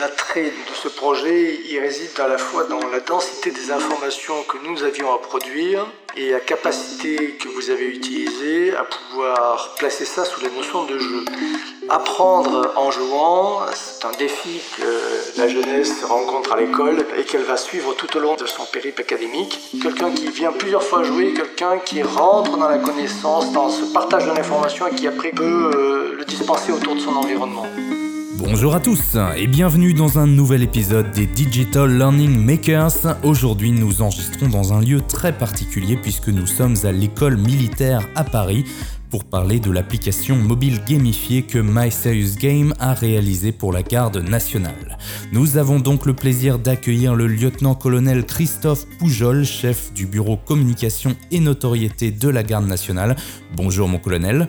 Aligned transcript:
L'attrait 0.00 0.44
de 0.44 0.74
ce 0.80 0.86
projet, 0.86 1.58
il 1.68 1.80
réside 1.80 2.20
à 2.20 2.28
la 2.28 2.38
fois 2.38 2.64
dans 2.64 2.86
la 2.88 3.00
densité 3.00 3.50
des 3.50 3.72
informations 3.72 4.44
que 4.44 4.56
nous 4.64 4.84
avions 4.84 5.12
à 5.12 5.18
produire 5.18 5.86
et 6.16 6.30
la 6.30 6.38
capacité 6.38 7.32
que 7.32 7.48
vous 7.48 7.70
avez 7.70 7.86
utilisée 7.86 8.76
à 8.76 8.84
pouvoir 8.84 9.74
placer 9.76 10.04
ça 10.04 10.24
sous 10.24 10.40
la 10.40 10.50
notion 10.50 10.84
de 10.84 10.98
jeu. 10.98 11.24
Apprendre 11.88 12.72
en 12.76 12.92
jouant, 12.92 13.62
c'est 13.74 14.04
un 14.04 14.12
défi 14.12 14.60
que 14.76 15.40
la 15.40 15.48
jeunesse 15.48 16.04
rencontre 16.04 16.52
à 16.52 16.60
l'école 16.60 17.04
et 17.16 17.24
qu'elle 17.24 17.42
va 17.42 17.56
suivre 17.56 17.94
tout 17.94 18.16
au 18.16 18.20
long 18.20 18.36
de 18.36 18.46
son 18.46 18.66
périple 18.66 19.00
académique. 19.00 19.58
Quelqu'un 19.82 20.12
qui 20.12 20.28
vient 20.28 20.52
plusieurs 20.52 20.84
fois 20.84 21.02
jouer, 21.02 21.34
quelqu'un 21.34 21.78
qui 21.84 22.04
rentre 22.04 22.56
dans 22.56 22.68
la 22.68 22.78
connaissance, 22.78 23.50
dans 23.52 23.68
ce 23.68 23.92
partage 23.92 24.26
de 24.26 24.30
l'information 24.30 24.86
et 24.86 24.94
qui 24.94 25.08
après 25.08 25.30
peut 25.30 25.70
euh, 25.74 26.14
le 26.16 26.24
dispenser 26.24 26.70
autour 26.70 26.94
de 26.94 27.00
son 27.00 27.16
environnement. 27.16 27.66
Bonjour 28.38 28.76
à 28.76 28.78
tous 28.78 29.16
et 29.36 29.48
bienvenue 29.48 29.94
dans 29.94 30.20
un 30.20 30.28
nouvel 30.28 30.62
épisode 30.62 31.10
des 31.10 31.26
Digital 31.26 31.98
Learning 31.98 32.38
Makers. 32.38 33.16
Aujourd'hui 33.24 33.72
nous 33.72 34.00
enregistrons 34.00 34.46
dans 34.46 34.72
un 34.72 34.80
lieu 34.80 35.00
très 35.00 35.36
particulier 35.36 35.96
puisque 35.96 36.28
nous 36.28 36.46
sommes 36.46 36.76
à 36.84 36.92
l'école 36.92 37.36
militaire 37.36 38.08
à 38.14 38.22
Paris 38.22 38.64
pour 39.10 39.24
parler 39.24 39.58
de 39.58 39.72
l'application 39.72 40.36
mobile 40.36 40.80
gamifiée 40.86 41.42
que 41.42 41.58
My 41.58 41.90
Serious 41.90 42.36
Game 42.38 42.74
a 42.78 42.94
réalisée 42.94 43.50
pour 43.50 43.72
la 43.72 43.82
garde 43.82 44.18
nationale. 44.18 44.98
Nous 45.32 45.56
avons 45.56 45.80
donc 45.80 46.06
le 46.06 46.14
plaisir 46.14 46.60
d'accueillir 46.60 47.16
le 47.16 47.26
lieutenant-colonel 47.26 48.24
Christophe 48.24 48.86
Poujol, 49.00 49.44
chef 49.44 49.92
du 49.94 50.06
bureau 50.06 50.36
communication 50.36 51.16
et 51.32 51.40
notoriété 51.40 52.12
de 52.12 52.28
la 52.28 52.44
garde 52.44 52.68
nationale. 52.68 53.16
Bonjour 53.56 53.88
mon 53.88 53.98
colonel. 53.98 54.48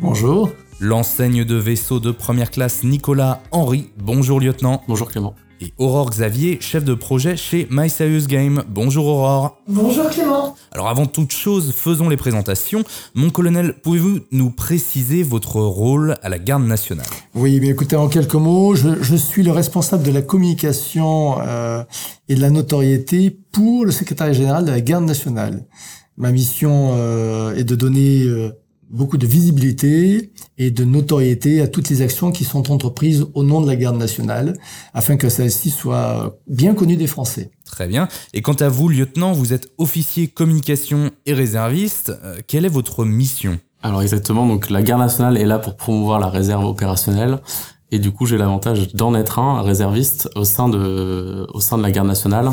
Bonjour. 0.00 0.50
L'enseigne 0.80 1.44
de 1.44 1.56
vaisseau 1.56 1.98
de 1.98 2.12
première 2.12 2.52
classe 2.52 2.84
Nicolas 2.84 3.40
Henry. 3.50 3.90
Bonjour 4.00 4.38
lieutenant. 4.38 4.84
Bonjour 4.86 5.10
Clément. 5.10 5.34
Et 5.60 5.72
Aurore 5.76 6.10
Xavier, 6.10 6.58
chef 6.60 6.84
de 6.84 6.94
projet 6.94 7.36
chez 7.36 7.66
My 7.68 7.90
Serious 7.90 8.26
Game. 8.28 8.62
Bonjour 8.68 9.06
Aurore. 9.06 9.58
Bonjour 9.66 10.08
Clément. 10.08 10.54
Alors 10.70 10.88
avant 10.88 11.06
toute 11.06 11.32
chose, 11.32 11.72
faisons 11.72 12.08
les 12.08 12.16
présentations. 12.16 12.84
Mon 13.16 13.30
colonel, 13.30 13.74
pouvez-vous 13.82 14.20
nous 14.30 14.50
préciser 14.50 15.24
votre 15.24 15.56
rôle 15.56 16.14
à 16.22 16.28
la 16.28 16.38
garde 16.38 16.62
nationale? 16.62 17.08
Oui, 17.34 17.58
mais 17.60 17.70
écoutez, 17.70 17.96
en 17.96 18.06
quelques 18.06 18.34
mots, 18.34 18.76
je, 18.76 19.16
suis 19.16 19.42
le 19.42 19.50
responsable 19.50 20.04
de 20.04 20.12
la 20.12 20.22
communication 20.22 21.40
euh, 21.40 21.82
et 22.28 22.36
de 22.36 22.40
la 22.40 22.50
notoriété 22.50 23.36
pour 23.50 23.84
le 23.84 23.90
secrétaire 23.90 24.32
général 24.32 24.64
de 24.64 24.70
la 24.70 24.80
garde 24.80 25.06
nationale. 25.06 25.66
Ma 26.16 26.30
mission 26.30 26.90
euh, 26.92 27.56
est 27.56 27.64
de 27.64 27.74
donner... 27.74 28.22
Euh, 28.22 28.52
beaucoup 28.90 29.18
de 29.18 29.26
visibilité 29.26 30.32
et 30.56 30.70
de 30.70 30.84
notoriété 30.84 31.60
à 31.60 31.68
toutes 31.68 31.88
les 31.88 32.02
actions 32.02 32.32
qui 32.32 32.44
sont 32.44 32.70
entreprises 32.70 33.26
au 33.34 33.42
nom 33.42 33.60
de 33.60 33.66
la 33.66 33.76
garde 33.76 33.96
nationale, 33.96 34.58
afin 34.94 35.16
que 35.16 35.28
celle-ci 35.28 35.70
soit 35.70 36.38
bien 36.46 36.74
connue 36.74 36.96
des 36.96 37.06
Français. 37.06 37.50
Très 37.64 37.86
bien. 37.86 38.08
Et 38.32 38.42
quant 38.42 38.54
à 38.54 38.68
vous, 38.68 38.88
lieutenant, 38.88 39.32
vous 39.32 39.52
êtes 39.52 39.68
officier 39.78 40.28
communication 40.28 41.10
et 41.26 41.34
réserviste. 41.34 42.12
Euh, 42.24 42.38
quelle 42.46 42.64
est 42.64 42.70
votre 42.70 43.04
mission? 43.04 43.58
Alors 43.82 44.02
exactement, 44.02 44.46
donc 44.46 44.70
la 44.70 44.82
garde 44.82 45.02
nationale 45.02 45.36
est 45.36 45.44
là 45.44 45.58
pour 45.58 45.76
promouvoir 45.76 46.18
la 46.18 46.28
réserve 46.28 46.64
opérationnelle. 46.64 47.38
Et 47.90 47.98
du 47.98 48.10
coup, 48.10 48.26
j'ai 48.26 48.36
l'avantage 48.36 48.92
d'en 48.94 49.14
être 49.14 49.38
un, 49.38 49.62
réserviste, 49.62 50.28
au 50.34 50.44
sein 50.44 50.68
de, 50.68 51.46
au 51.54 51.60
sein 51.60 51.78
de 51.78 51.82
la 51.82 51.90
garde 51.90 52.08
nationale. 52.08 52.50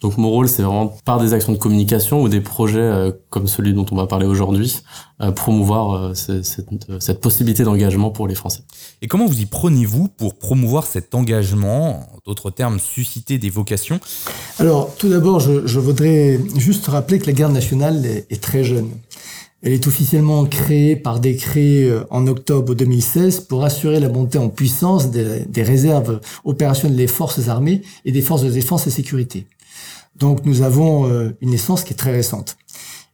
Donc 0.00 0.16
mon 0.16 0.30
rôle, 0.30 0.48
c'est 0.48 0.62
vraiment 0.62 0.96
par 1.04 1.20
des 1.20 1.34
actions 1.34 1.52
de 1.52 1.58
communication 1.58 2.22
ou 2.22 2.28
des 2.28 2.40
projets 2.40 2.78
euh, 2.78 3.12
comme 3.28 3.46
celui 3.46 3.74
dont 3.74 3.84
on 3.90 3.96
va 3.96 4.06
parler 4.06 4.26
aujourd'hui, 4.26 4.80
euh, 5.20 5.30
promouvoir 5.30 5.92
euh, 5.92 6.14
cette, 6.14 7.20
possibilité 7.20 7.64
d'engagement 7.64 8.10
pour 8.10 8.26
les 8.26 8.34
Français. 8.34 8.62
Et 9.02 9.08
comment 9.08 9.26
vous 9.26 9.40
y 9.40 9.46
prenez-vous 9.46 10.08
pour 10.08 10.36
promouvoir 10.36 10.86
cet 10.86 11.14
engagement, 11.14 12.08
en 12.14 12.18
d'autres 12.26 12.50
termes, 12.50 12.78
susciter 12.78 13.36
des 13.36 13.50
vocations? 13.50 14.00
Alors 14.58 14.94
tout 14.96 15.10
d'abord, 15.10 15.38
je, 15.38 15.78
voudrais 15.78 16.40
juste 16.56 16.86
rappeler 16.86 17.18
que 17.18 17.26
la 17.26 17.32
garde 17.32 17.52
nationale 17.52 18.02
est, 18.06 18.42
très 18.42 18.64
jeune. 18.64 18.88
Elle 19.62 19.72
est 19.72 19.86
officiellement 19.86 20.46
créée 20.46 20.96
par 20.96 21.20
décret 21.20 21.90
en 22.08 22.26
octobre 22.26 22.74
2016 22.74 23.40
pour 23.40 23.64
assurer 23.64 24.00
la 24.00 24.08
montée 24.08 24.38
en 24.38 24.48
puissance 24.48 25.10
des, 25.10 25.44
des 25.46 25.62
réserves 25.62 26.20
opérationnelles 26.44 26.96
des 26.96 27.06
forces 27.06 27.48
armées 27.48 27.82
et 28.06 28.12
des 28.12 28.22
forces 28.22 28.42
de 28.42 28.50
défense 28.50 28.86
et 28.86 28.90
sécurité. 28.90 29.46
Donc 30.20 30.44
nous 30.44 30.62
avons 30.62 31.10
euh, 31.10 31.36
une 31.40 31.50
naissance 31.50 31.82
qui 31.82 31.94
est 31.94 31.96
très 31.96 32.12
récente. 32.12 32.56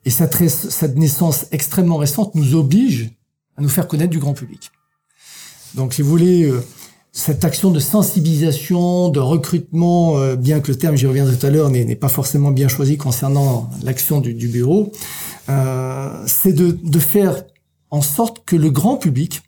Et 0.04 0.10
cette, 0.10 0.96
naissance 0.96 1.46
extrêmement 1.52 1.96
récente 1.96 2.34
nous 2.34 2.54
oblige 2.54 3.10
à 3.56 3.62
nous 3.62 3.68
faire 3.68 3.88
connaître 3.88 4.10
du 4.10 4.18
grand 4.18 4.34
public. 4.34 4.70
Donc 5.74 5.94
si 5.94 6.02
vous 6.02 6.10
voulez, 6.10 6.44
euh, 6.44 6.64
cette 7.12 7.44
action 7.44 7.70
de 7.70 7.80
sensibilisation, 7.80 9.08
de 9.08 9.20
recrutement, 9.20 10.18
euh, 10.18 10.36
bien 10.36 10.60
que 10.60 10.70
le 10.70 10.78
terme, 10.78 10.96
j'y 10.96 11.06
reviendrai 11.06 11.36
tout 11.36 11.46
à 11.46 11.50
l'heure, 11.50 11.70
n'est 11.70 11.96
pas 11.96 12.08
forcément 12.08 12.50
bien 12.50 12.68
choisi 12.68 12.98
concernant 12.98 13.70
l'action 13.82 14.20
du, 14.20 14.34
du, 14.34 14.48
bureau, 14.48 14.92
c'est 16.26 16.52
de, 16.52 16.76
de 16.82 16.98
faire 16.98 17.44
en 17.90 18.02
sorte 18.02 18.44
que 18.44 18.56
le 18.56 18.70
grand 18.70 18.96
public 18.96 19.42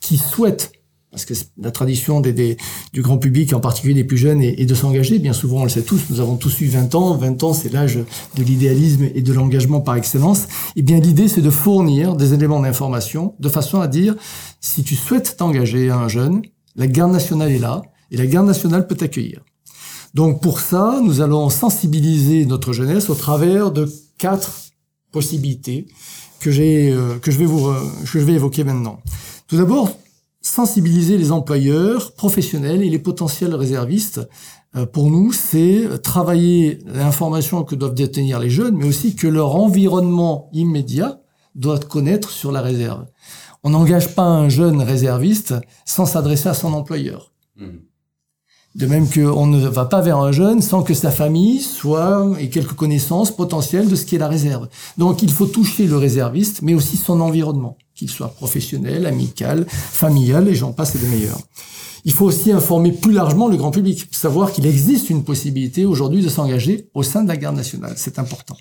qui 0.00 0.18
souhaite 0.18 0.72
parce 1.14 1.26
que 1.26 1.34
la 1.58 1.70
tradition 1.70 2.20
des, 2.20 2.56
du 2.92 3.00
grand 3.00 3.18
public, 3.18 3.52
en 3.52 3.60
particulier 3.60 3.94
des 3.94 4.02
plus 4.02 4.16
jeunes, 4.16 4.42
est, 4.42 4.66
de 4.66 4.74
s'engager. 4.74 5.20
Bien 5.20 5.32
souvent, 5.32 5.60
on 5.60 5.62
le 5.62 5.68
sait 5.70 5.82
tous, 5.82 6.00
nous 6.10 6.18
avons 6.18 6.34
tous 6.34 6.60
eu 6.60 6.66
20 6.66 6.92
ans. 6.96 7.16
20 7.16 7.44
ans, 7.44 7.54
c'est 7.54 7.72
l'âge 7.72 8.00
de 8.34 8.42
l'idéalisme 8.42 9.04
et 9.14 9.22
de 9.22 9.32
l'engagement 9.32 9.80
par 9.80 9.94
excellence. 9.94 10.42
Et 10.42 10.80
eh 10.80 10.82
bien, 10.82 10.98
l'idée, 10.98 11.28
c'est 11.28 11.40
de 11.40 11.50
fournir 11.50 12.16
des 12.16 12.34
éléments 12.34 12.58
d'information 12.58 13.36
de 13.38 13.48
façon 13.48 13.80
à 13.80 13.86
dire, 13.86 14.16
si 14.60 14.82
tu 14.82 14.96
souhaites 14.96 15.36
t'engager 15.36 15.88
à 15.88 15.98
un 15.98 16.08
jeune, 16.08 16.42
la 16.74 16.88
garde 16.88 17.12
nationale 17.12 17.52
est 17.52 17.60
là, 17.60 17.82
et 18.10 18.16
la 18.16 18.26
garde 18.26 18.48
nationale 18.48 18.88
peut 18.88 18.96
t'accueillir. 18.96 19.40
Donc, 20.14 20.42
pour 20.42 20.58
ça, 20.58 20.98
nous 21.00 21.20
allons 21.20 21.48
sensibiliser 21.48 22.44
notre 22.44 22.72
jeunesse 22.72 23.08
au 23.08 23.14
travers 23.14 23.70
de 23.70 23.88
quatre 24.18 24.50
possibilités 25.12 25.86
que 26.40 26.50
j'ai, 26.50 26.90
euh, 26.90 27.20
que 27.20 27.30
je 27.30 27.38
vais 27.38 27.46
vous, 27.46 27.68
que 27.68 28.18
je 28.18 28.18
vais 28.18 28.32
évoquer 28.32 28.64
maintenant. 28.64 29.00
Tout 29.46 29.56
d'abord, 29.56 29.96
sensibiliser 30.44 31.16
les 31.16 31.32
employeurs 31.32 32.12
professionnels 32.12 32.82
et 32.82 32.90
les 32.90 32.98
potentiels 32.98 33.54
réservistes. 33.54 34.20
Euh, 34.76 34.86
pour 34.86 35.10
nous, 35.10 35.32
c'est 35.32 36.02
travailler 36.02 36.78
l'information 36.86 37.64
que 37.64 37.74
doivent 37.74 37.94
détenir 37.94 38.38
les 38.38 38.50
jeunes, 38.50 38.76
mais 38.76 38.86
aussi 38.86 39.16
que 39.16 39.26
leur 39.26 39.56
environnement 39.56 40.50
immédiat 40.52 41.20
doit 41.54 41.78
connaître 41.78 42.30
sur 42.30 42.52
la 42.52 42.60
réserve. 42.60 43.06
On 43.62 43.70
n'engage 43.70 44.14
pas 44.14 44.24
un 44.24 44.50
jeune 44.50 44.82
réserviste 44.82 45.54
sans 45.86 46.04
s'adresser 46.04 46.50
à 46.50 46.54
son 46.54 46.74
employeur. 46.74 47.32
Mmh. 47.56 47.68
De 48.74 48.86
même 48.86 49.08
qu'on 49.08 49.46
ne 49.46 49.68
va 49.68 49.84
pas 49.84 50.00
vers 50.00 50.18
un 50.18 50.32
jeune 50.32 50.60
sans 50.60 50.82
que 50.82 50.94
sa 50.94 51.12
famille 51.12 51.60
soit 51.60 52.32
et 52.40 52.48
quelques 52.48 52.72
connaissances 52.72 53.30
potentielles 53.30 53.88
de 53.88 53.94
ce 53.94 54.04
qu'est 54.04 54.18
la 54.18 54.26
réserve. 54.26 54.68
Donc 54.98 55.22
il 55.22 55.30
faut 55.30 55.46
toucher 55.46 55.86
le 55.86 55.96
réserviste, 55.96 56.60
mais 56.62 56.74
aussi 56.74 56.96
son 56.96 57.20
environnement, 57.20 57.76
qu'il 57.94 58.10
soit 58.10 58.34
professionnel, 58.34 59.06
amical, 59.06 59.64
familial, 59.68 60.48
et 60.48 60.56
j'en 60.56 60.72
passe 60.72 60.96
et 60.96 61.06
meilleurs. 61.06 61.38
Il 62.04 62.12
faut 62.12 62.26
aussi 62.26 62.50
informer 62.50 62.90
plus 62.90 63.12
largement 63.12 63.48
le 63.48 63.56
grand 63.56 63.70
public, 63.70 64.08
savoir 64.10 64.52
qu'il 64.52 64.66
existe 64.66 65.08
une 65.08 65.24
possibilité 65.24 65.86
aujourd'hui 65.86 66.22
de 66.22 66.28
s'engager 66.28 66.88
au 66.94 67.02
sein 67.02 67.22
de 67.22 67.28
la 67.28 67.36
garde 67.36 67.56
nationale. 67.56 67.94
C'est 67.96 68.18
important. 68.18 68.56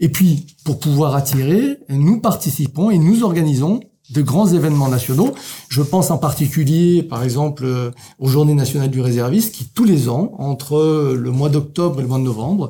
Et 0.00 0.08
puis, 0.08 0.46
pour 0.64 0.80
pouvoir 0.80 1.14
attirer, 1.14 1.78
nous 1.90 2.20
participons 2.20 2.90
et 2.90 2.98
nous 2.98 3.22
organisons 3.22 3.80
de 4.12 4.22
grands 4.22 4.46
événements 4.46 4.88
nationaux. 4.88 5.34
Je 5.68 5.82
pense 5.82 6.10
en 6.10 6.18
particulier, 6.18 7.02
par 7.02 7.22
exemple, 7.22 7.64
euh, 7.64 7.90
aux 8.18 8.28
Journées 8.28 8.54
nationales 8.54 8.90
du 8.90 9.00
réserviste, 9.00 9.54
qui 9.54 9.64
tous 9.66 9.84
les 9.84 10.08
ans, 10.08 10.32
entre 10.38 11.14
le 11.14 11.30
mois 11.30 11.48
d'octobre 11.48 12.00
et 12.00 12.02
le 12.02 12.08
mois 12.08 12.18
de 12.18 12.24
novembre, 12.24 12.68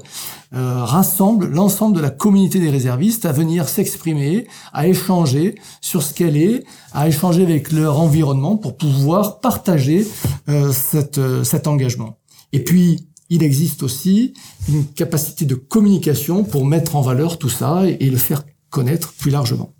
euh, 0.54 0.84
rassemble 0.84 1.48
l'ensemble 1.48 1.96
de 1.96 2.00
la 2.00 2.10
communauté 2.10 2.60
des 2.60 2.70
réservistes 2.70 3.24
à 3.24 3.32
venir 3.32 3.68
s'exprimer, 3.68 4.46
à 4.72 4.86
échanger 4.86 5.54
sur 5.80 6.02
ce 6.02 6.14
qu'elle 6.14 6.36
est, 6.36 6.64
à 6.92 7.08
échanger 7.08 7.42
avec 7.42 7.72
leur 7.72 7.98
environnement 7.98 8.56
pour 8.56 8.76
pouvoir 8.76 9.40
partager 9.40 10.06
euh, 10.48 10.72
cette, 10.72 11.20
cet 11.44 11.66
engagement. 11.66 12.18
Et 12.52 12.62
puis, 12.62 13.08
il 13.30 13.42
existe 13.42 13.82
aussi 13.82 14.34
une 14.68 14.84
capacité 14.84 15.46
de 15.46 15.54
communication 15.54 16.44
pour 16.44 16.66
mettre 16.66 16.96
en 16.96 17.00
valeur 17.00 17.38
tout 17.38 17.48
ça 17.48 17.84
et 17.86 18.10
le 18.10 18.18
faire 18.18 18.42
connaître 18.68 19.14
plus 19.14 19.30
largement. 19.30 19.74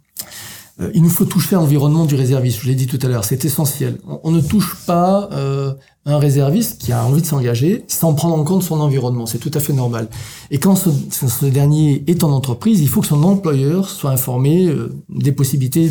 Euh, 0.81 0.91
il 0.95 1.03
nous 1.03 1.11
faut 1.11 1.25
toucher 1.25 1.55
l'environnement 1.55 2.07
du 2.07 2.15
réserviste, 2.15 2.61
je 2.63 2.67
l'ai 2.67 2.75
dit 2.75 2.87
tout 2.87 2.99
à 3.03 3.09
l'heure, 3.09 3.25
c'est 3.25 3.45
essentiel. 3.45 3.99
On, 4.23 4.31
ne 4.31 4.41
touche 4.41 4.77
pas 4.87 5.29
euh, 5.33 5.75
un 6.07 6.19
réserviste 6.19 6.81
qui 6.81 6.93
a 6.93 7.05
envie 7.05 7.21
de 7.21 7.27
s'engager 7.27 7.85
sans 7.89 8.15
prendre 8.15 8.35
en 8.37 8.45
compte 8.45 8.63
son 8.63 8.81
environnement, 8.81 9.27
c'est 9.27 9.39
tout 9.39 9.51
à 9.53 9.61
fait 9.61 9.75
normal. 9.75 10.09
Et 10.51 10.59
quand 10.59 10.77
ce, 10.77 11.45
dernier 11.45 12.05
est 12.07 12.25
en 12.25 12.31
entreprise, 12.31 12.81
il 12.81 12.89
faut 12.89 13.03
que 13.03 13.07
son 13.07 13.23
employeur 13.23 13.91
soit 13.91 14.11
informé 14.11 14.67
euh, 14.67 14.95
des 15.11 15.33
possibilités 15.33 15.91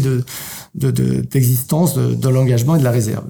d'existence 0.73 1.93
de, 1.93 2.07
de, 2.07 2.15
de 2.15 2.29
l'engagement 2.29 2.75
et 2.75 2.79
de 2.79 2.83
la 2.83 2.91
réserve. 2.91 3.25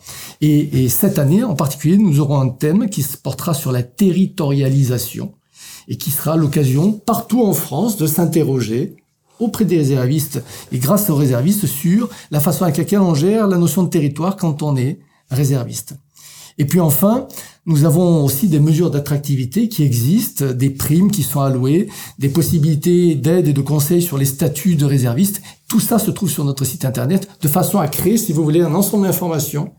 Et, 0.42 0.84
et, 0.84 0.90
cette 0.90 1.20
année, 1.20 1.44
en 1.44 1.56
particulier, 1.56 1.98
nous 1.98 2.20
aurons 2.20 2.40
un 2.40 2.50
thème 2.50 2.90
qui 2.90 3.04
se 3.04 3.18
portera 3.18 3.54
sur 3.54 3.72
la 3.72 3.84
territorialisation 3.84 5.34
et 5.88 5.98
qui 5.98 6.12
sera 6.12 6.38
l'occasion, 6.38 6.94
partout 6.94 7.44
en 7.44 7.54
France, 7.54 7.98
de 7.98 8.08
s'interroger 8.08 8.96
auprès 9.40 9.66
des 9.66 9.78
réservistes 9.78 10.44
et 10.72 10.78
grâce 10.78 11.10
aux 11.10 11.16
réservistes 11.16 11.66
sur 11.66 12.10
la 12.32 12.40
façon 12.40 12.64
avec 12.64 12.78
laquelle 12.78 13.00
on 13.00 13.16
gère 13.16 13.48
la 13.48 13.58
notion 13.58 13.84
de 13.84 13.90
territoire 13.90 14.36
quand 14.36 14.62
on 14.62 14.76
est 14.76 15.00
réserviste. 15.32 15.96
Et 16.58 16.66
puis 16.66 16.80
enfin, 16.82 17.28
nous 17.66 17.86
avons 17.86 18.24
aussi 18.24 18.48
des 18.48 18.60
mesures 18.60 18.90
d'attractivité 18.90 19.70
qui 19.70 19.84
existent, 19.84 20.54
des 20.54 20.70
primes 20.70 21.12
qui 21.12 21.24
sont 21.24 21.42
allouées, 21.42 21.90
des 22.18 22.30
possibilités 22.30 23.16
d'aide 23.16 23.48
et 23.48 23.54
de 23.54 23.62
conseils 23.62 24.02
sur 24.02 24.18
les 24.18 24.26
statuts 24.26 24.76
de 24.76 24.86
réservistes. 24.86 25.42
Tout 25.68 25.80
ça 25.80 26.00
se 26.00 26.12
trouve 26.12 26.30
sur 26.30 26.46
notre 26.46 26.66
site 26.66 26.86
internet 26.86 27.28
de 27.42 27.48
façon 27.48 27.80
à 27.80 27.88
créer, 27.88 28.18
si 28.18 28.34
vous 28.34 28.44
voulez, 28.44 28.62
un 28.62 28.74
ensemble 28.74 29.06
d'informations 29.06 29.74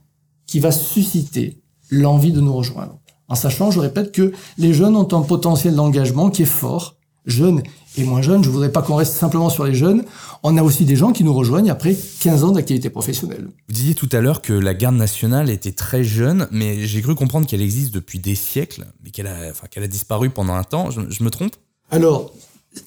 qui 0.47 0.61
va 0.61 0.73
susciter 0.73 1.62
l'envie 1.91 2.32
de 2.32 2.41
nous 2.41 2.53
rejoindre. 2.53 2.99
En 3.29 3.35
sachant, 3.35 3.71
je 3.71 3.81
répète, 3.81 4.12
que 4.12 4.32
les 4.59 4.75
jeunes 4.75 4.97
ont 4.97 5.09
un 5.12 5.23
potentiel 5.23 5.75
d'engagement 5.75 6.31
qui 6.31 6.43
est 6.43 6.47
fort, 6.47 6.97
jeunes 7.27 7.62
et 7.96 8.04
moins 8.04 8.22
jeunes. 8.22 8.44
Je 8.44 8.50
voudrais 8.50 8.72
pas 8.72 8.82
qu'on 8.82 8.94
reste 8.94 9.14
simplement 9.14 9.50
sur 9.50 9.64
les 9.64 9.75
jeunes. 9.75 10.04
On 10.42 10.56
a 10.56 10.62
aussi 10.62 10.84
des 10.84 10.96
gens 10.96 11.12
qui 11.12 11.25
nous 11.25 11.34
rejoignent 11.34 11.70
après 11.70 11.96
15 12.20 12.44
ans 12.44 12.52
d'activité 12.52 12.90
professionnelle. 12.90 13.48
Vous 13.69 13.75
disiez 13.75 13.94
tout 13.94 14.08
à 14.12 14.20
l'heure 14.20 14.42
que 14.42 14.52
la 14.52 14.75
garde 14.75 14.96
nationale 14.96 15.50
était 15.50 15.72
très 15.72 16.04
jeune, 16.04 16.48
mais 16.50 16.87
j'ai 16.87 17.02
cru 17.02 17.14
comprendre 17.14 17.46
qu'elle 17.46 17.62
existe 17.62 17.92
depuis 17.92 18.19
des 18.19 18.34
siècles, 18.34 18.87
mais 19.02 19.10
qu'elle 19.10 19.26
a, 19.26 19.50
enfin, 19.50 19.66
qu'elle 19.70 19.84
a 19.84 19.88
disparu 19.88 20.31
pendant 20.31 20.54
un 20.54 20.64
temps. 20.64 20.90
Je, 20.90 21.00
je 21.08 21.22
me 21.25 21.31
trompe? 21.31 21.56
Alors, 21.90 22.32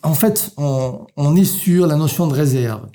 en 0.02 0.14
fait, 0.14 0.52
on, 0.58 1.06
on 1.18 1.36
est 1.36 1.46
sur 1.46 1.88
la 1.88 1.96
notion 1.96 2.28
de 2.28 2.34
réserve. 2.34 2.88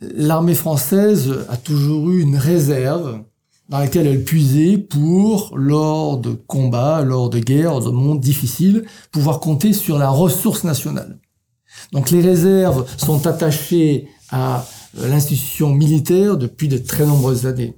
L'armée 0.00 0.54
française 0.54 1.46
a 1.48 1.56
toujours 1.56 2.10
eu 2.10 2.20
une 2.20 2.36
réserve 2.36 3.20
dans 3.68 3.78
laquelle 3.78 4.06
elle 4.06 4.22
puisait 4.22 4.78
pour, 4.78 5.52
lors 5.56 6.18
de 6.18 6.32
combats, 6.32 7.02
lors 7.02 7.30
de 7.30 7.38
guerres, 7.38 7.80
de 7.80 7.90
mondes 7.90 8.20
difficiles, 8.20 8.84
pouvoir 9.10 9.40
compter 9.40 9.72
sur 9.72 9.98
la 9.98 10.08
ressource 10.08 10.64
nationale. 10.64 11.18
Donc 11.92 12.10
les 12.10 12.20
réserves 12.20 12.86
sont 12.96 13.26
attachées 13.26 14.08
à 14.30 14.66
l'institution 14.94 15.70
militaire 15.70 16.36
depuis 16.36 16.68
de 16.68 16.78
très 16.78 17.06
nombreuses 17.06 17.46
années. 17.46 17.74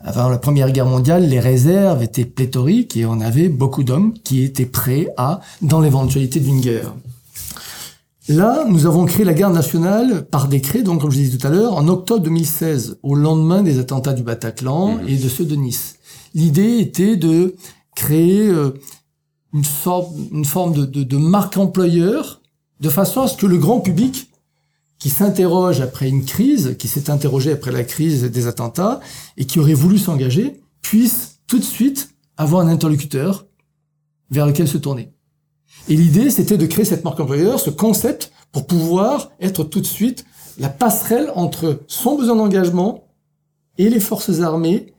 Avant 0.00 0.28
la 0.28 0.38
Première 0.38 0.70
Guerre 0.70 0.86
mondiale, 0.86 1.26
les 1.28 1.40
réserves 1.40 2.02
étaient 2.02 2.24
pléthoriques 2.24 2.96
et 2.96 3.06
on 3.06 3.20
avait 3.20 3.48
beaucoup 3.48 3.82
d'hommes 3.82 4.14
qui 4.24 4.42
étaient 4.44 4.66
prêts 4.66 5.08
à, 5.16 5.40
dans 5.62 5.80
l'éventualité 5.80 6.38
d'une 6.38 6.60
guerre. 6.60 6.94
Là, 8.28 8.64
nous 8.68 8.86
avons 8.86 9.04
créé 9.04 9.24
la 9.24 9.34
garde 9.34 9.54
nationale 9.54 10.24
par 10.26 10.48
décret, 10.48 10.82
donc 10.82 11.00
comme 11.00 11.10
je 11.12 11.18
disais 11.18 11.38
tout 11.38 11.46
à 11.46 11.50
l'heure, 11.50 11.74
en 11.74 11.86
octobre 11.88 12.22
2016, 12.22 12.98
au 13.02 13.14
lendemain 13.14 13.62
des 13.62 13.78
attentats 13.78 14.12
du 14.12 14.22
Bataclan 14.22 14.96
mmh. 14.96 15.08
et 15.08 15.16
de 15.16 15.28
ceux 15.28 15.44
de 15.44 15.54
Nice. 15.54 15.96
L'idée 16.34 16.78
était 16.78 17.16
de 17.16 17.54
créer 17.94 18.48
euh, 18.48 18.74
une, 19.54 19.64
sorte, 19.64 20.12
une 20.32 20.44
forme 20.44 20.72
de, 20.74 20.84
de, 20.84 21.04
de 21.04 21.16
marque 21.16 21.56
employeur, 21.56 22.42
de 22.80 22.88
façon 22.88 23.22
à 23.22 23.28
ce 23.28 23.36
que 23.36 23.46
le 23.46 23.58
grand 23.58 23.80
public, 23.80 24.30
qui 24.98 25.10
s'interroge 25.10 25.80
après 25.80 26.08
une 26.08 26.24
crise, 26.24 26.76
qui 26.78 26.88
s'est 26.88 27.10
interrogé 27.10 27.52
après 27.52 27.72
la 27.72 27.84
crise 27.84 28.24
des 28.24 28.46
attentats, 28.46 29.00
et 29.36 29.44
qui 29.44 29.58
aurait 29.58 29.74
voulu 29.74 29.98
s'engager, 29.98 30.60
puisse 30.82 31.40
tout 31.46 31.58
de 31.58 31.64
suite 31.64 32.10
avoir 32.36 32.66
un 32.66 32.68
interlocuteur 32.68 33.46
vers 34.30 34.46
lequel 34.46 34.68
se 34.68 34.78
tourner. 34.78 35.12
Et 35.88 35.96
l'idée, 35.96 36.30
c'était 36.30 36.58
de 36.58 36.66
créer 36.66 36.84
cette 36.84 37.04
marque 37.04 37.20
employeur, 37.20 37.60
ce 37.60 37.70
concept, 37.70 38.32
pour 38.52 38.66
pouvoir 38.66 39.30
être 39.40 39.64
tout 39.64 39.80
de 39.80 39.86
suite 39.86 40.24
la 40.58 40.68
passerelle 40.68 41.30
entre 41.34 41.82
son 41.86 42.16
besoin 42.16 42.36
d'engagement 42.36 43.04
et 43.78 43.90
les 43.90 44.00
forces 44.00 44.40
armées, 44.40 44.94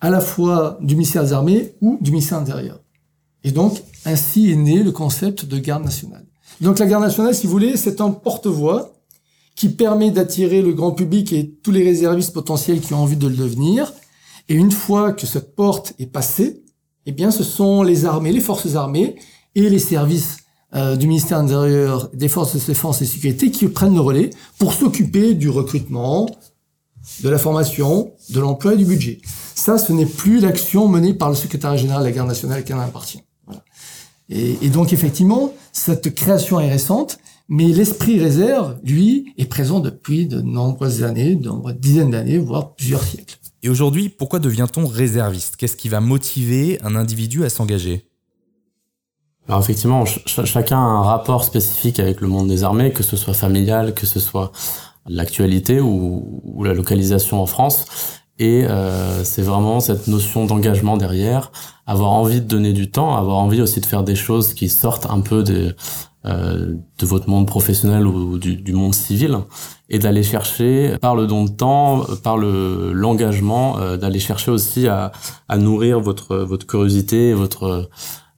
à 0.00 0.10
la 0.10 0.20
fois 0.20 0.78
du 0.80 0.94
ministère 0.94 1.24
des 1.24 1.32
Armées 1.32 1.74
ou 1.80 1.98
du 2.00 2.10
ministère 2.10 2.38
intérieur. 2.38 2.80
Et 3.44 3.50
donc, 3.50 3.82
ainsi 4.04 4.50
est 4.50 4.56
né 4.56 4.82
le 4.82 4.92
concept 4.92 5.44
de 5.44 5.58
garde 5.58 5.84
nationale. 5.84 6.24
Donc 6.60 6.78
la 6.78 6.86
garde 6.86 7.04
nationale, 7.04 7.34
si 7.34 7.46
vous 7.46 7.52
voulez, 7.52 7.76
c'est 7.76 8.00
un 8.00 8.10
porte-voix 8.10 8.92
qui 9.54 9.68
permet 9.68 10.10
d'attirer 10.10 10.62
le 10.62 10.72
grand 10.72 10.92
public 10.92 11.32
et 11.32 11.50
tous 11.62 11.70
les 11.70 11.84
réservistes 11.84 12.32
potentiels 12.32 12.80
qui 12.80 12.94
ont 12.94 13.02
envie 13.02 13.16
de 13.16 13.28
le 13.28 13.36
devenir. 13.36 13.92
Et 14.48 14.54
une 14.54 14.70
fois 14.70 15.12
que 15.12 15.26
cette 15.26 15.54
porte 15.54 15.94
est 15.98 16.06
passée, 16.06 16.62
eh 17.06 17.12
bien, 17.12 17.30
ce 17.30 17.44
sont 17.44 17.82
les 17.82 18.04
armées, 18.04 18.32
les 18.32 18.40
forces 18.40 18.74
armées 18.74 19.16
et 19.54 19.68
les 19.68 19.78
services 19.78 20.38
euh, 20.74 20.96
du 20.96 21.06
ministère 21.08 21.38
intérieur, 21.38 22.08
des 22.14 22.28
forces 22.28 22.54
de 22.54 22.64
défense 22.64 23.02
et 23.02 23.04
de 23.04 23.10
sécurité 23.10 23.50
qui 23.50 23.66
prennent 23.68 23.94
le 23.94 24.00
relais 24.00 24.30
pour 24.58 24.72
s'occuper 24.72 25.34
du 25.34 25.48
recrutement, 25.48 26.28
de 27.22 27.28
la 27.28 27.38
formation, 27.38 28.12
de 28.30 28.40
l'emploi 28.40 28.74
et 28.74 28.76
du 28.76 28.84
budget. 28.84 29.20
Ça, 29.54 29.78
ce 29.78 29.92
n'est 29.92 30.06
plus 30.06 30.40
l'action 30.40 30.88
menée 30.88 31.12
par 31.12 31.28
le 31.28 31.34
secrétaire 31.34 31.76
général 31.76 32.02
de 32.02 32.08
la 32.08 32.12
garde 32.12 32.28
nationale 32.28 32.64
qui 32.64 32.72
en 32.72 32.78
appartient. 32.78 33.20
Et, 34.30 34.56
et, 34.62 34.70
donc, 34.70 34.92
effectivement, 34.92 35.52
cette 35.72 36.14
création 36.14 36.60
est 36.60 36.70
récente, 36.70 37.18
mais 37.48 37.66
l'esprit 37.66 38.20
réserve, 38.20 38.78
lui, 38.84 39.34
est 39.36 39.46
présent 39.46 39.80
depuis 39.80 40.26
de 40.26 40.40
nombreuses 40.40 41.02
années, 41.02 41.34
de 41.34 41.48
nombreuses 41.48 41.76
dizaines 41.76 42.12
d'années, 42.12 42.38
voire 42.38 42.74
plusieurs 42.74 43.02
siècles. 43.02 43.38
Et 43.62 43.68
aujourd'hui, 43.68 44.08
pourquoi 44.08 44.38
devient-on 44.38 44.86
réserviste? 44.86 45.56
Qu'est-ce 45.56 45.76
qui 45.76 45.88
va 45.88 46.00
motiver 46.00 46.78
un 46.82 46.94
individu 46.94 47.44
à 47.44 47.50
s'engager? 47.50 48.06
Alors 49.48 49.60
effectivement, 49.60 50.06
ch 50.06 50.44
chacun 50.44 50.78
a 50.78 50.80
un 50.80 51.02
rapport 51.02 51.42
spécifique 51.44 51.98
avec 51.98 52.20
le 52.20 52.28
monde 52.28 52.48
des 52.48 52.62
armées, 52.62 52.92
que 52.92 53.02
ce 53.02 53.16
soit 53.16 53.34
familial, 53.34 53.94
que 53.94 54.06
ce 54.06 54.20
soit 54.20 54.52
l'actualité 55.08 55.80
ou, 55.80 56.40
ou, 56.44 56.62
la 56.62 56.72
localisation 56.72 57.42
en 57.42 57.46
France. 57.46 57.86
Et 58.40 58.64
euh, 58.64 59.22
c'est 59.22 59.42
vraiment 59.42 59.80
cette 59.80 60.08
notion 60.08 60.46
d'engagement 60.46 60.96
derrière, 60.96 61.52
avoir 61.86 62.10
envie 62.12 62.40
de 62.40 62.46
donner 62.46 62.72
du 62.72 62.90
temps, 62.90 63.14
avoir 63.14 63.36
envie 63.36 63.60
aussi 63.60 63.80
de 63.80 63.86
faire 63.86 64.02
des 64.02 64.14
choses 64.16 64.54
qui 64.54 64.70
sortent 64.70 65.06
un 65.10 65.20
peu 65.20 65.42
de, 65.42 65.76
euh, 66.24 66.74
de 66.98 67.06
votre 67.06 67.28
monde 67.28 67.46
professionnel 67.46 68.06
ou 68.06 68.38
du, 68.38 68.56
du 68.56 68.72
monde 68.72 68.94
civil, 68.94 69.40
et 69.90 69.98
d'aller 69.98 70.22
chercher, 70.22 70.96
par 71.02 71.14
le 71.14 71.26
don 71.26 71.44
de 71.44 71.50
temps, 71.50 72.06
par 72.22 72.38
le 72.38 72.92
l'engagement, 72.94 73.78
euh, 73.78 73.98
d'aller 73.98 74.20
chercher 74.20 74.50
aussi 74.50 74.88
à, 74.88 75.12
à 75.50 75.58
nourrir 75.58 76.00
votre 76.00 76.36
votre 76.36 76.66
curiosité, 76.66 77.34
votre 77.34 77.90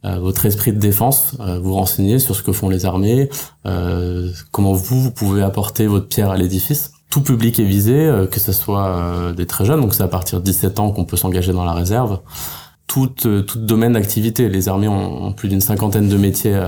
euh, 0.04 0.18
votre 0.18 0.46
esprit 0.46 0.72
de 0.72 0.80
défense, 0.80 1.36
euh, 1.38 1.60
vous 1.60 1.74
renseigner 1.74 2.18
sur 2.18 2.34
ce 2.34 2.42
que 2.42 2.50
font 2.50 2.68
les 2.68 2.86
armées, 2.86 3.28
euh, 3.66 4.32
comment 4.50 4.72
vous, 4.72 5.00
vous 5.00 5.12
pouvez 5.12 5.42
apporter 5.42 5.86
votre 5.86 6.08
pierre 6.08 6.30
à 6.30 6.36
l'édifice. 6.36 6.91
Tout 7.12 7.20
public 7.20 7.60
est 7.60 7.64
visé, 7.64 8.10
que 8.30 8.40
ce 8.40 8.52
soit 8.52 9.34
des 9.36 9.44
très 9.44 9.66
jeunes, 9.66 9.82
donc 9.82 9.92
c'est 9.92 10.02
à 10.02 10.08
partir 10.08 10.40
de 10.40 10.44
17 10.46 10.80
ans 10.80 10.92
qu'on 10.92 11.04
peut 11.04 11.18
s'engager 11.18 11.52
dans 11.52 11.66
la 11.66 11.74
réserve. 11.74 12.20
Tout, 12.86 13.08
tout 13.08 13.58
domaine 13.58 13.92
d'activité. 13.92 14.48
Les 14.48 14.70
armées 14.70 14.88
ont, 14.88 15.34
plus 15.34 15.50
d'une 15.50 15.60
cinquantaine 15.60 16.08
de 16.08 16.16
métiers 16.16 16.58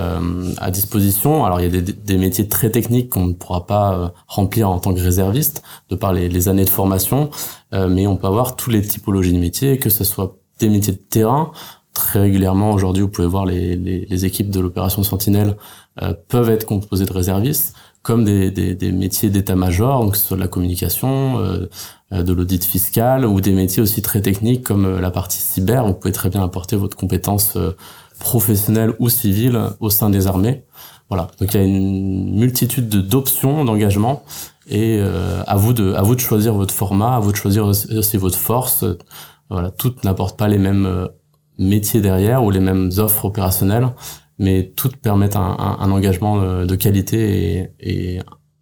à 0.58 0.70
disposition. 0.70 1.46
Alors 1.46 1.62
il 1.62 1.74
y 1.74 1.78
a 1.78 1.80
des, 1.80 2.18
métiers 2.18 2.46
très 2.46 2.68
techniques 2.68 3.08
qu'on 3.08 3.24
ne 3.24 3.32
pourra 3.32 3.64
pas 3.64 4.12
remplir 4.26 4.68
en 4.68 4.80
tant 4.80 4.92
que 4.92 5.00
réserviste, 5.00 5.62
de 5.88 5.96
par 5.96 6.12
les, 6.12 6.48
années 6.48 6.66
de 6.66 6.70
formation, 6.70 7.30
mais 7.72 8.06
on 8.06 8.16
peut 8.18 8.26
avoir 8.26 8.54
tous 8.54 8.68
les 8.68 8.82
typologies 8.82 9.32
de 9.32 9.38
métiers, 9.38 9.78
que 9.78 9.88
ce 9.88 10.04
soit 10.04 10.36
des 10.60 10.68
métiers 10.68 10.92
de 10.92 10.98
terrain. 10.98 11.52
Très 11.94 12.20
régulièrement, 12.20 12.72
aujourd'hui, 12.72 13.02
vous 13.02 13.08
pouvez 13.08 13.28
voir 13.28 13.46
les 13.46 14.24
équipes 14.26 14.50
de 14.50 14.60
l'opération 14.60 15.02
Sentinelle 15.02 15.56
peuvent 16.28 16.50
être 16.50 16.66
composées 16.66 17.06
de 17.06 17.12
réservistes, 17.14 17.74
comme 18.04 18.25
des, 18.25 18.52
des, 18.52 18.76
des 18.76 18.92
métiers 18.92 19.30
d'état-major, 19.30 20.04
donc 20.04 20.12
que 20.12 20.18
ce 20.18 20.26
soit 20.28 20.37
de 20.37 20.42
la 20.42 20.49
communication, 20.49 21.40
de 22.12 22.32
l'audit 22.32 22.64
fiscal, 22.64 23.26
ou 23.26 23.40
des 23.40 23.52
métiers 23.52 23.82
aussi 23.82 24.00
très 24.00 24.20
techniques 24.20 24.62
comme 24.62 25.00
la 25.00 25.11
partie 25.11 25.40
cyber. 25.40 25.84
Vous 25.84 25.94
pouvez 25.94 26.12
très 26.12 26.30
bien 26.30 26.44
apporter 26.44 26.76
votre 26.76 26.96
compétence 26.96 27.58
professionnelle 28.20 28.92
ou 29.00 29.08
civile 29.08 29.58
au 29.80 29.90
sein 29.90 30.11
des 30.11 30.26
armées. 30.26 30.64
Voilà. 31.08 31.28
Donc 31.40 31.54
il 31.54 31.61
y 31.61 31.61
a 31.61 31.66
une 31.66 32.38
multitude 32.38 32.88
d'options 32.88 33.64
d'engagement 33.64 34.23
et 34.66 34.99
euh, 35.00 35.42
à 35.46 35.56
vous 35.56 35.73
de 35.73 35.92
à 35.92 36.02
vous 36.02 36.14
de 36.14 36.20
choisir 36.20 36.54
votre 36.54 36.75
format, 36.75 37.16
à 37.16 37.20
vous 37.20 37.32
de 37.32 37.37
choisir 37.37 37.66
aussi 37.66 38.16
votre 38.16 38.38
force. 38.38 38.84
Voilà, 39.50 39.70
toutes 39.70 40.04
n'apportent 40.04 40.38
pas 40.38 40.49
les 40.49 40.58
mêmes 40.58 40.87
euh, 40.87 41.08
métiers 41.58 42.00
derrière 42.00 42.42
ou 42.42 42.50
les 42.50 42.61
mêmes 42.61 42.90
offres 42.96 43.26
opérationnelles, 43.26 43.88
mais 44.38 44.73
toutes 44.76 44.97
permettent 44.97 45.37
un, 45.37 45.91
engagement 45.91 46.41
euh, 46.41 46.67
de 46.67 46.75
qualité 46.76 47.71
et, 47.81 48.21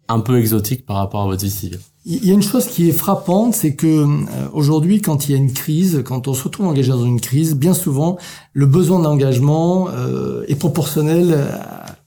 un 0.09 0.19
peu 0.19 0.37
exotique 0.37 0.85
par 0.85 0.97
rapport 0.97 1.21
à 1.21 1.25
votre 1.25 1.43
vie 1.43 1.49
civile. 1.49 1.79
Il 2.05 2.25
y 2.25 2.31
a 2.31 2.33
une 2.33 2.43
chose 2.43 2.67
qui 2.67 2.89
est 2.89 2.91
frappante, 2.91 3.55
c'est 3.55 3.73
que 3.73 4.05
aujourd'hui, 4.51 5.01
quand 5.01 5.27
il 5.27 5.31
y 5.31 5.35
a 5.35 5.37
une 5.37 5.53
crise, 5.53 6.03
quand 6.05 6.27
on 6.27 6.33
se 6.33 6.43
retrouve 6.43 6.67
engagé 6.67 6.89
dans 6.89 7.05
une 7.05 7.21
crise, 7.21 7.55
bien 7.55 7.73
souvent, 7.73 8.17
le 8.51 8.65
besoin 8.65 8.99
d'engagement 8.99 9.87
euh, 9.89 10.43
est 10.49 10.55
proportionnel 10.55 11.47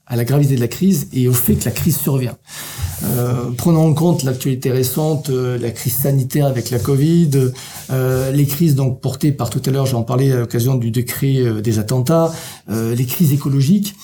à 0.05 0.15
la 0.15 0.25
gravité 0.25 0.55
de 0.55 0.61
la 0.61 0.67
crise 0.67 1.09
et 1.11 1.27
au 1.27 1.33
fait 1.33 1.55
que 1.55 1.65
la 1.65 1.71
crise 1.71 1.97
survient. 1.97 2.37
Euh, 3.03 3.51
prenons 3.55 3.87
en 3.87 3.93
compte 3.93 4.23
l'actualité 4.23 4.71
récente, 4.71 5.29
euh, 5.29 5.57
la 5.59 5.69
crise 5.71 5.93
sanitaire 5.93 6.47
avec 6.47 6.71
la 6.71 6.79
Covid, 6.79 7.29
euh, 7.91 8.31
les 8.31 8.45
crises 8.45 8.75
donc 8.75 9.01
portées 9.01 9.31
par 9.31 9.49
tout 9.49 9.61
à 9.65 9.69
l'heure, 9.69 9.85
j'en 9.85 10.03
parlais 10.03 10.31
à 10.31 10.39
l'occasion 10.39 10.75
du 10.75 10.89
décret 10.89 11.37
euh, 11.37 11.61
des 11.61 11.79
attentats, 11.79 12.33
euh, 12.69 12.95
les 12.95 13.05
crises 13.05 13.33
écologiques. 13.33 13.95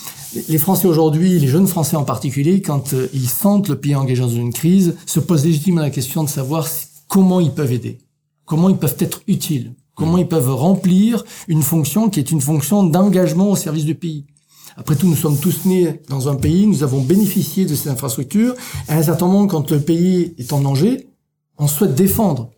Les 0.49 0.57
Français 0.57 0.87
aujourd'hui, 0.87 1.39
les 1.39 1.47
jeunes 1.47 1.67
Français 1.67 1.95
en 1.95 2.03
particulier, 2.03 2.61
quand 2.61 2.95
ils 3.13 3.29
sentent 3.29 3.67
le 3.67 3.75
pays 3.75 3.95
engagé 3.95 4.21
dans 4.21 4.29
une 4.29 4.51
crise, 4.51 4.95
se 5.05 5.19
posent 5.19 5.45
légitimement 5.45 5.81
la 5.81 5.91
question 5.91 6.23
de 6.23 6.29
savoir 6.29 6.67
comment 7.07 7.39
ils 7.39 7.51
peuvent 7.51 7.71
aider, 7.71 7.99
comment 8.45 8.69
ils 8.69 8.77
peuvent 8.77 8.97
être 8.97 9.21
utiles, 9.27 9.73
comment 9.93 10.17
ils 10.17 10.27
peuvent 10.27 10.49
remplir 10.49 11.23
une 11.47 11.61
fonction 11.61 12.09
qui 12.09 12.19
est 12.19 12.31
une 12.31 12.41
fonction 12.41 12.83
d'engagement 12.83 13.51
au 13.51 13.55
service 13.55 13.85
du 13.85 13.93
pays. 13.93 14.25
Après 14.75 14.95
tout, 14.95 15.07
nous 15.07 15.15
sommes 15.15 15.37
tous 15.37 15.65
nés 15.65 16.01
dans 16.09 16.29
un 16.29 16.35
pays, 16.35 16.65
nous 16.65 16.83
avons 16.83 17.01
bénéficié 17.01 17.65
de 17.65 17.75
ces 17.75 17.89
infrastructures. 17.89 18.55
À 18.87 18.97
un 18.97 19.03
certain 19.03 19.27
moment, 19.27 19.47
quand 19.47 19.71
le 19.71 19.79
pays 19.79 20.33
est 20.37 20.51
en 20.53 20.61
danger, 20.61 21.09
on 21.57 21.67
souhaite 21.67 21.95
défendre 21.95 22.49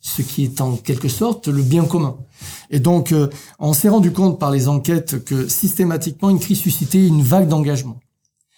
ce 0.00 0.22
qui 0.22 0.44
est 0.44 0.60
en 0.60 0.76
quelque 0.76 1.08
sorte 1.08 1.46
le 1.46 1.62
bien 1.62 1.84
commun. 1.84 2.16
Et 2.70 2.80
donc, 2.80 3.12
euh, 3.12 3.28
on 3.60 3.72
s'est 3.72 3.88
rendu 3.88 4.10
compte 4.10 4.40
par 4.40 4.50
les 4.50 4.66
enquêtes 4.66 5.24
que 5.24 5.46
systématiquement, 5.48 6.30
une 6.30 6.40
crise 6.40 6.58
suscitait 6.58 7.06
une 7.06 7.22
vague 7.22 7.48
d'engagement. 7.48 8.00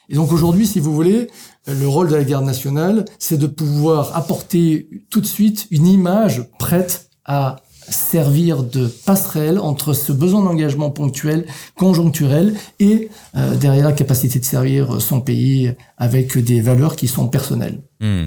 Et 0.09 0.15
donc 0.15 0.33
aujourd'hui, 0.33 0.67
si 0.67 0.81
vous 0.81 0.95
voulez, 0.95 1.31
le 1.67 1.89
rôle 1.89 2.09
de 2.09 2.15
la 2.15 2.25
garde 2.25 2.45
nationale, 2.45 3.05
c'est 3.19 3.39
de 3.39 3.47
pouvoir 3.47 4.17
apporter 4.17 4.89
tout 5.11 5.21
de 5.21 5.27
suite 5.27 5.67
une 5.71 5.87
image 5.87 6.49
prête 6.59 7.09
à 7.25 7.57
servir 7.89 8.63
de 8.63 8.87
passerelle 8.87 9.59
entre 9.59 9.93
ce 9.93 10.13
besoin 10.13 10.43
d'engagement 10.43 10.91
ponctuel, 10.91 11.47
conjoncturel, 11.77 12.55
et 12.81 13.09
euh, 13.37 13.57
derrière 13.57 13.87
la 13.87 13.93
capacité 13.93 14.39
de 14.39 14.45
servir 14.45 15.01
son 15.01 15.21
pays 15.21 15.73
avec 15.97 16.39
des 16.39 16.61
valeurs 16.61 16.97
qui 16.97 17.09
sont 17.09 17.29
personnelles. 17.29 17.83
Hmm. 18.01 18.27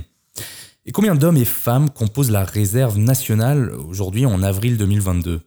Et 0.86 0.92
combien 0.92 1.16
d'hommes 1.16 1.38
et 1.38 1.46
femmes 1.46 1.90
composent 1.90 2.32
la 2.32 2.46
réserve 2.46 2.98
nationale 2.98 3.74
aujourd'hui 3.90 4.26
en 4.26 4.42
avril 4.42 4.78
2022 4.78 5.42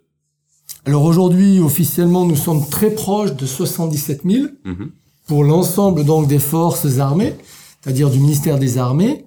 Alors 0.85 1.05
aujourd'hui, 1.05 1.61
officiellement, 1.61 2.27
nous 2.27 2.37
sommes 2.37 2.69
très 2.69 2.91
proches 2.91 3.35
de 3.35 3.47
77 3.47 4.23
000 4.25 4.45
mmh. 4.65 4.73
pour 5.27 5.45
l'ensemble 5.45 6.05
donc 6.05 6.29
des 6.29 6.39
forces 6.39 6.99
armées 6.99 7.35
c'est-à-dire 7.83 8.11
du 8.11 8.19
ministère 8.19 8.59
des 8.59 8.77
Armées, 8.77 9.25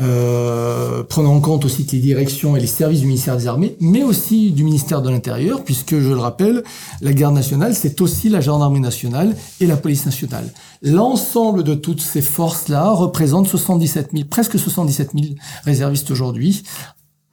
euh, 0.00 1.02
prenant 1.02 1.34
en 1.34 1.40
compte 1.40 1.64
aussi 1.64 1.84
les 1.90 1.98
directions 1.98 2.56
et 2.56 2.60
les 2.60 2.68
services 2.68 3.00
du 3.00 3.06
ministère 3.06 3.36
des 3.36 3.48
Armées, 3.48 3.76
mais 3.80 4.04
aussi 4.04 4.52
du 4.52 4.62
ministère 4.62 5.02
de 5.02 5.10
l'Intérieur, 5.10 5.64
puisque, 5.64 5.98
je 5.98 6.10
le 6.10 6.18
rappelle, 6.18 6.62
la 7.00 7.12
garde 7.12 7.34
nationale, 7.34 7.74
c'est 7.74 8.00
aussi 8.00 8.28
la 8.28 8.40
gendarmerie 8.40 8.80
nationale 8.80 9.34
et 9.60 9.66
la 9.66 9.76
police 9.76 10.06
nationale. 10.06 10.52
L'ensemble 10.82 11.64
de 11.64 11.74
toutes 11.74 12.00
ces 12.00 12.22
forces-là 12.22 12.90
représente 12.90 13.48
77 13.48 14.10
000, 14.12 14.24
presque 14.30 14.58
77 14.58 15.10
000 15.12 15.34
réservistes 15.64 16.12
aujourd'hui, 16.12 16.62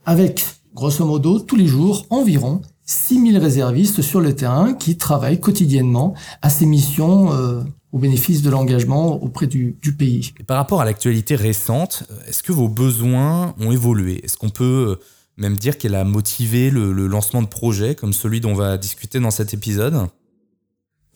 avec, 0.06 0.44
grosso 0.74 1.06
modo, 1.06 1.40
tous 1.40 1.56
les 1.56 1.68
jours, 1.68 2.08
environ 2.10 2.62
6 2.86 3.32
000 3.32 3.44
réservistes 3.44 4.02
sur 4.02 4.22
le 4.22 4.36
terrain 4.36 4.74
qui 4.74 4.98
travaillent 4.98 5.40
quotidiennement 5.40 6.16
à 6.42 6.50
ces 6.50 6.66
missions 6.66 7.32
euh, 7.32 7.62
au 7.94 8.00
bénéfice 8.00 8.42
de 8.42 8.50
l'engagement 8.50 9.24
auprès 9.24 9.48
du, 9.48 9.78
du, 9.82 9.96
pays. 9.96 10.34
Et 10.40 10.44
par 10.44 10.58
rapport 10.58 10.82
à 10.82 10.86
l'actualité 10.86 11.36
récente, 11.36 12.04
est-ce 12.28 12.42
que 12.42 12.52
vos 12.52 12.68
besoins 12.68 13.54
ont 13.60 13.72
évolué? 13.72 14.20
Est-ce 14.26 14.36
qu'on 14.36 14.50
peut 14.50 14.98
euh, 15.00 15.06
même 15.38 15.58
dire 15.58 15.78
qu'elle 15.78 15.96
a 15.96 16.04
motivé 16.04 16.72
le, 16.72 16.92
le, 16.92 17.06
lancement 17.06 17.44
de 17.44 17.48
projets 17.48 17.94
comme 17.94 18.12
celui 18.12 18.42
dont 18.42 18.50
on 18.50 18.56
va 18.56 18.78
discuter 18.78 19.20
dans 19.20 19.32
cet 19.32 19.54
épisode? 19.54 20.08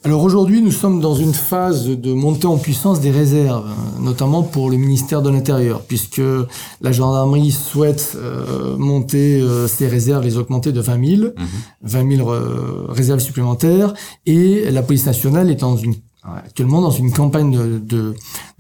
Alors 0.04 0.22
aujourd'hui, 0.22 0.62
nous 0.62 0.72
sommes 0.72 1.02
dans 1.02 1.16
une 1.16 1.34
phase 1.34 1.88
de 1.88 2.14
montée 2.14 2.46
en 2.46 2.58
puissance 2.58 3.02
des 3.02 3.10
réserves, 3.10 3.68
notamment 4.00 4.44
pour 4.44 4.70
le 4.70 4.78
ministère 4.78 5.24
de 5.24 5.32
l'Intérieur, 5.32 5.82
puisque 5.82 6.22
la 6.82 6.92
gendarmerie 6.92 7.52
souhaite 7.52 8.14
euh, 8.16 8.78
monter 8.78 9.42
euh, 9.42 9.68
ses 9.68 9.88
réserves, 9.88 10.24
les 10.24 10.38
augmenter 10.38 10.72
de 10.72 10.82
20 10.82 11.06
000, 11.18 11.22
mmh. 11.24 11.32
20 11.82 12.16
000 12.18 12.30
euh, 12.30 12.86
réserves 12.90 13.20
supplémentaires, 13.20 13.96
et 14.28 14.70
la 14.70 14.84
police 14.84 15.08
nationale 15.08 15.50
est 15.50 15.56
dans 15.56 15.76
une 15.76 15.96
actuellement 16.36 16.82
dans 16.82 16.92
une 16.92 17.12
campagne 17.12 17.80
de, 17.80 18.16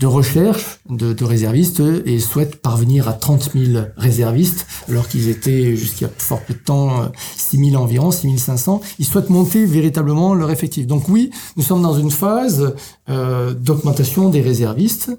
recherche 0.05 0.79
de, 0.89 1.23
réservistes 1.23 1.81
et 2.05 2.19
souhaitent 2.19 2.61
parvenir 2.61 3.07
à 3.07 3.13
30 3.13 3.51
000 3.53 3.85
réservistes, 3.97 4.65
alors 4.89 5.07
qu'ils 5.07 5.29
étaient 5.29 5.75
jusqu'à 5.75 6.09
fort 6.17 6.41
peu 6.41 6.53
de 6.53 6.59
temps 6.59 7.11
6 7.35 7.57
euh, 7.57 7.69
000 7.71 7.81
environ, 7.81 8.11
6 8.11 8.37
500. 8.37 8.81
Ils 8.99 9.05
souhaitent 9.05 9.29
monter 9.29 9.65
véritablement 9.65 10.33
leur 10.33 10.51
effectif. 10.51 10.87
Donc 10.87 11.09
oui, 11.09 11.31
nous 11.55 11.63
sommes 11.63 11.81
dans 11.81 11.97
une 11.97 12.11
phase 12.11 12.75
euh, 13.09 13.53
d'augmentation 13.53 14.29
des 14.29 14.41
réservistes 14.41 15.11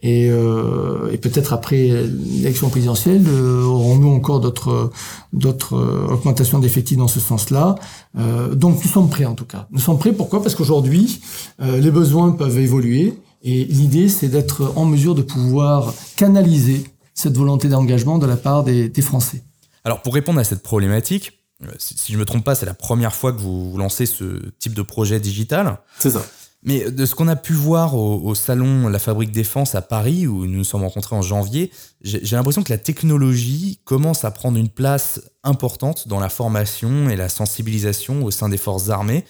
et, 0.00 0.28
euh, 0.30 1.10
et 1.10 1.18
peut-être 1.18 1.52
après 1.52 1.88
l'élection 1.88 2.68
présidentielle, 2.68 3.24
euh, 3.28 3.62
aurons-nous 3.62 4.10
encore 4.10 4.40
d'autres 4.40 4.90
d'autres 5.32 5.76
euh, 5.76 6.12
augmentations 6.12 6.58
d'effectifs 6.58 6.98
dans 6.98 7.08
ce 7.08 7.18
sens-là? 7.18 7.76
Euh, 8.18 8.54
donc 8.54 8.84
nous 8.84 8.90
sommes 8.90 9.08
prêts 9.08 9.24
en 9.24 9.34
tout 9.34 9.46
cas. 9.46 9.66
Nous 9.70 9.80
sommes 9.80 9.98
prêts. 9.98 10.12
Pourquoi? 10.12 10.42
Parce 10.42 10.54
qu'aujourd'hui, 10.54 11.20
euh, 11.62 11.80
les 11.80 11.90
besoins 11.90 12.32
peuvent 12.32 12.58
évoluer 12.58 13.18
et 13.42 13.64
l'idée 13.64 14.08
c'est 14.08 14.28
d'être 14.28 14.72
en 14.76 14.84
mesure 14.84 15.14
de 15.14 15.22
pouvoir 15.22 15.94
canaliser 16.16 16.84
cette 17.14 17.36
volonté 17.36 17.68
d'engagement 17.68 18.18
de 18.18 18.26
la 18.26 18.36
part 18.36 18.64
des, 18.64 18.90
des, 18.90 19.02
Français. 19.02 19.42
Alors 19.84 20.02
pour 20.02 20.12
répondre 20.12 20.38
à 20.38 20.44
cette 20.44 20.62
problématique, 20.62 21.40
si, 21.78 21.96
si 21.96 22.12
je 22.12 22.18
me 22.18 22.26
trompe 22.26 22.44
pas, 22.44 22.54
c'est 22.54 22.66
la 22.66 22.74
première 22.74 23.14
fois 23.14 23.32
que 23.32 23.40
vous, 23.40 23.70
vous 23.70 23.78
lancez 23.78 24.04
ce 24.04 24.50
type 24.58 24.74
de 24.74 24.82
projet 24.82 25.20
digital. 25.20 25.78
C'est 25.98 26.10
ça. 26.10 26.22
Mais 26.66 26.90
de 26.90 27.06
ce 27.06 27.14
qu'on 27.14 27.28
a 27.28 27.36
pu 27.36 27.52
voir 27.52 27.94
au, 27.94 28.34
salon 28.34 28.88
La 28.88 28.98
Fabrique 28.98 29.30
Défense 29.30 29.76
à 29.76 29.82
Paris, 29.82 30.26
où 30.26 30.46
nous 30.46 30.58
nous 30.58 30.64
sommes 30.64 30.82
rencontrés 30.82 31.14
en 31.14 31.22
janvier, 31.22 31.70
j'ai 32.02 32.34
l'impression 32.34 32.64
que 32.64 32.72
la 32.72 32.78
technologie 32.78 33.78
commence 33.84 34.24
à 34.24 34.32
prendre 34.32 34.58
une 34.58 34.68
place 34.68 35.20
importante 35.44 36.08
dans 36.08 36.18
la 36.18 36.28
formation 36.28 37.08
et 37.08 37.14
la 37.14 37.28
sensibilisation 37.28 38.24
au 38.24 38.32
sein 38.32 38.48
des 38.48 38.56
forces 38.56 38.90
armées. 38.90 39.24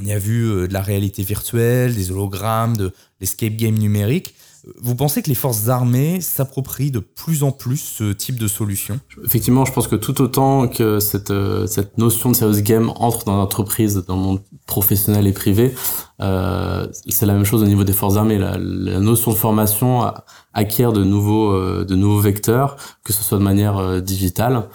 On, 0.00 0.04
y 0.04 0.12
a 0.12 0.18
vu 0.18 0.44
euh, 0.44 0.66
de 0.66 0.72
la 0.72 0.82
réalité 0.82 1.22
virtuelle, 1.22 1.94
des 1.94 2.10
hologrammes, 2.10 2.76
de 2.76 2.92
l'escape 3.20 3.54
game 3.54 3.76
numérique. 3.76 4.34
Vous 4.80 4.94
pensez 4.94 5.22
que 5.22 5.28
les 5.28 5.34
forces 5.36 5.68
armées 5.68 6.20
s'approprient 6.20 6.90
de 6.90 7.00
plus 7.00 7.42
en 7.44 7.52
plus 7.52 7.78
ce 7.78 8.12
type 8.12 8.38
de 8.38 8.48
solution? 8.48 8.98
Effectivement, 9.24 9.64
je 9.64 9.72
pense 9.72 9.88
que 9.88 9.96
tout 9.96 10.20
autant 10.20 10.68
que 10.68 11.00
cette, 11.00 11.30
euh, 11.30 11.66
cette 11.66 11.98
notion 11.98 12.30
de 12.30 12.36
serious 12.36 12.62
game 12.62 12.92
entre 12.96 13.24
dans 13.24 13.36
l'entreprise, 13.36 13.94
dans 14.06 14.16
le 14.16 14.22
monde 14.22 14.40
professionnel 14.66 15.26
et 15.26 15.32
privé, 15.32 15.74
euh, 16.20 16.86
c'est 17.08 17.26
la 17.26 17.34
même 17.34 17.44
chose 17.44 17.62
au 17.62 17.66
niveau 17.66 17.84
des 17.84 17.92
forces 17.92 18.16
armées. 18.16 18.38
La, 18.38 18.56
la 18.58 19.00
notion 19.00 19.32
de 19.32 19.36
formation 19.36 20.12
acquiert 20.54 20.92
de 20.92 21.04
nouveaux, 21.04 21.52
euh, 21.52 21.84
de 21.84 21.94
nouveaux 21.94 22.20
vecteurs, 22.20 22.76
que 23.04 23.12
ce 23.12 23.22
soit 23.22 23.38
de 23.38 23.42
manière 23.42 23.78
euh, 23.78 24.00
digitale, 24.00 24.68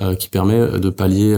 euh, 0.00 0.14
qui 0.14 0.28
permet 0.28 0.78
de 0.78 0.90
pallier 0.90 1.36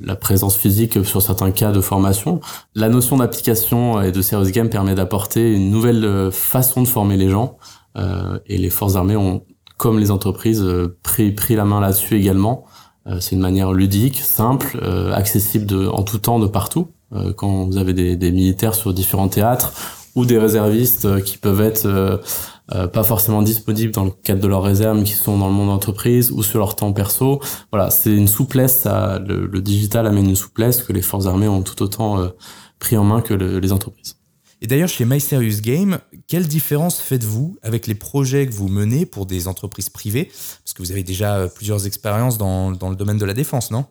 la 0.00 0.16
présence 0.16 0.56
physique 0.56 1.04
sur 1.04 1.22
certains 1.22 1.50
cas 1.50 1.72
de 1.72 1.80
formation. 1.80 2.40
La 2.74 2.88
notion 2.88 3.16
d'application 3.18 4.00
et 4.00 4.12
de 4.12 4.22
serious 4.22 4.50
game 4.50 4.68
permet 4.68 4.94
d'apporter 4.94 5.52
une 5.52 5.70
nouvelle 5.70 6.04
euh, 6.04 6.30
façon 6.30 6.82
de 6.82 6.88
former 6.88 7.16
les 7.16 7.28
gens. 7.28 7.58
Euh, 7.96 8.38
et 8.46 8.56
les 8.56 8.70
forces 8.70 8.96
armées 8.96 9.16
ont, 9.16 9.44
comme 9.76 9.98
les 9.98 10.10
entreprises, 10.10 10.62
euh, 10.62 10.98
pris, 11.02 11.32
pris 11.32 11.56
la 11.56 11.64
main 11.64 11.80
là-dessus 11.80 12.16
également. 12.16 12.64
Euh, 13.06 13.18
c'est 13.20 13.34
une 13.34 13.40
manière 13.40 13.72
ludique, 13.72 14.18
simple, 14.18 14.78
euh, 14.82 15.12
accessible 15.12 15.66
de, 15.66 15.86
en 15.88 16.02
tout 16.02 16.18
temps, 16.18 16.38
de 16.38 16.46
partout. 16.46 16.88
Euh, 17.12 17.32
quand 17.32 17.66
vous 17.66 17.76
avez 17.76 17.92
des, 17.92 18.16
des, 18.16 18.32
militaires 18.32 18.74
sur 18.74 18.94
différents 18.94 19.28
théâtres 19.28 19.72
ou 20.14 20.24
des 20.24 20.38
réservistes 20.38 21.22
qui 21.24 21.38
peuvent 21.38 21.60
être 21.62 22.20
pas 22.92 23.02
forcément 23.02 23.40
disponibles 23.42 23.92
dans 23.92 24.04
le 24.04 24.10
cadre 24.10 24.40
de 24.42 24.46
leur 24.46 24.62
réserve, 24.62 24.98
mais 24.98 25.04
qui 25.04 25.12
sont 25.12 25.38
dans 25.38 25.46
le 25.46 25.54
monde 25.54 25.68
d'entreprise 25.68 26.30
ou 26.30 26.42
sur 26.42 26.58
leur 26.58 26.76
temps 26.76 26.92
perso. 26.92 27.40
Voilà, 27.70 27.88
c'est 27.88 28.14
une 28.14 28.28
souplesse. 28.28 28.80
Ça, 28.80 29.18
le, 29.18 29.60
digital 29.62 30.06
amène 30.06 30.28
une 30.28 30.36
souplesse 30.36 30.82
que 30.82 30.92
les 30.92 31.00
forces 31.00 31.26
armées 31.26 31.48
ont 31.48 31.62
tout 31.62 31.82
autant 31.82 32.18
pris 32.78 32.98
en 32.98 33.04
main 33.04 33.22
que 33.22 33.32
les 33.32 33.72
entreprises. 33.72 34.16
Et 34.62 34.68
d'ailleurs, 34.68 34.88
chez 34.88 35.04
My 35.04 35.20
Serious 35.20 35.60
Game, 35.60 35.98
quelle 36.28 36.46
différence 36.46 37.00
faites-vous 37.00 37.56
avec 37.62 37.88
les 37.88 37.96
projets 37.96 38.46
que 38.46 38.52
vous 38.52 38.68
menez 38.68 39.06
pour 39.06 39.26
des 39.26 39.48
entreprises 39.48 39.90
privées? 39.90 40.30
Parce 40.62 40.72
que 40.72 40.82
vous 40.82 40.92
avez 40.92 41.02
déjà 41.02 41.48
plusieurs 41.48 41.84
expériences 41.88 42.38
dans, 42.38 42.70
dans 42.70 42.88
le 42.88 42.94
domaine 42.94 43.18
de 43.18 43.24
la 43.24 43.34
défense, 43.34 43.72
non? 43.72 43.86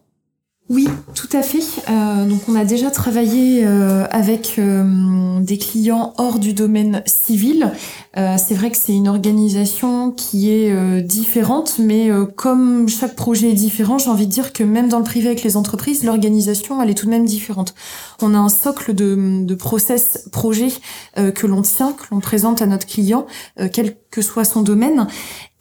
Oui, 0.70 0.88
tout 1.16 1.28
à 1.34 1.42
fait. 1.42 1.60
Euh, 1.90 2.26
donc 2.26 2.48
on 2.48 2.56
a 2.56 2.64
déjà 2.64 2.90
travaillé 2.92 3.66
euh, 3.66 4.06
avec 4.10 4.56
euh, 4.58 5.42
des 5.42 5.58
clients 5.58 6.14
hors 6.18 6.40
du 6.40 6.54
domaine 6.54 7.04
civil. 7.06 7.74
C'est 8.16 8.56
vrai 8.56 8.72
que 8.72 8.78
c'est 8.78 8.94
une 8.94 9.08
organisation 9.08 10.12
qui 10.12 10.50
est 10.52 11.02
différente, 11.02 11.76
mais 11.80 12.10
comme 12.36 12.90
chaque 12.90 13.16
projet 13.16 13.52
est 13.52 13.56
différent, 13.56 13.98
j'ai 13.98 14.10
envie 14.10 14.28
de 14.28 14.32
dire 14.32 14.52
que 14.52 14.64
même 14.64 14.90
dans 14.90 14.98
le 14.98 15.06
privé 15.06 15.28
avec 15.28 15.44
les 15.44 15.56
entreprises, 15.56 16.04
l'organisation 16.04 16.82
elle 16.82 16.90
est 16.90 16.94
tout 16.94 17.06
de 17.06 17.12
même 17.12 17.26
différente. 17.26 17.74
On 18.22 18.34
a 18.34 18.38
un 18.38 18.50
socle 18.50 18.94
de, 18.94 19.46
de 19.46 19.56
process 19.56 20.28
projet 20.32 20.70
que 21.16 21.48
l'on 21.48 21.62
tient, 21.62 21.94
que 21.94 22.04
l'on 22.12 22.20
présente 22.20 22.62
à 22.62 22.66
notre 22.66 22.86
client, 22.86 23.26
quel 23.72 23.96
que 24.12 24.22
soit 24.22 24.44
son 24.44 24.62
domaine. 24.62 25.08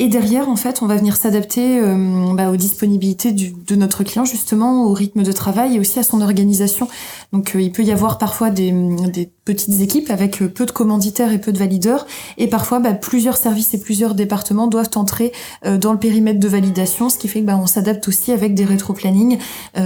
Et 0.00 0.09
derrière, 0.09 0.49
en 0.49 0.57
fait, 0.57 0.83
on 0.83 0.87
va 0.87 0.97
venir 0.97 1.16
s'adapter 1.16 1.78
euh, 1.78 2.35
bah, 2.35 2.50
aux 2.50 2.57
disponibilités 2.57 3.33
du, 3.33 3.52
de 3.52 3.76
notre 3.76 4.02
client, 4.02 4.25
justement, 4.25 4.85
au 4.85 4.92
rythme 4.92 5.23
de 5.23 5.33
travail 5.33 5.76
et 5.76 5.80
aussi 5.80 5.99
à 5.99 6.02
son 6.02 6.21
organisation. 6.21 6.88
Donc, 7.33 7.54
euh, 7.54 7.61
il 7.61 7.71
peut 7.71 7.85
y 7.85 7.92
avoir 7.92 8.19
parfois 8.19 8.50
des, 8.50 8.73
des, 9.12 9.30
petites 9.45 9.80
équipes 9.80 10.11
avec 10.11 10.42
euh, 10.42 10.49
peu 10.49 10.64
de 10.64 10.71
commanditaires 10.71 11.33
et 11.33 11.38
peu 11.38 11.52
de 11.52 11.59
valideurs, 11.59 12.07
et 12.40 12.49
parfois 12.49 12.80
bah, 12.80 12.94
plusieurs 12.94 13.37
services 13.37 13.73
et 13.75 13.80
plusieurs 13.80 14.14
départements 14.14 14.66
doivent 14.66 14.90
entrer 14.97 15.32
dans 15.64 15.92
le 15.92 15.99
périmètre 15.99 16.40
de 16.40 16.49
validation, 16.49 17.09
ce 17.09 17.18
qui 17.18 17.28
fait 17.28 17.40
que 17.40 17.47
bah, 17.47 17.59
on 17.61 17.66
s'adapte 17.66 18.09
aussi 18.09 18.32
avec 18.32 18.54
des 18.54 18.64
rétro-plannings 18.64 19.38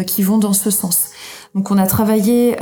qui 0.06 0.23
vont 0.23 0.38
dans 0.38 0.52
ce 0.52 0.70
sens. 0.70 1.11
Donc, 1.54 1.70
on 1.70 1.78
a 1.78 1.87
travaillé 1.87 2.56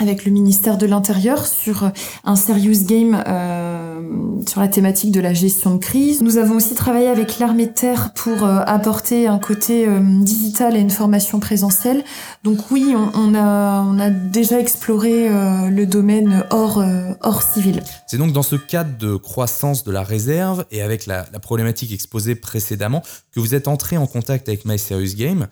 avec 0.00 0.24
le 0.24 0.32
ministère 0.32 0.78
de 0.78 0.86
l'Intérieur 0.86 1.46
sur 1.46 1.90
un 2.24 2.36
serious 2.36 2.84
game 2.84 3.22
euh, 3.26 4.00
sur 4.48 4.60
la 4.60 4.68
thématique 4.68 5.12
de 5.12 5.20
la 5.20 5.34
gestion 5.34 5.74
de 5.74 5.78
crise. 5.78 6.22
Nous 6.22 6.36
avons 6.36 6.56
aussi 6.56 6.74
travaillé 6.74 7.08
avec 7.08 7.38
l'armée 7.38 7.66
de 7.66 7.72
terre 7.72 8.12
pour 8.14 8.44
euh, 8.44 8.60
apporter 8.66 9.26
un 9.26 9.38
côté 9.38 9.86
euh, 9.86 10.00
digital 10.22 10.76
et 10.76 10.80
une 10.80 10.90
formation 10.90 11.40
présentielle. 11.40 12.04
Donc 12.44 12.70
oui, 12.70 12.94
on, 13.14 13.34
a, 13.34 14.10
déjà 14.10 14.60
exploré 14.60 15.28
euh, 15.28 15.68
le 15.68 15.86
domaine 15.86 16.44
hors, 16.50 16.82
hors 17.22 17.42
civil. 17.42 17.82
C'est 18.06 18.18
donc 18.18 18.32
dans 18.32 18.42
ce 18.42 18.56
cadre 18.56 18.96
de 18.98 19.16
croissance 19.16 19.84
de 19.84 19.90
la 19.90 20.02
réserve 20.02 20.64
et 20.70 20.82
avec 20.82 21.06
la, 21.06 21.26
la 21.32 21.38
problématique 21.38 21.92
exposée 21.92 22.34
précédemment 22.34 23.02
que 23.32 23.40
vous 23.40 23.54
êtes 23.54 23.68
entré 23.68 23.96
en 23.96 24.06
contact 24.06 24.48
avec 24.48 24.64
My 24.64 24.78
Serious 24.78 25.14
Game. 25.16 25.46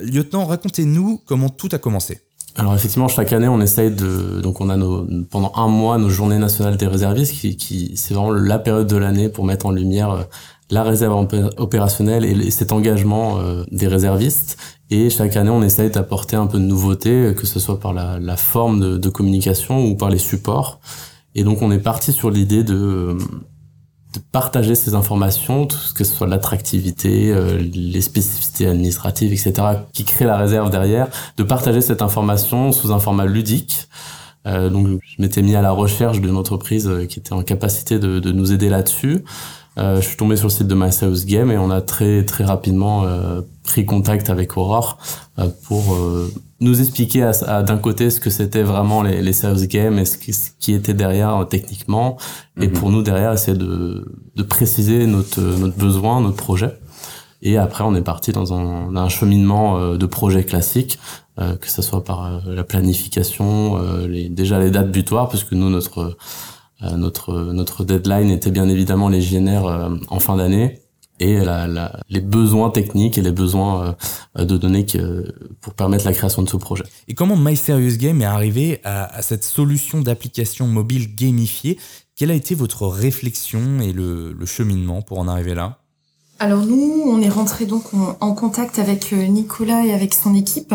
lieutenant, 0.00 0.44
racontez-nous 0.44 1.22
comment 1.26 1.48
tout 1.48 1.68
a 1.72 1.78
commencé. 1.78 2.20
Alors 2.56 2.74
effectivement, 2.74 3.08
chaque 3.08 3.32
année, 3.32 3.48
on 3.48 3.60
essaye 3.60 3.90
de 3.90 4.40
donc 4.40 4.60
on 4.60 4.70
a 4.70 4.76
nos, 4.76 5.06
pendant 5.28 5.52
un 5.56 5.66
mois 5.66 5.98
nos 5.98 6.08
journées 6.08 6.38
nationales 6.38 6.76
des 6.76 6.86
réservistes 6.86 7.32
qui, 7.32 7.56
qui 7.56 7.96
c'est 7.96 8.14
vraiment 8.14 8.30
la 8.30 8.60
période 8.60 8.86
de 8.86 8.96
l'année 8.96 9.28
pour 9.28 9.44
mettre 9.44 9.66
en 9.66 9.72
lumière 9.72 10.10
euh, 10.10 10.22
la 10.70 10.82
réserve 10.84 11.26
opérationnelle 11.58 12.24
et 12.24 12.50
cet 12.50 12.72
engagement 12.72 13.38
euh, 13.38 13.64
des 13.70 13.88
réservistes. 13.88 14.56
Et 14.90 15.10
chaque 15.10 15.36
année, 15.36 15.50
on 15.50 15.62
essaye 15.62 15.90
d'apporter 15.90 16.36
un 16.36 16.46
peu 16.46 16.58
de 16.58 16.64
nouveauté, 16.64 17.10
euh, 17.10 17.32
que 17.34 17.46
ce 17.46 17.58
soit 17.58 17.80
par 17.80 17.92
la, 17.92 18.18
la 18.20 18.36
forme 18.36 18.80
de, 18.80 18.96
de, 18.96 19.08
communication 19.08 19.84
ou 19.84 19.96
par 19.96 20.08
les 20.08 20.18
supports. 20.18 20.80
Et 21.34 21.42
donc, 21.42 21.60
on 21.62 21.70
est 21.72 21.78
parti 21.78 22.12
sur 22.12 22.30
l'idée 22.30 22.62
de 22.62 23.16
de 24.14 24.20
partager 24.32 24.74
ces 24.74 24.94
informations, 24.94 25.66
tout 25.66 25.76
ce 25.76 25.92
que 25.92 26.04
ce 26.04 26.14
soit 26.14 26.28
l'attractivité, 26.28 27.32
euh, 27.32 27.58
les 27.58 28.00
spécificités 28.00 28.66
administratives, 28.66 29.32
etc., 29.32 29.52
qui 29.92 30.04
créent 30.04 30.24
la 30.24 30.36
réserve 30.36 30.70
derrière, 30.70 31.08
de 31.36 31.42
partager 31.42 31.80
cette 31.80 32.00
information 32.00 32.70
sous 32.70 32.92
un 32.92 33.00
format 33.00 33.26
ludique. 33.26 33.88
Euh, 34.46 34.70
donc, 34.70 34.86
je 35.02 35.22
m'étais 35.22 35.42
mis 35.42 35.56
à 35.56 35.62
la 35.62 35.72
recherche 35.72 36.20
d'une 36.20 36.36
entreprise 36.36 36.86
euh, 36.86 37.06
qui 37.06 37.18
était 37.18 37.32
en 37.32 37.42
capacité 37.42 37.98
de, 37.98 38.20
nous 38.30 38.52
aider 38.52 38.68
là-dessus. 38.68 39.24
Je 39.76 40.00
suis 40.00 40.16
tombé 40.16 40.36
sur 40.36 40.46
le 40.46 40.52
site 40.52 40.68
de 40.68 40.74
My 40.76 40.90
Game 41.26 41.50
et 41.50 41.58
on 41.58 41.68
a 41.68 41.80
très 41.80 42.24
très 42.24 42.44
rapidement 42.44 43.04
pris 43.64 43.84
contact 43.84 44.30
avec 44.30 44.56
Aurore 44.56 44.98
pour 45.64 45.98
nous 46.64 46.80
expliquer 46.80 47.22
à, 47.22 47.62
d'un 47.62 47.78
côté 47.78 48.10
ce 48.10 48.20
que 48.20 48.30
c'était 48.30 48.62
vraiment 48.62 49.02
les, 49.02 49.22
les 49.22 49.66
Games 49.68 49.98
et 49.98 50.04
ce 50.04 50.18
qui, 50.18 50.32
ce 50.32 50.50
qui 50.58 50.72
était 50.72 50.94
derrière 50.94 51.46
techniquement 51.48 52.16
et 52.60 52.68
mhm. 52.68 52.72
pour 52.72 52.90
nous 52.90 53.02
derrière 53.02 53.32
essayer 53.32 53.56
de, 53.56 54.04
de 54.34 54.42
préciser 54.42 55.06
notre 55.06 55.40
notre 55.40 55.76
besoin, 55.76 56.20
notre 56.20 56.36
projet. 56.36 56.76
Et 57.42 57.58
après, 57.58 57.84
on 57.84 57.94
est 57.94 58.02
parti 58.02 58.32
dans 58.32 58.54
un, 58.54 58.96
un 58.96 59.08
cheminement 59.10 59.96
de 59.96 60.06
projet 60.06 60.44
classique, 60.44 60.98
que 61.36 61.68
ce 61.68 61.82
soit 61.82 62.02
par 62.02 62.40
la 62.46 62.64
planification, 62.64 63.78
les, 64.08 64.30
déjà 64.30 64.58
les 64.58 64.70
dates 64.70 64.90
butoirs, 64.90 65.28
puisque 65.28 65.52
nous, 65.52 65.68
notre 65.68 66.16
euh, 66.82 66.96
notre, 66.96 67.52
notre 67.52 67.84
deadline 67.84 68.30
était 68.30 68.50
bien 68.50 68.68
évidemment 68.68 69.08
les 69.08 69.20
GNR 69.20 69.66
euh, 69.66 69.90
en 70.08 70.18
fin 70.18 70.36
d'année 70.36 70.80
et 71.20 71.36
la, 71.36 71.66
la, 71.66 72.00
les 72.08 72.20
besoins 72.20 72.70
techniques 72.70 73.18
et 73.18 73.22
les 73.22 73.32
besoins 73.32 73.96
euh, 74.38 74.44
de 74.44 74.56
données 74.56 74.86
pour 75.60 75.74
permettre 75.74 76.04
la 76.04 76.12
création 76.12 76.42
de 76.42 76.48
ce 76.48 76.56
projet. 76.56 76.84
Et 77.08 77.14
comment 77.14 77.36
My 77.36 77.56
Serious 77.56 77.96
Game 77.96 78.20
est 78.22 78.26
arrivé 78.26 78.80
à, 78.84 79.22
cette 79.22 79.44
solution 79.44 80.00
d'application 80.00 80.66
mobile 80.66 81.14
gamifiée? 81.14 81.78
Quelle 82.16 82.30
a 82.30 82.34
été 82.34 82.54
votre 82.54 82.86
réflexion 82.86 83.80
et 83.80 83.92
le 83.92 84.46
cheminement 84.46 85.02
pour 85.02 85.18
en 85.18 85.28
arriver 85.28 85.54
là? 85.54 85.83
Alors 86.40 86.66
nous, 86.66 87.04
on 87.06 87.22
est 87.22 87.28
rentré 87.28 87.64
donc 87.64 87.84
en, 87.94 88.32
contact 88.34 88.80
avec 88.80 89.12
euh, 89.12 89.26
Nicolas 89.26 89.86
et 89.86 89.94
avec 89.94 90.12
son 90.12 90.34
équipe. 90.34 90.74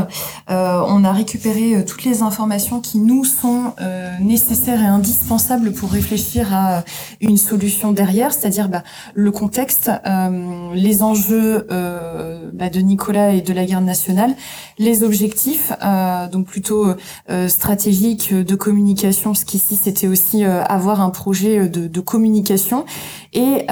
Euh, 0.49 0.81
on 0.87 1.03
a 1.03 1.11
récupéré 1.11 1.75
euh, 1.75 1.83
toutes 1.85 2.05
les 2.05 2.21
informations 2.21 2.79
qui 2.79 2.99
nous 2.99 3.25
sont 3.25 3.73
nécessaires 4.21 4.81
et 4.81 4.85
indispensables 4.85 5.73
pour 5.73 5.91
réfléchir 5.91 6.53
à 6.53 6.83
une 7.19 7.37
solution 7.37 7.91
derrière, 7.91 8.33
c'est-à-dire 8.33 8.69
bah, 8.69 8.83
le 9.13 9.31
contexte, 9.31 9.91
les 10.73 11.03
enjeux 11.03 11.65
bah, 12.53 12.69
de 12.69 12.79
Nicolas 12.79 13.31
et 13.31 13.41
de 13.41 13.53
la 13.53 13.65
garde 13.65 13.85
nationale, 13.85 14.35
les 14.77 15.03
objectifs, 15.03 15.71
donc 16.31 16.47
plutôt 16.47 16.87
stratégiques 17.47 18.33
de 18.33 18.55
communication, 18.55 19.33
ce 19.33 19.45
qu'ici 19.45 19.75
c'était 19.75 20.07
aussi 20.07 20.43
avoir 20.43 21.01
un 21.01 21.09
projet 21.09 21.69
de, 21.69 21.87
de 21.87 21.99
communication 21.99 22.85
et 23.33 23.65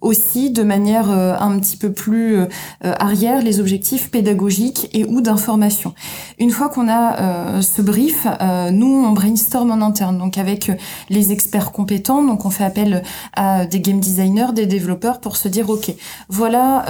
aussi 0.00 0.50
de 0.50 0.62
manière 0.62 0.81
euh, 0.88 1.34
un 1.38 1.58
petit 1.58 1.76
peu 1.76 1.92
plus 1.92 2.36
euh, 2.36 2.46
arrière 2.82 3.42
les 3.42 3.60
objectifs 3.60 4.10
pédagogiques 4.10 4.88
et 4.92 5.04
ou 5.04 5.20
d'information. 5.20 5.94
Une 6.38 6.50
fois 6.50 6.68
qu'on 6.68 6.88
a 6.88 7.20
euh, 7.20 7.62
ce 7.62 7.82
brief, 7.82 8.26
nous 8.72 9.04
on 9.04 9.12
brainstorm 9.12 9.70
en 9.70 9.80
interne, 9.84 10.18
donc 10.18 10.38
avec 10.38 10.70
les 11.08 11.32
experts 11.32 11.72
compétents, 11.72 12.22
donc 12.22 12.44
on 12.44 12.50
fait 12.50 12.64
appel 12.64 13.02
à 13.34 13.66
des 13.66 13.80
game 13.80 14.00
designers, 14.00 14.52
des 14.54 14.66
développeurs 14.66 15.20
pour 15.20 15.36
se 15.36 15.48
dire 15.48 15.68
ok, 15.70 15.94
voilà 16.28 16.84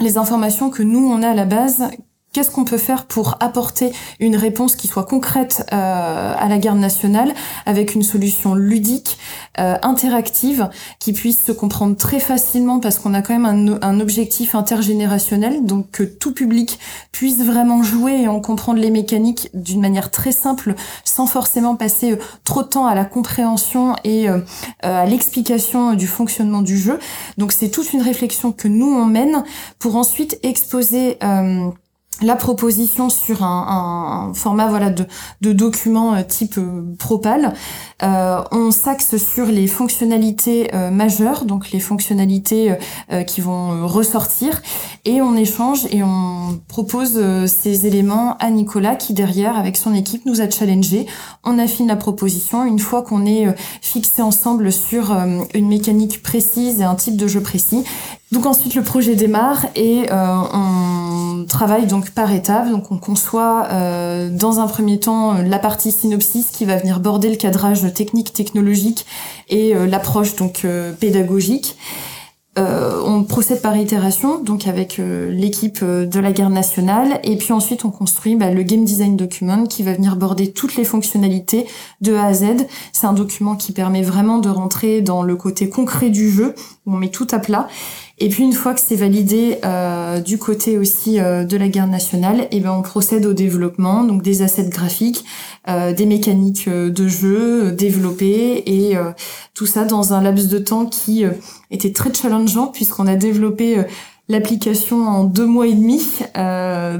les 0.00 0.16
informations 0.16 0.70
que 0.70 0.82
nous 0.82 1.06
on 1.06 1.22
a 1.22 1.28
à 1.28 1.34
la 1.34 1.44
base 1.44 1.84
Qu'est-ce 2.32 2.52
qu'on 2.52 2.64
peut 2.64 2.78
faire 2.78 3.06
pour 3.06 3.36
apporter 3.40 3.92
une 4.20 4.36
réponse 4.36 4.76
qui 4.76 4.86
soit 4.86 5.02
concrète 5.02 5.66
euh, 5.72 6.34
à 6.38 6.48
la 6.48 6.58
garde 6.58 6.78
nationale 6.78 7.34
avec 7.66 7.96
une 7.96 8.04
solution 8.04 8.54
ludique, 8.54 9.18
euh, 9.58 9.74
interactive, 9.82 10.68
qui 11.00 11.12
puisse 11.12 11.44
se 11.44 11.50
comprendre 11.50 11.96
très 11.96 12.20
facilement 12.20 12.78
parce 12.78 13.00
qu'on 13.00 13.14
a 13.14 13.22
quand 13.22 13.36
même 13.36 13.78
un, 13.82 13.98
objectif 13.98 14.54
intergénérationnel, 14.54 15.64
donc 15.64 15.90
que 15.90 16.04
tout 16.04 16.32
public 16.32 16.78
puisse 17.10 17.42
vraiment 17.42 17.82
jouer 17.82 18.22
et 18.22 18.28
en 18.28 18.40
comprendre 18.40 18.78
les 18.78 18.92
mécaniques 18.92 19.50
d'une 19.52 19.80
manière 19.80 20.12
très 20.12 20.30
simple, 20.30 20.76
sans 21.04 21.26
forcément 21.26 21.74
passer 21.74 22.12
euh, 22.12 22.16
trop 22.44 22.62
de 22.62 22.68
temps 22.68 22.86
à 22.86 22.94
la 22.94 23.06
compréhension 23.06 23.96
et 24.04 24.28
à 24.82 25.04
l'explication 25.04 25.94
du 25.94 26.06
fonctionnement 26.06 26.62
du 26.62 26.78
jeu. 26.78 27.00
Donc 27.38 27.50
c'est 27.50 27.70
toute 27.70 27.92
une 27.92 28.02
réflexion 28.02 28.52
que 28.52 28.68
nous 28.68 28.86
on 28.86 29.06
mène 29.06 29.42
pour 29.80 29.96
ensuite 29.96 30.38
exposer 30.44 31.18
la 32.22 32.36
proposition 32.36 33.08
sur 33.08 33.42
un, 33.42 34.32
format 34.34 34.68
voilà 34.68 34.90
de, 34.90 35.06
de 35.40 35.52
document 35.52 36.14
euh, 36.14 36.22
type 36.22 36.58
euh, 36.58 36.82
Propal. 36.98 37.54
Euh, 38.02 38.42
on 38.52 38.70
s'axe 38.70 39.16
sur 39.16 39.46
les 39.46 39.66
fonctionnalités 39.66 40.70
majeures, 40.92 41.44
donc 41.44 41.70
les 41.70 41.80
fonctionnalités 41.80 42.74
qui 43.26 43.40
vont 43.40 43.86
ressortir, 43.86 44.62
et 45.04 45.20
on 45.20 45.36
échange 45.36 45.86
et 45.90 46.02
on 46.02 46.60
propose 46.68 47.20
ces 47.46 47.86
éléments 47.86 48.36
à 48.38 48.50
Nicolas 48.50 48.96
qui 48.96 49.12
derrière, 49.12 49.58
avec 49.58 49.76
son 49.76 49.94
équipe, 49.94 50.24
nous 50.24 50.40
a 50.40 50.48
challengé. 50.48 51.06
On 51.44 51.58
affine 51.58 51.88
la 51.88 51.96
proposition 51.96 52.64
une 52.64 52.78
fois 52.78 53.02
qu'on 53.02 53.26
est 53.26 53.54
fixé 53.82 54.22
ensemble 54.22 54.72
sur 54.72 55.12
une 55.54 55.68
mécanique 55.68 56.22
précise 56.22 56.80
et 56.80 56.84
un 56.84 56.94
type 56.94 57.16
de 57.16 57.26
jeu 57.26 57.42
précis. 57.42 57.84
Donc 58.32 58.46
ensuite 58.46 58.74
le 58.74 58.82
projet 58.82 59.16
démarre 59.16 59.66
et 59.74 60.06
on 60.12 61.40
on 61.40 61.46
travaille 61.46 61.86
donc 61.86 62.10
par 62.10 62.32
étapes. 62.32 62.70
Donc 62.70 62.92
on 62.92 62.98
conçoit 62.98 63.68
dans 64.30 64.60
un 64.60 64.66
premier 64.66 65.00
temps 65.00 65.38
la 65.42 65.58
partie 65.58 65.90
synopsis 65.90 66.50
qui 66.50 66.66
va 66.66 66.76
venir 66.76 67.00
border 67.00 67.30
le 67.30 67.36
cadrage 67.36 67.92
technique, 67.94 68.32
technologique 68.34 69.06
et 69.48 69.74
l'approche 69.86 70.36
donc 70.36 70.66
pédagogique. 71.00 71.76
Euh, 72.58 73.00
on 73.04 73.22
procède 73.22 73.62
par 73.62 73.76
itération, 73.76 74.42
donc 74.42 74.66
avec 74.66 74.98
euh, 74.98 75.30
l'équipe 75.30 75.78
euh, 75.82 76.04
de 76.04 76.18
la 76.18 76.32
garde 76.32 76.52
nationale, 76.52 77.20
et 77.22 77.36
puis 77.36 77.52
ensuite 77.52 77.84
on 77.84 77.90
construit 77.90 78.34
bah, 78.34 78.50
le 78.50 78.64
game 78.64 78.84
design 78.84 79.16
document 79.16 79.66
qui 79.66 79.84
va 79.84 79.92
venir 79.92 80.16
border 80.16 80.50
toutes 80.50 80.74
les 80.74 80.82
fonctionnalités 80.82 81.66
de 82.00 82.14
A 82.14 82.24
à 82.24 82.34
Z. 82.34 82.66
C'est 82.92 83.06
un 83.06 83.12
document 83.12 83.54
qui 83.54 83.70
permet 83.70 84.02
vraiment 84.02 84.38
de 84.38 84.48
rentrer 84.48 85.00
dans 85.00 85.22
le 85.22 85.36
côté 85.36 85.68
concret 85.68 86.10
du 86.10 86.28
jeu, 86.28 86.56
où 86.86 86.94
on 86.94 86.96
met 86.96 87.10
tout 87.10 87.28
à 87.30 87.38
plat. 87.38 87.68
Et 88.22 88.28
puis 88.28 88.44
une 88.44 88.52
fois 88.52 88.74
que 88.74 88.80
c'est 88.80 88.96
validé 88.96 89.58
euh, 89.64 90.20
du 90.20 90.36
côté 90.36 90.76
aussi 90.76 91.18
euh, 91.18 91.44
de 91.44 91.56
la 91.56 91.68
garde 91.68 91.90
nationale, 91.90 92.42
et 92.42 92.48
eh 92.58 92.60
ben 92.60 92.70
on 92.70 92.82
procède 92.82 93.24
au 93.24 93.32
développement, 93.32 94.04
donc 94.04 94.22
des 94.22 94.42
assets 94.42 94.68
graphiques, 94.68 95.24
euh, 95.68 95.94
des 95.94 96.04
mécaniques 96.04 96.68
de 96.68 97.08
jeu 97.08 97.72
développées 97.72 98.62
et 98.66 98.96
tout 99.54 99.66
ça 99.66 99.86
dans 99.86 100.12
un 100.12 100.20
laps 100.20 100.48
de 100.48 100.58
temps 100.58 100.84
qui 100.84 101.24
était 101.70 101.92
très 101.92 102.12
challengeant 102.12 102.66
puisqu'on 102.66 103.06
a 103.06 103.16
développé 103.16 103.82
l'application 104.28 105.08
en 105.08 105.24
deux 105.24 105.46
mois 105.46 105.66
et 105.66 105.74
demi, 105.74 106.02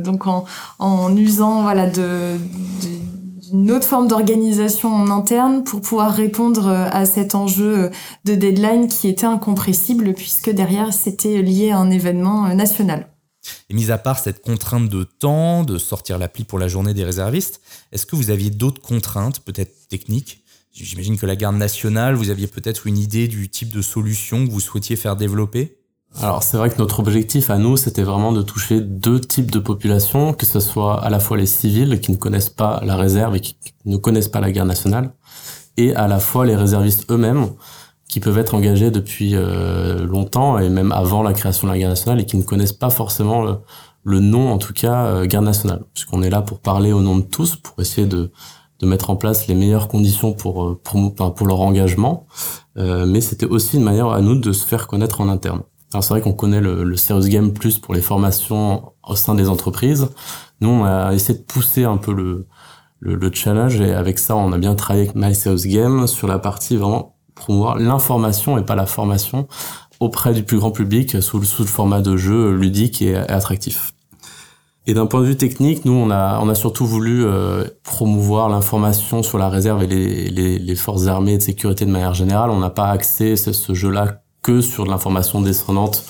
donc 0.03 0.27
en, 0.27 0.47
en 0.79 1.17
usant 1.17 1.63
voilà 1.63 1.87
de, 1.87 2.01
de 2.01 3.20
une 3.53 3.71
autre 3.71 3.87
forme 3.87 4.09
d'organisation 4.09 4.95
en 4.95 5.11
interne 5.11 5.65
pour 5.65 5.81
pouvoir 5.81 6.13
répondre 6.13 6.69
euh, 6.69 6.89
à 6.91 7.05
cet 7.05 7.35
enjeu 7.35 7.85
euh, 7.85 7.91
de 8.25 8.35
deadline 8.35 8.89
qui 8.89 9.09
était 9.09 9.27
incompressible 9.27 10.15
puisque 10.15 10.51
derrière 10.51 10.93
c'était 10.93 11.43
lié 11.43 11.71
à 11.71 11.79
un 11.79 11.91
événement 11.91 12.47
euh, 12.47 12.55
national. 12.55 13.09
Et 13.69 13.75
mis 13.75 13.91
à 13.91 13.99
part 13.99 14.19
cette 14.19 14.43
contrainte 14.43 14.89
de 14.89 15.03
temps, 15.03 15.65
de 15.65 15.79
sortir 15.79 16.19
l'appli 16.19 16.45
pour 16.45 16.59
la 16.59 16.69
journée 16.69 16.93
des 16.93 17.05
réservistes, 17.05 17.61
est-ce 17.91 18.05
que 18.05 18.15
vous 18.15 18.31
aviez 18.31 18.51
d'autres 18.51 18.83
contraintes, 18.83 19.41
peut-être 19.41 19.89
techniques? 19.89 20.45
J'imagine 20.73 21.19
que 21.19 21.27
la 21.27 21.37
garde 21.37 21.57
nationale, 21.57 22.15
vous 22.15 22.31
aviez 22.31 22.47
peut-être 22.47 22.87
une 22.87 22.99
idée 22.99 23.29
du 23.29 23.49
type 23.49 23.71
de 23.71 23.83
solution 23.83 24.47
que 24.47 24.53
vous 24.53 24.61
souhaitiez 24.61 24.97
faire 24.97 25.17
développer? 25.17 25.80
Alors 26.19 26.43
c'est 26.43 26.57
vrai 26.57 26.71
que 26.71 26.79
notre 26.79 26.99
objectif 27.01 27.51
à 27.51 27.59
nous, 27.59 27.77
c'était 27.77 28.03
vraiment 28.03 28.33
de 28.33 28.43
toucher 28.43 28.81
deux 28.81 29.21
types 29.21 29.51
de 29.51 29.61
populations, 29.61 30.33
que 30.33 30.45
ce 30.45 30.59
soit 30.59 31.03
à 31.03 31.09
la 31.09 31.21
fois 31.21 31.37
les 31.37 31.47
civils 31.47 32.01
qui 32.01 32.11
ne 32.11 32.17
connaissent 32.17 32.51
pas 32.51 32.81
la 32.85 32.97
réserve 32.97 33.37
et 33.37 33.41
qui 33.41 33.57
ne 33.87 33.97
connaissent 33.97 34.29
pas 34.29 34.41
la 34.41 34.51
guerre 34.51 34.67
nationale, 34.67 35.13
et 35.77 35.95
à 35.95 36.09
la 36.09 36.19
fois 36.19 36.45
les 36.47 36.57
réservistes 36.57 37.11
eux-mêmes 37.11 37.51
qui 38.09 38.19
peuvent 38.19 38.39
être 38.39 38.55
engagés 38.55 38.91
depuis 38.91 39.35
euh, 39.35 40.05
longtemps 40.05 40.59
et 40.59 40.69
même 40.69 40.91
avant 40.91 41.23
la 41.23 41.33
création 41.33 41.69
de 41.69 41.73
la 41.73 41.79
guerre 41.79 41.91
nationale 41.91 42.21
et 42.21 42.27
qui 42.27 42.37
ne 42.37 42.43
connaissent 42.43 42.73
pas 42.73 42.91
forcément 42.91 43.43
le, 44.05 44.21
nom, 44.21 44.53
en 44.53 44.59
tout 44.59 44.73
cas, 44.73 45.05
euh, 45.05 45.27
guerre 45.27 45.43
nationale. 45.43 45.85
Puisqu'on 45.95 46.23
est 46.23 46.31
là 46.31 46.43
pour 46.43 46.59
parler 46.59 46.93
au 46.93 47.01
nom 47.01 47.17
de 47.19 47.23
tous, 47.23 47.55
pour 47.55 47.79
essayer 47.81 48.09
de, 48.09 48.33
de 48.81 48.87
mettre 48.87 49.11
en 49.11 49.17
place 49.17 49.47
les 49.47 49.55
meilleures 49.55 49.87
conditions 49.87 50.33
pour, 50.33 50.65
euh, 50.65 50.81
pour, 50.83 51.15
pour 51.15 51.47
leur 51.47 51.61
engagement. 51.61 52.27
mais 52.77 53.21
c'était 53.21 53.47
aussi 53.47 53.77
une 53.77 53.85
manière 53.85 54.09
à 54.09 54.21
nous 54.21 54.35
de 54.35 54.53
se 54.53 54.67
faire 54.67 54.89
connaître 54.89 55.21
en 55.21 55.29
interne. 55.29 55.63
Alors 55.93 56.05
c'est 56.05 56.15
vrai 56.15 56.21
qu'on 56.21 56.33
connaît 56.33 56.61
le, 56.61 56.85
le 56.85 56.97
Serious 56.97 57.29
Game 57.29 57.53
plus 57.53 57.79
pour 57.79 57.95
les 57.95 58.01
formations 58.01 58.93
au 59.07 59.17
sein 59.17 59.35
des 59.35 59.49
entreprises. 59.49 60.09
Nous, 60.61 60.69
on 60.69 60.85
a 60.85 61.13
essayé 61.13 61.39
de 61.39 61.43
pousser 61.45 61.85
un 61.85 61.97
peu 61.97 62.13
le, 62.13 62.47
le, 63.01 63.17
le 63.17 63.33
challenge 63.33 63.81
et 63.81 63.93
avec 63.93 64.19
ça, 64.19 64.37
on 64.37 64.53
a 64.53 64.59
bien 64.59 64.75
travaillé 64.75 65.09
avec 65.09 65.17
My 65.17 65.35
Serious 65.35 65.67
Game 65.67 66.07
sur 66.07 66.29
la 66.29 66.39
partie 66.39 66.77
vraiment 66.77 67.17
promouvoir 67.35 67.77
l'information 67.79 68.59
et 68.59 68.63
pas 68.63 68.77
la 68.77 68.87
formation 68.87 69.49
auprès 69.99 70.33
du 70.33 70.45
plus 70.45 70.59
grand 70.59 70.71
public 70.71 71.21
sous, 71.23 71.43
sous 71.45 71.63
le 71.63 71.69
format 71.69 72.01
de 72.01 72.17
jeu 72.17 72.55
ludique 72.55 73.03
et, 73.03 73.17
attractif. 73.17 73.93
Et 74.87 74.95
d'un 74.95 75.07
point 75.07 75.21
de 75.21 75.27
vue 75.27 75.37
technique, 75.37 75.85
nous, 75.85 75.93
on 75.93 76.11
a, 76.11 76.41
on 76.41 76.49
a 76.49 76.55
surtout 76.55 76.87
voulu 76.87 77.25
euh, 77.25 77.65
promouvoir 77.83 78.49
l'information 78.49 79.23
sur 79.23 79.39
la 79.39 79.49
réserve 79.49 79.83
et 79.83 79.87
les, 79.87 80.31
les, 80.31 80.59
les, 80.59 80.75
forces 80.75 81.07
armées 81.07 81.35
et 81.35 81.39
de 81.39 81.43
sécurité 81.43 81.85
de 81.85 81.91
manière 81.91 82.15
générale. 82.15 82.51
On 82.51 82.59
n'a 82.59 82.71
pas 82.71 82.89
accès 82.89 83.37
ce, 83.37 83.53
ce 83.53 83.75
jeu-là 83.75 84.23
que 84.43 84.61
sur 84.61 84.85
de 84.85 84.91
l'information 84.91 85.41
descendante 85.41 86.05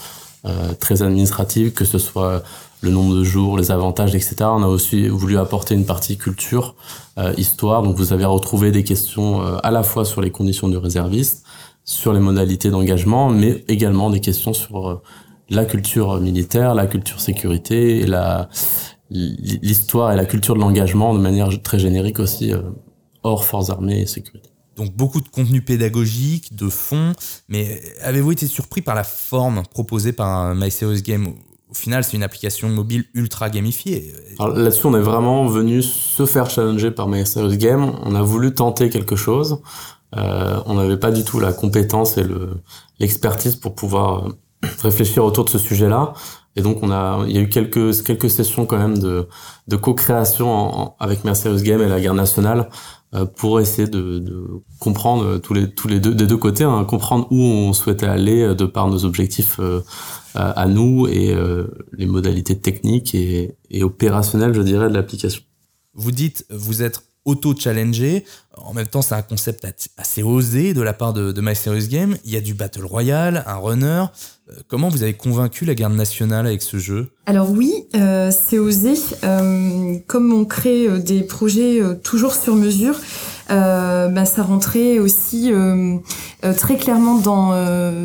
euh, 0.44 0.72
très 0.78 1.02
administrative, 1.02 1.72
que 1.72 1.84
ce 1.84 1.98
soit 1.98 2.42
le 2.82 2.90
nombre 2.90 3.14
de 3.14 3.24
jours, 3.24 3.58
les 3.58 3.70
avantages, 3.70 4.14
etc. 4.14 4.36
On 4.42 4.62
a 4.62 4.66
aussi 4.66 5.08
voulu 5.08 5.38
apporter 5.38 5.74
une 5.74 5.84
partie 5.84 6.16
culture, 6.16 6.74
euh, 7.18 7.32
histoire. 7.36 7.82
Donc 7.82 7.96
vous 7.96 8.12
avez 8.12 8.24
retrouvé 8.24 8.72
des 8.72 8.84
questions 8.84 9.42
euh, 9.42 9.56
à 9.62 9.70
la 9.70 9.82
fois 9.82 10.04
sur 10.04 10.20
les 10.20 10.30
conditions 10.30 10.68
du 10.68 10.76
réserviste, 10.76 11.44
sur 11.84 12.12
les 12.12 12.20
modalités 12.20 12.70
d'engagement, 12.70 13.30
mais 13.30 13.64
également 13.68 14.10
des 14.10 14.20
questions 14.20 14.52
sur 14.52 14.88
euh, 14.88 15.02
la 15.50 15.64
culture 15.64 16.20
militaire, 16.20 16.74
la 16.74 16.86
culture 16.86 17.20
sécurité 17.20 18.06
la 18.06 18.48
l'histoire 19.12 20.12
et 20.12 20.16
la 20.16 20.24
culture 20.24 20.54
de 20.54 20.60
l'engagement 20.60 21.12
de 21.14 21.18
manière 21.18 21.48
très 21.62 21.80
générique 21.80 22.20
aussi 22.20 22.52
hors 23.24 23.44
forces 23.44 23.68
armées 23.68 24.02
et 24.02 24.06
sécurité. 24.06 24.49
Donc 24.80 24.96
beaucoup 24.96 25.20
de 25.20 25.28
contenu 25.28 25.60
pédagogique, 25.60 26.56
de 26.56 26.70
fond, 26.70 27.12
mais 27.50 27.82
avez-vous 28.00 28.32
été 28.32 28.46
surpris 28.46 28.80
par 28.80 28.94
la 28.94 29.04
forme 29.04 29.62
proposée 29.70 30.14
par 30.14 30.54
My 30.54 30.70
Serious 30.70 31.02
Game? 31.02 31.34
Au 31.70 31.74
final, 31.74 32.02
c'est 32.02 32.16
une 32.16 32.22
application 32.22 32.70
mobile 32.70 33.04
ultra 33.12 33.50
gamifiée. 33.50 34.14
Là-dessus, 34.38 34.86
on 34.86 34.96
est 34.96 35.02
vraiment 35.02 35.44
venu 35.44 35.82
se 35.82 36.24
faire 36.24 36.48
challenger 36.48 36.90
par 36.90 37.08
My 37.08 37.26
Serious 37.26 37.56
Game. 37.56 37.92
On 38.06 38.14
a 38.14 38.22
voulu 38.22 38.54
tenter 38.54 38.88
quelque 38.88 39.16
chose. 39.16 39.60
Euh, 40.16 40.58
on 40.64 40.76
n'avait 40.76 40.96
pas 40.96 41.10
du 41.10 41.24
tout 41.24 41.40
la 41.40 41.52
compétence 41.52 42.16
et 42.16 42.24
l'expertise 42.98 43.56
pour 43.56 43.74
pouvoir 43.74 44.28
euh, 44.28 44.32
réfléchir 44.82 45.26
autour 45.26 45.44
de 45.44 45.50
ce 45.50 45.58
sujet-là. 45.58 46.14
Et 46.56 46.62
donc 46.62 46.78
il 46.82 47.32
y 47.32 47.38
a 47.38 47.40
eu 47.42 47.48
quelques 47.50 48.30
sessions 48.30 48.64
quand 48.64 48.78
même 48.78 48.98
de 48.98 49.76
co-création 49.76 50.94
avec 50.98 51.22
Mercedes 51.22 51.62
Game 51.62 51.82
et 51.82 51.88
la 51.88 52.00
Guerre 52.00 52.14
nationale 52.14 52.68
pour 53.36 53.60
essayer 53.60 53.88
de, 53.88 54.24
comprendre 54.78 55.38
tous 55.38 55.52
les 55.52 55.68
tous 55.70 55.88
les 55.88 55.98
deux 55.98 56.14
des 56.14 56.26
deux 56.26 56.36
côtés, 56.36 56.64
hein, 56.64 56.84
comprendre 56.84 57.26
où 57.30 57.42
on 57.42 57.72
souhaitait 57.72 58.06
aller 58.06 58.42
euh, 58.42 58.54
de 58.54 58.66
par 58.66 58.88
nos 58.88 59.04
objectifs 59.04 59.58
euh, 59.58 59.82
à 60.34 60.68
nous 60.68 61.08
et 61.08 61.34
les 61.92 62.06
modalités 62.06 62.56
techniques 62.56 63.16
et, 63.16 63.56
et 63.68 63.82
opérationnelles, 63.82 64.54
je 64.54 64.62
dirais, 64.62 64.88
de 64.88 64.94
l'application. 64.94 65.42
Vous 65.94 66.12
dites, 66.12 66.46
vous 66.50 66.82
êtes 66.82 67.02
auto-challengé. 67.24 68.24
En 68.56 68.72
même 68.72 68.86
temps, 68.86 69.02
c'est 69.02 69.14
un 69.14 69.22
concept 69.22 69.66
assez 69.96 70.22
osé 70.22 70.74
de 70.74 70.82
la 70.82 70.92
part 70.92 71.12
de, 71.12 71.32
de 71.32 71.40
My 71.40 71.54
Game. 71.88 72.16
Il 72.24 72.30
y 72.30 72.36
a 72.36 72.40
du 72.40 72.54
Battle 72.54 72.84
Royale, 72.84 73.42
un 73.46 73.56
runner. 73.56 74.04
Comment 74.68 74.88
vous 74.88 75.02
avez 75.02 75.14
convaincu 75.14 75.64
la 75.64 75.74
garde 75.74 75.94
nationale 75.94 76.46
avec 76.46 76.62
ce 76.62 76.78
jeu? 76.78 77.08
Alors 77.26 77.50
oui, 77.50 77.72
euh, 77.94 78.30
c'est 78.30 78.58
osé. 78.58 78.94
Euh, 79.24 79.96
comme 80.06 80.32
on 80.32 80.44
crée 80.44 80.86
euh, 80.86 80.98
des 80.98 81.22
projets 81.22 81.80
toujours 82.02 82.34
sur 82.34 82.56
mesure, 82.56 82.98
bah, 83.50 84.24
ça 84.24 84.42
rentrait 84.42 84.98
aussi 84.98 85.52
très 86.56 86.76
clairement 86.76 87.16
dans 87.16 87.50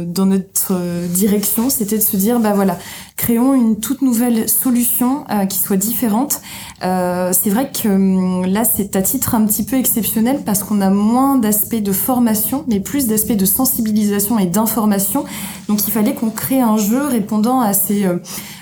dans 0.06 0.26
notre 0.26 0.74
direction. 1.08 1.70
C'était 1.70 1.98
de 1.98 2.04
se 2.04 2.18
dire 2.18 2.40
bah 2.40 2.54
voilà, 2.54 2.78
créons 3.16 3.54
une 3.54 3.80
toute 3.80 4.02
nouvelle 4.02 4.50
solution 4.50 5.26
qui 5.50 5.60
soit 5.60 5.78
différente. 5.78 6.42
c'est 6.82 7.50
vrai 7.50 7.72
que 7.72 7.88
hum, 7.88 8.46
là 8.46 8.64
c'est 8.66 8.96
à 8.96 9.02
titre 9.02 9.36
un 9.36 9.46
petit 9.46 9.64
peu 9.64 9.78
exceptionnel 9.78 10.42
parce 10.46 10.64
qu'on 10.64 10.82
a 10.82 10.90
moins 10.90 11.38
d'aspects 11.38 11.76
de 11.76 11.92
formation, 11.92 12.66
mais 12.68 12.80
plus 12.80 13.08
d'aspects 13.08 13.38
de 13.38 13.46
sensibilisation 13.46 14.40
et 14.40 14.48
d'information. 14.48 15.26
Donc 15.68 15.88
il 15.88 15.92
fallait 15.92 16.14
qu'on 16.14 16.32
crée 16.32 16.62
un 16.62 16.78
jeu 16.78 17.06
répondant 17.06 17.62
à 17.62 17.74
ces 17.74 18.06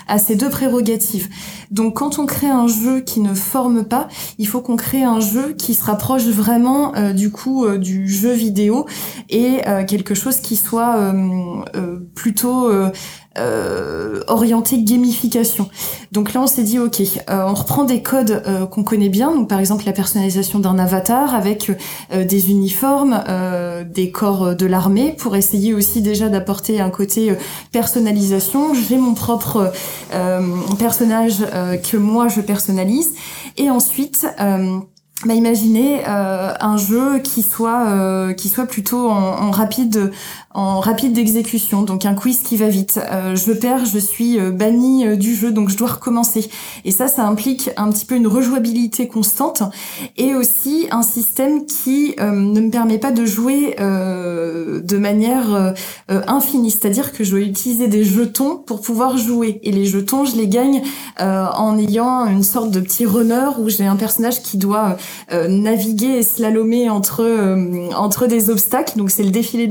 à 0.06 0.18
ces 0.18 0.36
deux 0.36 0.50
prérogatives. 0.50 1.28
Donc 1.70 1.96
quand 1.96 2.18
on 2.18 2.26
crée 2.26 2.48
un 2.48 2.66
jeu 2.66 3.00
qui 3.00 3.20
ne 3.20 3.34
forme 3.34 3.84
pas, 3.84 4.08
il 4.38 4.46
faut 4.46 4.60
qu'on 4.60 4.76
crée 4.76 5.02
un 5.02 5.20
jeu 5.20 5.52
qui 5.52 5.74
se 5.74 5.84
rapproche 5.84 6.24
vraiment 6.26 6.94
euh, 6.94 7.12
du 7.12 7.30
coup 7.30 7.64
euh, 7.64 7.78
du 7.78 8.08
jeu 8.08 8.32
vidéo 8.32 8.86
et 9.28 9.60
euh, 9.66 9.84
quelque 9.84 10.14
chose 10.14 10.38
qui 10.38 10.56
soit 10.56 11.14
plutôt 12.14 12.70
euh, 13.38 14.20
orienté 14.26 14.78
gamification. 14.82 15.68
Donc 16.12 16.32
là, 16.32 16.42
on 16.42 16.46
s'est 16.46 16.62
dit, 16.62 16.78
ok, 16.78 17.00
euh, 17.00 17.44
on 17.46 17.54
reprend 17.54 17.84
des 17.84 18.02
codes 18.02 18.42
euh, 18.46 18.66
qu'on 18.66 18.84
connaît 18.84 19.08
bien, 19.08 19.32
donc 19.32 19.48
par 19.48 19.58
exemple 19.58 19.84
la 19.86 19.92
personnalisation 19.92 20.58
d'un 20.58 20.78
avatar 20.78 21.34
avec 21.34 21.70
euh, 22.12 22.24
des 22.24 22.50
uniformes, 22.50 23.22
des 23.86 24.10
corps 24.10 24.54
de 24.54 24.66
l'armée, 24.66 25.14
pour 25.18 25.36
essayer 25.36 25.74
aussi 25.74 26.02
déjà 26.02 26.28
d'apporter 26.28 26.80
un 26.80 26.90
côté 26.90 27.34
personnalisation. 27.72 28.74
J'ai 28.74 28.96
mon 28.96 29.14
propre 29.14 29.72
personnage 30.78 31.38
que 31.82 31.96
moi 31.96 32.28
je 32.28 32.40
personnalise, 32.40 33.12
et 33.56 33.70
ensuite 33.70 34.26
bah, 35.26 35.34
imaginez 35.34 36.02
euh, 36.06 36.52
un 36.60 36.76
jeu 36.76 37.18
qui 37.20 37.42
soit 37.42 37.88
euh, 37.88 38.32
qui 38.32 38.48
soit 38.48 38.66
plutôt 38.66 39.08
en, 39.08 39.50
rapide 39.50 40.12
en 40.52 40.78
rapide 40.78 41.12
d'exécution, 41.12 41.82
donc 41.82 42.04
un 42.06 42.14
quiz 42.14 42.42
qui 42.42 42.56
va 42.56 42.68
vite. 42.68 43.00
Euh, 43.10 43.34
je 43.34 43.52
perds, 43.52 43.86
je 43.86 43.98
suis 43.98 44.38
euh, 44.38 44.52
banni 44.52 45.16
du 45.16 45.34
jeu, 45.34 45.50
donc 45.50 45.68
je 45.68 45.76
dois 45.76 45.88
recommencer. 45.88 46.48
Et 46.84 46.92
ça, 46.92 47.08
ça 47.08 47.26
implique 47.26 47.70
un 47.76 47.90
petit 47.90 48.06
peu 48.06 48.14
une 48.14 48.26
rejouabilité 48.26 49.08
constante 49.08 49.62
et 50.16 50.34
aussi 50.34 50.86
un 50.90 51.02
système 51.02 51.66
qui 51.66 52.14
ne 52.18 52.60
me 52.60 52.70
permet 52.70 52.98
pas 52.98 53.10
de 53.10 53.24
jouer 53.24 53.74
de 53.78 54.96
manière 54.96 55.74
infinie. 56.08 56.70
C'est-à-dire 56.70 57.12
que 57.12 57.24
je 57.24 57.30
dois 57.30 57.40
utiliser 57.40 57.88
des 57.88 58.04
jetons 58.04 58.56
pour 58.56 58.80
pouvoir 58.80 59.16
jouer. 59.16 59.60
Et 59.62 59.72
les 59.72 59.86
jetons, 59.86 60.24
je 60.24 60.36
les 60.36 60.46
gagne 60.46 60.82
en 61.18 61.78
ayant 61.78 62.26
une 62.26 62.42
sorte 62.42 62.70
de 62.70 62.80
petit 62.80 63.06
runner 63.06 63.48
où 63.58 63.68
j'ai 63.68 63.86
un 63.86 63.96
personnage 63.96 64.42
qui 64.42 64.56
doit 64.56 64.96
naviguer 65.48 66.18
et 66.18 66.22
slalomer 66.22 66.90
entre 66.90 67.24
entre 67.96 68.26
des 68.26 68.50
obstacles. 68.50 68.98
Donc 68.98 69.10
c'est 69.10 69.22
le 69.22 69.30
défilé 69.30 69.68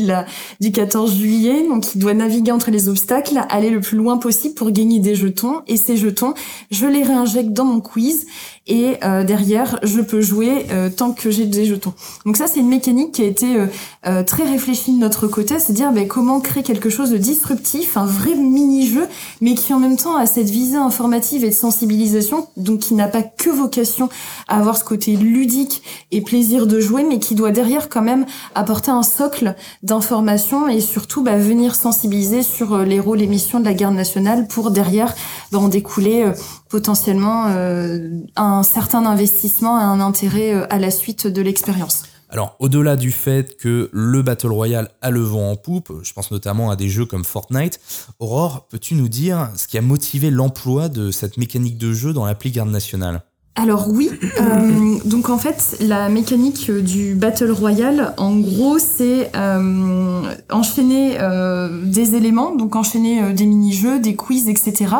du 0.59 0.71
14 0.71 1.15
juillet, 1.15 1.67
donc 1.67 1.95
il 1.95 1.99
doit 1.99 2.13
naviguer 2.13 2.51
entre 2.51 2.71
les 2.71 2.89
obstacles, 2.89 3.41
aller 3.49 3.69
le 3.69 3.79
plus 3.79 3.97
loin 3.97 4.17
possible 4.17 4.55
pour 4.55 4.71
gagner 4.71 4.99
des 4.99 5.15
jetons. 5.15 5.61
Et 5.67 5.77
ces 5.77 5.97
jetons, 5.97 6.33
je 6.71 6.85
les 6.85 7.03
réinjecte 7.03 7.53
dans 7.53 7.65
mon 7.65 7.81
quiz 7.81 8.25
et 8.65 8.97
euh, 9.03 9.23
derrière 9.23 9.79
je 9.83 9.99
peux 9.99 10.21
jouer 10.21 10.67
euh, 10.71 10.89
tant 10.89 11.11
que 11.11 11.29
j'ai 11.31 11.45
des 11.45 11.65
jetons. 11.65 11.93
Donc 12.25 12.37
ça 12.37 12.47
c'est 12.47 12.61
une 12.61 12.69
mécanique 12.69 13.11
qui 13.11 13.21
a 13.21 13.25
été 13.25 13.57
euh, 14.05 14.23
très 14.23 14.43
réfléchie 14.43 14.93
de 14.93 14.99
notre 14.99 15.27
côté, 15.27 15.59
c'est 15.59 15.73
dire 15.73 15.91
ben, 15.91 16.07
comment 16.07 16.39
créer 16.39 16.63
quelque 16.63 16.89
chose 16.89 17.09
de 17.09 17.17
disruptif, 17.17 17.97
un 17.97 18.05
vrai 18.05 18.35
mini-jeu, 18.35 19.07
mais 19.41 19.55
qui 19.55 19.73
en 19.73 19.79
même 19.79 19.97
temps 19.97 20.15
a 20.15 20.25
cette 20.25 20.49
visée 20.49 20.77
informative 20.77 21.43
et 21.43 21.49
de 21.49 21.53
sensibilisation, 21.53 22.47
donc 22.55 22.79
qui 22.79 22.93
n'a 22.93 23.07
pas 23.07 23.21
que 23.21 23.49
vocation 23.49 24.09
à 24.47 24.59
avoir 24.59 24.77
ce 24.77 24.83
côté 24.83 25.15
ludique 25.15 25.83
et 26.11 26.21
plaisir 26.21 26.65
de 26.65 26.79
jouer, 26.79 27.03
mais 27.03 27.19
qui 27.19 27.35
doit 27.35 27.51
derrière 27.51 27.89
quand 27.89 28.01
même 28.01 28.25
apporter 28.55 28.91
un 28.91 29.03
socle 29.03 29.55
d'information 29.81 30.69
et 30.69 30.79
surtout 30.79 31.21
bah, 31.21 31.37
venir 31.37 31.75
sensibiliser 31.75 32.43
sur 32.43 32.77
les 32.79 32.99
rôles 32.99 33.21
et 33.21 33.27
missions 33.27 33.59
de 33.59 33.65
la 33.65 33.73
garde 33.73 33.95
nationale 33.95 34.47
pour 34.47 34.71
derrière 34.71 35.13
bah, 35.51 35.59
en 35.59 35.67
découler 35.67 36.31
potentiellement 36.73 37.49
euh, 37.49 38.09
un 38.35 38.63
certain 38.63 39.05
investissement 39.05 39.79
et 39.79 39.83
un 39.83 39.99
intérêt 39.99 40.55
euh, 40.55 40.65
à 40.73 40.79
la 40.79 40.89
suite 40.89 41.27
de 41.27 41.39
l'expérience. 41.39 42.01
Alors, 42.29 42.55
au-delà 42.57 42.95
du 42.95 43.11
fait 43.11 43.57
que 43.57 43.91
le 43.93 44.23
Battle 44.23 44.47
Royale 44.47 44.89
a 45.03 45.11
le 45.11 45.19
vent 45.19 45.51
en 45.51 45.55
poupe, 45.55 45.93
je 46.01 46.13
pense 46.13 46.31
notamment 46.31 46.71
à 46.71 46.75
des 46.75 46.89
jeux 46.89 47.05
comme 47.05 47.25
Fortnite, 47.25 47.79
Aurore, 48.17 48.65
peux-tu 48.71 48.95
nous 48.95 49.07
dire 49.07 49.51
ce 49.55 49.67
qui 49.67 49.77
a 49.77 49.83
motivé 49.83 50.31
l'emploi 50.31 50.89
de 50.89 51.11
cette 51.11 51.37
mécanique 51.37 51.77
de 51.77 51.93
jeu 51.93 52.11
dans 52.11 52.25
l'appli 52.25 52.49
Garde 52.49 52.71
nationale? 52.71 53.21
Alors 53.55 53.87
oui, 53.87 54.09
euh, 54.41 54.97
donc 55.05 55.29
en 55.29 55.37
fait 55.37 55.77
la 55.79 56.09
mécanique 56.09 56.71
du 56.71 57.13
Battle 57.13 57.51
Royale, 57.51 58.15
en 58.17 58.35
gros 58.35 58.79
c'est 58.79 59.31
euh, 59.35 60.23
enchaîner 60.49 61.17
euh, 61.19 61.83
des 61.83 62.15
éléments, 62.15 62.55
donc 62.55 62.75
enchaîner 62.75 63.21
euh, 63.21 63.31
des 63.31 63.45
mini-jeux, 63.45 63.99
des 63.99 64.15
quiz, 64.15 64.49
etc. 64.49 64.95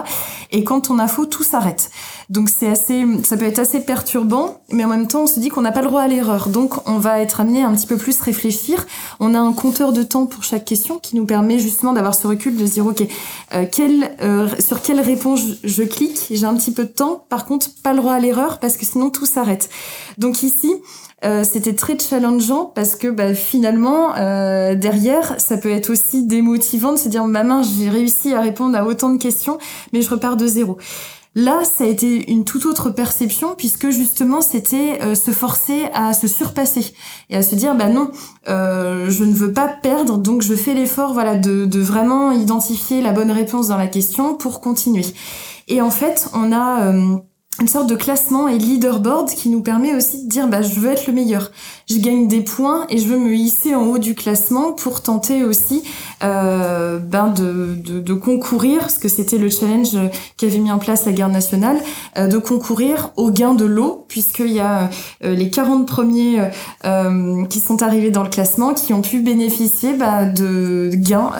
Et 0.52 0.64
quand 0.64 0.92
on 0.92 1.00
a 1.00 1.08
faux, 1.08 1.26
tout 1.26 1.42
s'arrête. 1.42 1.90
Donc 2.34 2.50
c'est 2.50 2.68
assez, 2.68 3.06
ça 3.24 3.38
peut 3.38 3.46
être 3.46 3.60
assez 3.60 3.80
perturbant, 3.80 4.60
mais 4.72 4.84
en 4.84 4.88
même 4.88 5.08
temps 5.08 5.22
on 5.22 5.28
se 5.28 5.40
dit 5.40 5.50
qu'on 5.50 5.62
n'a 5.62 5.72
pas 5.72 5.84
le 5.84 5.88
droit 5.88 6.02
à 6.02 6.08
l'erreur. 6.08 6.50
Donc 6.50 6.74
on 6.90 6.98
va 6.98 7.20
être 7.20 7.42
amené 7.42 7.64
à 7.64 7.68
un 7.68 7.76
petit 7.76 7.86
peu 7.86 7.96
plus 7.96 8.20
réfléchir. 8.22 8.88
On 9.20 9.36
a 9.36 9.40
un 9.40 9.54
compteur 9.54 9.94
de 9.94 10.02
temps 10.02 10.26
pour 10.26 10.44
chaque 10.44 10.66
question 10.66 10.98
qui 10.98 11.16
nous 11.16 11.28
permet 11.28 11.60
justement 11.60 11.94
d'avoir 11.94 12.16
ce 12.16 12.26
recul 12.26 12.58
de 12.58 12.66
dire 12.66 12.88
ok, 12.88 13.04
euh, 13.54 13.68
quelle, 13.72 14.16
sur 14.58 14.82
quelle 14.82 15.00
réponse 15.00 15.42
je, 15.64 15.68
je 15.68 15.84
clique, 15.84 16.26
j'ai 16.32 16.46
un 16.46 16.56
petit 16.56 16.72
peu 16.72 16.86
de 16.86 16.90
temps. 16.90 17.24
Par 17.30 17.46
contre 17.46 17.68
pas 17.84 17.92
le 17.92 18.00
droit 18.00 18.14
à 18.14 18.20
l'erreur 18.20 18.60
parce 18.60 18.78
que 18.78 18.86
sinon 18.88 19.12
tout 19.12 19.28
s'arrête. 19.28 19.70
Donc 20.18 20.42
ici, 20.42 20.74
euh, 21.24 21.44
c'était 21.44 21.76
très 21.76 22.00
challengeant 22.00 22.66
parce 22.66 22.96
que 22.96 23.10
bah, 23.10 23.36
finalement 23.36 24.16
euh, 24.18 24.74
derrière 24.74 25.36
ça 25.38 25.58
peut 25.58 25.70
être 25.70 25.92
aussi 25.92 26.26
démotivant 26.26 26.94
de 26.94 26.98
se 26.98 27.10
dire 27.10 27.26
ma 27.26 27.44
main 27.44 27.62
j'ai 27.62 27.90
réussi 27.90 28.34
à 28.34 28.42
répondre 28.42 28.76
à 28.76 28.86
autant 28.86 29.10
de 29.12 29.18
questions 29.22 29.60
mais 29.94 30.02
je 30.02 30.10
repars 30.10 30.36
de 30.36 30.48
zéro. 30.48 30.80
Là, 31.36 31.64
ça 31.64 31.84
a 31.84 31.88
été 31.88 32.30
une 32.32 32.46
toute 32.46 32.66
autre 32.66 32.92
perception 32.92 33.56
puisque 33.58 33.90
justement 33.90 34.42
c'était 34.42 35.00
euh, 35.02 35.16
se 35.16 35.32
forcer 35.32 35.86
à 35.94 36.14
se 36.14 36.28
surpasser 36.28 36.94
et 37.30 37.36
à 37.36 37.42
se 37.42 37.56
dire 37.56 37.76
bah 37.76 37.90
non, 37.90 38.12
je 38.48 39.24
ne 39.24 39.34
veux 39.34 39.52
pas 39.52 39.68
perdre 39.68 40.18
donc 40.18 40.42
je 40.44 40.54
fais 40.54 40.74
l'effort 40.74 41.14
voilà 41.14 41.36
de, 41.36 41.66
de, 41.66 41.80
vraiment 41.80 42.32
identifier 42.32 43.02
la 43.02 43.12
bonne 43.14 43.32
réponse 43.32 43.70
dans 43.70 43.78
la 43.78 43.88
question 43.88 44.36
pour 44.36 44.62
continuer. 44.62 45.06
Et 45.68 45.82
en 45.82 45.90
fait, 45.90 46.30
on 46.34 46.52
a 46.52 46.94
une 47.60 47.68
sorte 47.68 47.88
de 47.88 47.96
classement 47.96 48.48
et 48.48 48.58
leaderboard 48.58 49.30
qui 49.30 49.50
nous 49.50 49.62
permet 49.62 49.94
aussi 49.94 50.24
de 50.24 50.30
dire 50.30 50.48
bah 50.48 50.62
je 50.62 50.80
veux 50.80 50.90
être 50.90 51.06
le 51.06 51.14
meilleur 51.14 51.52
je 51.88 51.98
gagne 52.00 52.28
des 52.28 52.42
points 52.42 52.88
et 52.90 52.98
je 52.98 53.08
veux 53.08 53.20
me 53.20 53.34
hisser 53.34 53.76
en 53.76 53.86
haut 53.86 54.00
du 54.00 54.16
classement 54.16 54.74
pour 54.74 55.02
tenter 55.02 55.44
aussi 55.44 55.84
euh, 56.24 57.00
ben 57.00 57.28
de, 57.30 57.76
de, 57.76 58.00
de, 58.00 58.14
concourir 58.14 58.80
parce 58.80 58.98
que 58.98 59.08
c'était 59.08 59.38
le 59.38 59.50
challenge 59.50 59.98
qu'avait 60.38 60.58
mis 60.58 60.72
en 60.72 60.80
place 60.80 61.06
la 61.06 61.12
garde 61.12 61.32
nationale 61.32 61.78
euh, 62.18 62.28
de 62.28 62.38
concourir 62.38 63.12
au 63.18 63.32
gain 63.32 63.54
de 63.54 63.66
l'eau 63.66 64.06
puisqu'il 64.08 64.52
y 64.52 64.60
a 64.60 64.90
euh, 65.24 65.36
les 65.36 65.50
40 65.50 65.88
premiers 65.88 66.42
euh, 66.86 67.46
qui 67.46 67.60
sont 67.60 67.84
arrivés 67.84 68.12
dans 68.12 68.24
le 68.24 68.30
classement 68.30 68.74
qui 68.74 68.94
ont 68.94 69.02
pu 69.02 69.22
bénéficier 69.22 69.94
bah, 69.94 70.26
de 70.26 70.92
gains 70.94 71.32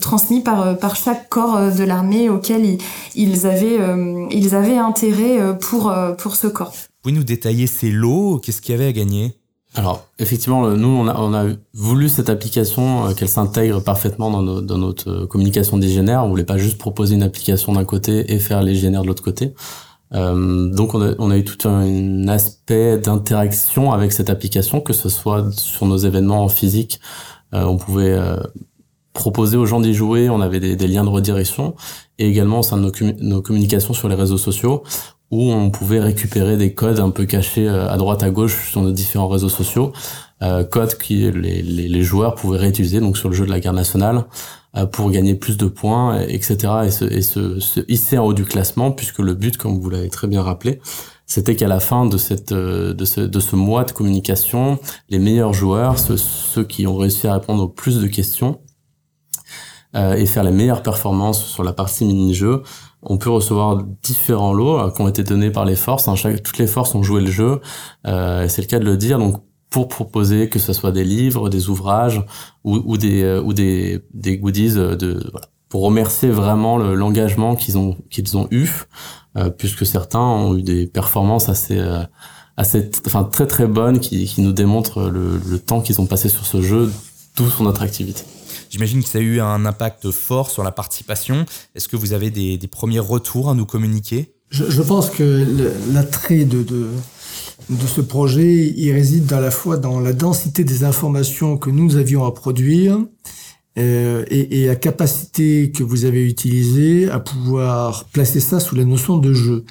transmis 0.00 0.40
par 0.40 0.78
par 0.78 0.96
chaque 0.96 1.28
corps 1.28 1.70
de 1.70 1.84
l'armée 1.84 2.28
auquel 2.28 2.64
ils, 2.64 2.78
ils 3.14 3.46
avaient 3.46 3.78
ils 4.30 4.54
avaient 4.54 4.78
intérêt 4.78 5.56
pour, 5.60 5.92
pour 6.18 6.36
ce 6.36 6.46
corps. 6.46 6.74
Pouvez 7.02 7.14
nous 7.14 7.24
détailler 7.24 7.66
ces 7.66 7.90
lots? 7.90 8.38
Qu'est-ce 8.38 8.60
qu'il 8.60 8.74
y 8.74 8.78
avait 8.78 8.88
à 8.88 8.92
gagner? 8.92 9.39
Alors, 9.76 10.08
effectivement, 10.18 10.68
nous, 10.70 10.88
on 10.88 11.06
a, 11.06 11.16
on 11.20 11.32
a 11.32 11.46
voulu 11.74 12.08
cette 12.08 12.28
application 12.28 13.06
euh, 13.06 13.14
qu'elle 13.14 13.28
s'intègre 13.28 13.80
parfaitement 13.80 14.30
dans, 14.30 14.60
dans, 14.60 14.78
notre 14.78 15.26
communication 15.26 15.78
des 15.78 15.88
génères. 15.88 16.24
On 16.24 16.28
voulait 16.28 16.44
pas 16.44 16.58
juste 16.58 16.76
proposer 16.76 17.14
une 17.14 17.22
application 17.22 17.72
d'un 17.72 17.84
côté 17.84 18.32
et 18.32 18.40
faire 18.40 18.62
les 18.62 18.74
génères 18.74 19.02
de 19.02 19.06
l'autre 19.06 19.22
côté. 19.22 19.54
Euh, 20.12 20.68
donc, 20.70 20.94
on 20.94 21.02
a, 21.02 21.14
on 21.20 21.30
a, 21.30 21.36
eu 21.36 21.44
tout 21.44 21.68
un, 21.68 22.26
aspect 22.26 22.98
d'interaction 22.98 23.92
avec 23.92 24.10
cette 24.10 24.28
application, 24.28 24.80
que 24.80 24.92
ce 24.92 25.08
soit 25.08 25.52
sur 25.52 25.86
nos 25.86 25.98
événements 25.98 26.42
en 26.42 26.48
physique. 26.48 27.00
Euh, 27.54 27.62
on 27.64 27.76
pouvait 27.76 28.18
proposer 29.12 29.56
aux 29.56 29.66
gens 29.66 29.80
d'y 29.80 29.94
jouer, 29.94 30.30
on 30.30 30.40
avait 30.40 30.58
des, 30.58 30.74
des, 30.74 30.88
liens 30.88 31.04
de 31.04 31.08
redirection, 31.10 31.76
et 32.18 32.28
également 32.28 32.60
au 32.60 32.62
sein 32.64 32.76
de 32.76 32.82
nos, 32.82 32.92
nos, 33.20 33.42
communications 33.42 33.94
sur 33.94 34.08
les 34.08 34.16
réseaux 34.16 34.38
sociaux, 34.38 34.82
où 35.30 35.52
on 35.52 35.70
pouvait 35.70 36.00
récupérer 36.00 36.56
des 36.56 36.74
codes 36.74 37.00
un 37.00 37.10
peu 37.10 37.24
cachés 37.24 37.68
euh, 37.68 37.88
à 37.88 37.96
droite 37.96 38.22
à 38.22 38.30
gauche 38.30 38.70
sur 38.70 38.82
nos 38.82 38.92
différents 38.92 39.28
réseaux 39.28 39.48
sociaux, 39.48 39.92
euh, 40.42 40.64
codes 40.64 40.96
que 40.96 41.12
les, 41.12 41.30
les, 41.62 41.88
les, 41.88 42.02
joueurs 42.02 42.34
pouvaient 42.34 42.58
réutiliser 42.58 43.00
donc 43.00 43.18
sur 43.18 43.28
le 43.28 43.34
jeu 43.34 43.44
de 43.44 43.50
la 43.50 43.60
guerre 43.60 43.74
nationale 43.74 44.24
euh, 44.76 44.86
pour 44.86 45.10
gagner 45.10 45.34
plus 45.34 45.56
de 45.56 45.66
points, 45.66 46.20
etc. 46.22 46.56
et 46.84 46.90
se, 46.90 47.04
et 47.04 47.22
se, 47.22 47.60
se 47.60 47.80
hisser 47.88 48.18
en 48.18 48.26
haut 48.26 48.32
du 48.32 48.44
classement, 48.44 48.90
puisque 48.90 49.18
le 49.18 49.34
but, 49.34 49.56
comme 49.56 49.78
vous 49.80 49.90
l'avez 49.90 50.08
très 50.08 50.28
bien 50.28 50.42
rappelé, 50.42 50.80
c'était 51.26 51.56
qu'à 51.56 51.68
la 51.68 51.78
fin 51.78 52.06
de 52.06 52.16
cette 52.16 52.52
euh, 52.52 52.94
de 52.94 53.04
ce, 53.04 53.20
de 53.20 53.40
ce 53.40 53.54
mois 53.54 53.84
de 53.84 53.92
communication, 53.92 54.78
les 55.10 55.18
meilleurs 55.18 55.52
joueurs, 55.52 55.98
ceux, 55.98 56.16
ceux 56.16 56.64
qui 56.64 56.86
ont 56.86 56.96
réussi 56.96 57.26
à 57.26 57.34
répondre 57.34 57.64
au 57.64 57.68
plus 57.68 58.00
de 58.00 58.06
questions 58.06 58.60
euh, 59.94 60.14
et 60.14 60.26
faire 60.26 60.44
les 60.44 60.52
meilleures 60.52 60.82
performances 60.82 61.44
sur 61.44 61.64
la 61.64 61.72
partie 61.72 62.04
mini-jeu, 62.04 62.62
on 63.02 63.18
peut 63.18 63.30
recevoir 63.30 63.82
différents 64.02 64.52
lots 64.52 64.78
euh, 64.78 64.90
qui 64.90 65.00
ont 65.02 65.08
été 65.08 65.24
donnés 65.24 65.50
par 65.50 65.64
les 65.64 65.76
forces. 65.76 66.08
Hein, 66.08 66.16
chaque, 66.16 66.42
toutes 66.42 66.58
les 66.58 66.66
forces 66.66 66.94
ont 66.94 67.02
joué 67.02 67.20
le 67.20 67.30
jeu, 67.30 67.60
euh, 68.06 68.46
c'est 68.48 68.62
le 68.62 68.66
cas 68.68 68.78
de 68.78 68.84
le 68.84 68.96
dire. 68.96 69.18
Donc 69.18 69.42
pour 69.70 69.88
proposer 69.88 70.48
que 70.48 70.58
ce 70.58 70.72
soit 70.72 70.92
des 70.92 71.04
livres, 71.04 71.48
des 71.48 71.68
ouvrages 71.68 72.22
ou, 72.64 72.82
ou 72.84 72.96
des 72.96 73.22
euh, 73.22 73.40
ou 73.40 73.52
des, 73.52 74.00
des 74.12 74.36
goodies 74.36 74.74
de 74.74 75.20
voilà, 75.30 75.46
pour 75.68 75.82
remercier 75.82 76.28
vraiment 76.28 76.76
l'engagement 76.76 77.54
qu'ils 77.54 77.78
ont 77.78 77.96
qu'ils 78.10 78.36
ont 78.36 78.48
eu, 78.50 78.68
euh, 79.36 79.48
puisque 79.48 79.86
certains 79.86 80.18
ont 80.18 80.56
eu 80.56 80.62
des 80.62 80.86
performances 80.86 81.48
assez 81.48 81.78
euh, 81.78 82.02
assez 82.56 82.90
enfin 83.06 83.24
très 83.24 83.46
très 83.46 83.66
bonnes 83.66 84.00
qui, 84.00 84.26
qui 84.26 84.42
nous 84.42 84.52
démontrent 84.52 85.08
le, 85.08 85.40
le 85.46 85.58
temps 85.58 85.80
qu'ils 85.80 86.00
ont 86.00 86.06
passé 86.06 86.28
sur 86.28 86.44
ce 86.44 86.60
jeu, 86.60 86.92
d'où 87.36 87.48
son 87.48 87.68
attractivité. 87.68 88.24
J'imagine 88.70 89.02
que 89.02 89.08
ça 89.08 89.18
a 89.18 89.20
eu 89.20 89.40
un 89.40 89.66
impact 89.66 90.12
fort 90.12 90.50
sur 90.50 90.62
la 90.62 90.70
participation. 90.70 91.44
Est-ce 91.74 91.88
que 91.88 91.96
vous 91.96 92.12
avez 92.12 92.30
des, 92.30 92.58
premiers 92.68 93.00
retours 93.00 93.50
à 93.50 93.54
nous 93.54 93.66
communiquer? 93.66 94.32
Je, 94.48 94.82
pense 94.82 95.10
que 95.10 95.46
l'attrait 95.92 96.44
de, 96.44 96.88
ce 97.86 98.00
projet, 98.00 98.72
il 98.76 98.92
réside 98.92 99.32
à 99.32 99.40
la 99.40 99.50
fois 99.50 99.76
dans 99.76 99.98
la 99.98 100.12
densité 100.12 100.62
des 100.62 100.84
informations 100.84 101.56
que 101.58 101.68
nous 101.68 101.96
avions 101.96 102.24
à 102.24 102.32
produire 102.32 102.98
euh, 103.78 104.24
et, 104.28 104.62
et, 104.62 104.66
la 104.66 104.76
capacité 104.76 105.72
que 105.72 105.82
vous 105.82 106.04
avez 106.04 106.24
utilisée 106.26 107.10
à 107.10 107.18
pouvoir 107.18 108.04
placer 108.06 108.40
ça 108.40 108.60
sous 108.60 108.76
la 108.76 108.84
notion 108.84 109.16
de 109.16 109.32
jeu. 109.32 109.64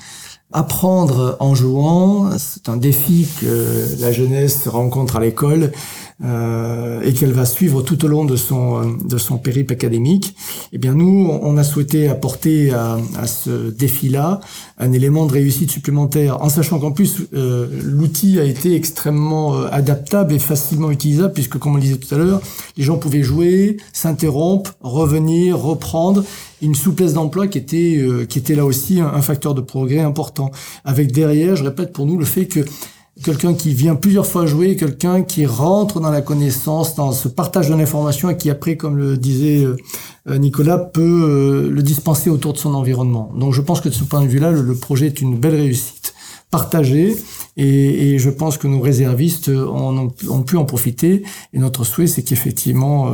apprendre 0.52 1.38
en 1.40 1.56
jouant, 1.56 2.38
c'est 2.38 2.70
un 2.70 2.78
défi 2.78 3.28
que 3.40 3.86
la 4.00 4.12
jeunesse 4.12 4.68
rencontre 4.68 5.18
à 5.18 5.20
l'école 5.20 5.72
euh, 6.22 7.02
et 7.02 7.14
qu'elle 7.14 7.32
va 7.32 7.46
suivre 7.46 7.82
tout 7.82 8.04
au 8.04 8.08
long 8.10 8.26
de 8.26 8.36
son 8.36 8.98
de 9.06 9.18
son 9.18 9.38
périple 9.38 9.72
académique. 9.72 10.36
Eh 10.74 10.78
bien 10.78 10.94
nous, 10.94 11.30
on 11.42 11.56
a 11.58 11.64
souhaité 11.64 12.10
apporter 12.10 12.72
à, 12.72 12.98
à 13.18 13.26
ce 13.26 13.70
défi-là 13.70 14.42
un 14.78 14.92
élément 14.92 15.26
de 15.26 15.32
réussite 15.32 15.72
supplémentaire, 15.72 16.42
en 16.42 16.50
sachant 16.50 16.80
qu'en 16.80 16.92
plus 16.92 17.22
euh, 17.34 17.68
l'outil 17.84 18.40
a 18.40 18.44
été 18.44 18.76
extrêmement 18.76 19.56
euh, 19.56 19.68
adaptable 19.72 20.34
et 20.34 20.40
facilement 20.40 20.92
utilisable, 20.92 21.34
puisque 21.34 21.58
comme 21.58 21.74
on 21.74 21.76
le 21.76 21.82
disait 21.82 21.98
tout 21.98 22.14
à 22.14 22.18
l'heure, 22.18 22.42
les 22.76 22.84
gens 22.84 22.98
pouvaient 22.98 23.24
jouer, 23.24 23.78
s'interrompre, 23.94 24.76
revenir, 24.82 25.58
reprendre, 25.58 26.24
une 26.62 26.76
souplesse 26.76 27.14
d'emploi 27.14 27.48
qui 27.48 27.58
était 27.58 28.06
qui 28.28 28.40
était 28.40 28.56
là 28.56 28.66
aussi 28.66 29.00
un, 29.00 29.08
un 29.08 29.22
facteur 29.22 29.56
de 29.56 29.62
progrès 29.62 30.02
important. 30.02 30.52
Avec 30.84 31.14
derrière, 31.14 31.56
je 31.56 31.64
répète 31.64 31.94
pour 31.94 32.06
nous 32.06 32.18
le 32.18 32.26
fait 32.26 32.48
que 32.48 32.60
quelqu'un 33.24 33.54
qui 33.54 33.74
vient 33.74 33.96
plusieurs 33.96 34.26
fois 34.26 34.46
jouer, 34.46 34.76
quelqu'un 34.76 35.24
qui 35.24 35.46
rentre 35.46 36.00
dans 36.00 36.12
la 36.12 36.22
connaissance, 36.22 36.96
dans 36.96 37.12
ce 37.12 37.28
partage 37.28 37.70
de 37.70 37.76
l'information 37.76 38.30
et 38.30 38.38
qui 38.38 38.50
après, 38.50 38.78
comme 38.78 38.98
le 38.98 39.18
disait 39.18 39.66
euh, 39.66 40.38
Nicolas, 40.38 40.78
peut 40.78 41.02
euh, 41.02 41.70
le 41.70 41.84
dispenser 41.84 42.30
autour 42.30 42.54
de 42.54 42.58
son 42.58 42.74
environnement. 42.74 43.32
Donc 43.36 43.54
je 43.54 43.62
pense 43.62 43.82
que 43.82 43.90
de 43.90 43.94
ce 43.94 44.04
point 44.04 44.22
de 44.22 44.28
vue-là, 44.28 44.52
le, 44.52 44.76
projet 44.76 45.08
est 45.08 45.22
une 45.22 45.38
belle 45.38 45.56
réussite 45.56 46.14
partagée 46.52 47.16
et, 47.58 48.18
je 48.18 48.30
pense 48.30 48.58
que 48.58 48.68
nos 48.68 48.80
réservistes 48.80 49.50
ont, 49.50 50.10
pu 50.42 50.58
en 50.58 50.66
profiter 50.66 51.24
et 51.54 51.60
notre 51.60 51.84
souhait 51.84 52.08
c'est 52.08 52.24
qu'effectivement 52.24 53.14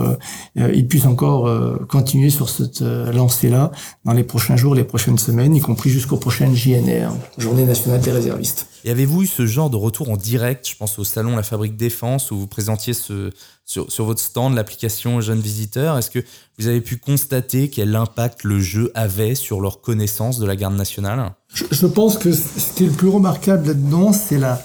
euh, 0.57 0.71
ils 0.73 0.87
puissent 0.87 1.05
encore 1.05 1.49
continuer 1.89 2.29
sur 2.29 2.47
cette 2.47 2.81
lancée-là 2.81 3.71
dans 4.05 4.13
les 4.13 4.23
prochains 4.23 4.55
jours, 4.55 4.73
les 4.73 4.85
prochaines 4.85 5.17
semaines, 5.17 5.53
y 5.53 5.59
compris 5.59 5.89
jusqu'aux 5.89 6.17
prochaines 6.17 6.55
JNR, 6.55 7.11
Journée 7.37 7.65
nationale 7.65 7.99
des 7.99 8.11
réservistes. 8.11 8.67
Et 8.85 8.91
avez-vous 8.91 9.23
eu 9.23 9.25
ce 9.25 9.47
genre 9.47 9.71
de 9.71 9.77
retour 9.77 10.11
en 10.11 10.15
direct 10.15 10.69
Je 10.69 10.75
pense 10.75 10.99
au 10.99 11.03
salon 11.03 11.35
La 11.35 11.41
Fabrique 11.41 11.75
Défense 11.75 12.29
où 12.29 12.37
vous 12.37 12.45
présentiez 12.45 12.93
sur, 12.93 14.05
votre 14.05 14.19
stand 14.19 14.53
l'application 14.53 15.21
Jeunes 15.21 15.39
Visiteurs? 15.39 15.97
Est-ce 15.97 16.11
que 16.11 16.19
vous 16.59 16.67
avez 16.67 16.81
pu 16.81 16.97
constater 16.97 17.71
quel 17.71 17.95
impact 17.95 18.43
le 18.43 18.59
jeu 18.59 18.91
avait 18.93 19.33
sur 19.33 19.59
leur 19.59 19.81
connaissance 19.81 20.37
de 20.37 20.45
la 20.45 20.55
garde 20.55 20.75
nationale? 20.75 21.33
Je, 21.51 21.87
pense 21.87 22.19
que 22.19 22.31
ce 22.31 22.73
qui 22.75 22.83
est 22.83 22.87
le 22.87 22.93
plus 22.93 23.07
remarquable 23.07 23.65
là-dedans, 23.65 24.13
c'est 24.13 24.37
la, 24.37 24.59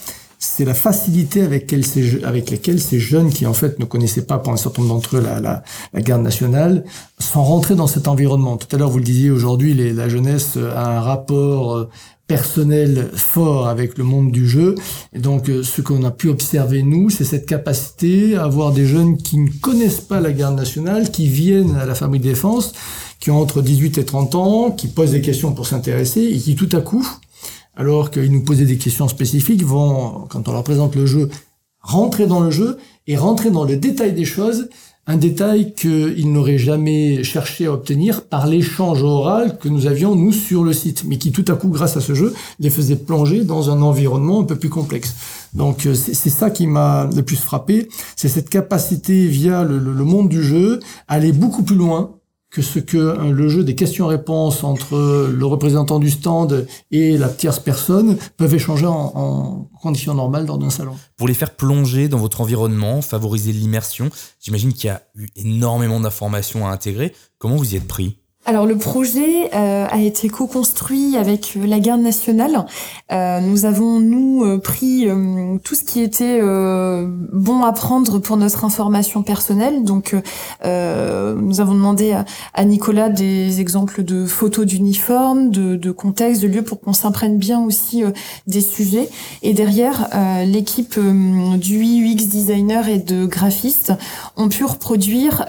facilité 0.74 1.40
avec, 1.40 1.70
lesquelles 1.70 2.80
ces 2.82 3.00
jeunes 3.00 3.30
qui 3.30 3.46
en 3.46 3.54
fait 3.54 3.78
ne 3.78 3.86
connaissaient 3.86 4.26
pas 4.26 4.36
pour 4.36 4.52
un 4.52 4.58
certain 4.58 4.82
nombre 4.82 4.96
d'entre 4.96 5.16
eux 5.16 5.22
la, 5.22 5.62
garde 6.02 6.20
nationale 6.20 6.84
sont 7.18 7.42
rentrés 7.42 7.74
dans 7.74 7.86
cet 7.86 8.06
environnement. 8.06 8.58
Tout 8.58 8.76
à 8.76 8.78
l'heure 8.78 8.90
vous 8.90 8.98
le 8.98 9.04
disiez, 9.04 9.30
aujourd'hui 9.30 9.72
la 9.94 10.10
jeunesse 10.10 10.58
a 10.58 10.98
un 10.98 11.00
rapport 11.00 11.88
personnel 12.30 13.10
fort 13.12 13.66
avec 13.66 13.98
le 13.98 14.04
monde 14.04 14.30
du 14.30 14.48
jeu. 14.48 14.76
Et 15.12 15.18
donc, 15.18 15.48
euh, 15.48 15.64
ce 15.64 15.82
qu'on 15.82 16.04
a 16.04 16.12
pu 16.12 16.28
observer, 16.28 16.84
nous, 16.84 17.10
c'est 17.10 17.24
cette 17.24 17.44
capacité 17.44 18.36
à 18.36 18.44
avoir 18.44 18.70
des 18.70 18.86
jeunes 18.86 19.16
qui 19.16 19.36
ne 19.36 19.50
connaissent 19.60 20.00
pas 20.00 20.20
la 20.20 20.30
garde 20.30 20.54
nationale, 20.54 21.10
qui 21.10 21.26
viennent 21.26 21.74
à 21.74 21.86
la 21.86 21.96
famille 21.96 22.20
défense, 22.20 22.72
qui 23.18 23.32
ont 23.32 23.40
entre 23.40 23.62
18 23.62 23.98
et 23.98 24.04
30 24.04 24.36
ans, 24.36 24.70
qui 24.70 24.86
posent 24.86 25.10
des 25.10 25.22
questions 25.22 25.52
pour 25.52 25.66
s'intéresser 25.66 26.22
et 26.22 26.38
qui, 26.38 26.54
tout 26.54 26.68
à 26.70 26.80
coup, 26.80 27.04
alors 27.74 28.12
qu'ils 28.12 28.30
nous 28.30 28.44
posaient 28.44 28.64
des 28.64 28.78
questions 28.78 29.08
spécifiques, 29.08 29.64
vont, 29.64 30.28
quand 30.28 30.46
on 30.46 30.52
leur 30.52 30.62
présente 30.62 30.94
le 30.94 31.06
jeu, 31.06 31.30
rentrer 31.80 32.28
dans 32.28 32.38
le 32.38 32.52
jeu 32.52 32.78
et 33.08 33.16
rentrer 33.16 33.50
dans 33.50 33.64
le 33.64 33.74
détail 33.74 34.12
des 34.12 34.24
choses 34.24 34.68
un 35.10 35.16
détail 35.16 35.74
qu'ils 35.74 36.32
n'auraient 36.32 36.56
jamais 36.56 37.24
cherché 37.24 37.66
à 37.66 37.72
obtenir 37.72 38.22
par 38.22 38.46
l'échange 38.46 39.02
oral 39.02 39.58
que 39.58 39.68
nous 39.68 39.88
avions, 39.88 40.14
nous, 40.14 40.30
sur 40.30 40.62
le 40.62 40.72
site, 40.72 41.02
mais 41.04 41.18
qui 41.18 41.32
tout 41.32 41.44
à 41.48 41.54
coup, 41.54 41.68
grâce 41.68 41.96
à 41.96 42.00
ce 42.00 42.14
jeu, 42.14 42.32
les 42.60 42.70
faisait 42.70 42.94
plonger 42.94 43.42
dans 43.42 43.70
un 43.70 43.82
environnement 43.82 44.40
un 44.40 44.44
peu 44.44 44.54
plus 44.54 44.68
complexe. 44.68 45.16
Donc 45.52 45.84
euh, 45.86 45.94
c'est 45.94 46.30
ça 46.30 46.48
qui 46.50 46.68
m'a 46.68 47.10
le 47.12 47.22
plus 47.22 47.34
frappé, 47.34 47.88
c'est 48.14 48.28
cette 48.28 48.48
capacité 48.48 49.26
via 49.26 49.64
le, 49.64 49.78
le, 49.78 50.04
monde 50.04 50.28
du 50.28 50.44
jeu 50.44 50.78
à 51.08 51.14
aller 51.14 51.32
beaucoup 51.32 51.64
plus 51.64 51.74
loin 51.74 52.12
que 52.50 52.62
ce 52.62 52.78
que 52.78 52.96
euh, 52.96 53.30
le 53.30 53.48
jeu 53.48 53.64
des 53.64 53.74
questions-réponses 53.74 54.64
entre 54.64 55.30
le 55.32 55.46
représentant 55.46 55.98
du 55.98 56.10
stand 56.10 56.66
et 56.90 57.16
la 57.16 57.28
tierce 57.28 57.60
personne 57.60 58.16
peuvent 58.36 58.54
échanger 58.54 58.86
en, 58.86 59.12
en 59.14 59.70
conditions 59.80 60.14
normales 60.14 60.46
dans 60.46 60.60
un 60.60 60.70
salon. 60.70 60.96
Pour 61.16 61.28
les 61.28 61.34
faire 61.34 61.54
plonger 61.54 62.08
dans 62.08 62.18
votre 62.18 62.40
environnement, 62.40 63.02
favoriser 63.02 63.52
l'immersion, 63.52 64.10
j'imagine 64.40 64.72
qu'il 64.72 64.86
y 64.88 64.90
a 64.90 65.02
eu 65.14 65.28
énormément 65.36 66.00
d'informations 66.00 66.66
à 66.66 66.70
intégrer. 66.70 67.14
Comment 67.38 67.56
vous 67.56 67.74
y 67.74 67.76
êtes 67.76 67.88
pris? 67.88 68.19
Alors 68.50 68.66
le 68.66 68.76
projet 68.76 69.48
euh, 69.54 69.86
a 69.88 70.00
été 70.00 70.28
co-construit 70.28 71.16
avec 71.16 71.52
euh, 71.56 71.68
la 71.68 71.78
garde 71.78 72.00
nationale. 72.00 72.66
Euh, 73.12 73.38
nous 73.38 73.64
avons 73.64 74.00
nous 74.00 74.42
euh, 74.44 74.58
pris 74.58 75.08
euh, 75.08 75.56
tout 75.62 75.76
ce 75.76 75.84
qui 75.84 76.00
était 76.00 76.40
bon 76.40 77.62
à 77.62 77.72
prendre 77.72 78.18
pour 78.18 78.36
notre 78.36 78.64
information 78.64 79.22
personnelle. 79.22 79.84
Donc 79.84 80.14
nous 80.64 81.60
avons 81.60 81.74
demandé 81.74 82.10
à, 82.12 82.24
à, 82.54 82.64
Nicolas 82.64 83.08
des 83.08 83.60
exemples 83.60 84.02
de 84.02 84.26
photos 84.26 84.66
d'uniformes, 84.66 85.50
de, 85.50 85.76
de 85.76 85.90
contexte, 85.92 86.42
de 86.42 86.48
lieux 86.48 86.62
pour 86.62 86.80
qu'on 86.80 86.92
s'imprègne 86.92 87.38
bien 87.38 87.60
aussi 87.60 88.02
des 88.48 88.60
sujets. 88.60 89.08
Et 89.42 89.54
derrière, 89.54 90.08
l'équipe 90.44 90.98
du 90.98 91.82
UX 91.82 92.26
designer 92.26 92.88
et 92.88 92.98
de 92.98 93.26
graphiste 93.26 93.92
ont 94.36 94.48
pu 94.48 94.64
reproduire 94.64 95.46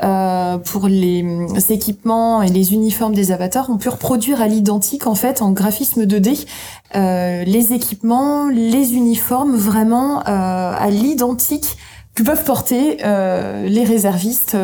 pour 0.65 0.87
les 0.87 1.25
équipements 1.69 2.41
et 2.41 2.49
les 2.49 2.73
uniformes 2.73 2.90
uniformes 2.91 3.15
des 3.15 3.31
avatars 3.31 3.69
ont 3.69 3.77
pu 3.77 3.87
reproduire 3.87 4.41
à 4.41 4.49
l'identique 4.49 5.07
en 5.07 5.15
fait 5.15 5.41
en 5.41 5.53
graphisme 5.53 6.03
2D 6.03 6.45
euh, 6.93 7.45
les 7.45 7.71
équipements, 7.71 8.49
les 8.49 8.95
uniformes 8.95 9.55
vraiment 9.55 10.19
euh, 10.19 10.23
à 10.27 10.89
l'identique 10.89 11.77
que 12.15 12.23
peuvent 12.23 12.43
porter 12.43 12.97
euh, 13.05 13.65
les 13.69 13.85
réservistes 13.85 14.57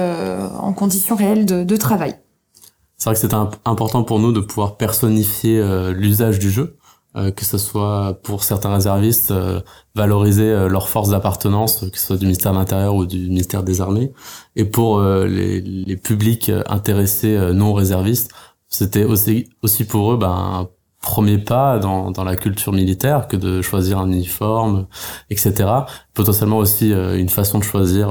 en 0.60 0.74
conditions 0.74 1.16
réelles 1.16 1.46
de, 1.46 1.78
travail. 1.78 2.16
C'est 2.98 3.10
vrai 3.10 3.14
que 3.14 3.22
c'est 3.22 3.34
important 3.64 4.04
pour 4.04 4.20
nous 4.20 4.34
de 4.34 4.42
pouvoir 4.42 4.76
personnifier 4.76 5.64
l'usage 5.94 6.38
du 6.38 6.52
jeu. 6.52 6.76
Euh, 7.18 7.32
que 7.32 7.46
ce 7.46 7.58
soit 7.58 8.20
pour 8.22 8.44
certains 8.44 8.72
réservistes 8.74 9.32
euh, 9.32 9.62
valoriser 9.96 10.44
euh, 10.52 10.70
leur 10.70 10.88
force 10.88 11.10
d'appartenance, 11.10 11.80
que 11.92 11.98
ce 11.98 12.06
soit 12.08 12.18
du 12.18 12.26
ministère 12.26 12.52
de 12.52 12.58
l'Intérieur 12.58 12.94
ou 12.94 13.08
du 13.08 13.18
ministère 13.18 13.64
des 13.64 13.82
Armées, 13.82 14.12
et 14.56 14.66
pour 14.66 15.02
les, 15.02 15.62
les, 15.62 15.98
publics 15.98 16.52
intéressés 16.68 17.38
non 17.54 17.74
réservistes, 17.74 18.32
c'était 18.68 19.04
aussi 19.04 19.50
aussi 19.64 19.86
pour 19.86 20.14
eux 20.14 20.18
ben, 20.18 20.30
un 20.30 20.70
premier 21.02 21.38
pas 21.40 21.80
dans, 21.80 22.12
dans 22.12 22.24
la 22.24 22.36
culture 22.36 22.74
militaire 22.74 23.28
que 23.28 23.38
de 23.38 23.62
choisir 23.62 23.98
un 24.00 24.12
uniforme, 24.12 24.88
etc. 25.30 25.54
Potentiellement 26.14 26.58
aussi 26.58 26.92
une 26.92 27.30
façon 27.30 27.60
de 27.60 27.64
choisir 27.64 28.10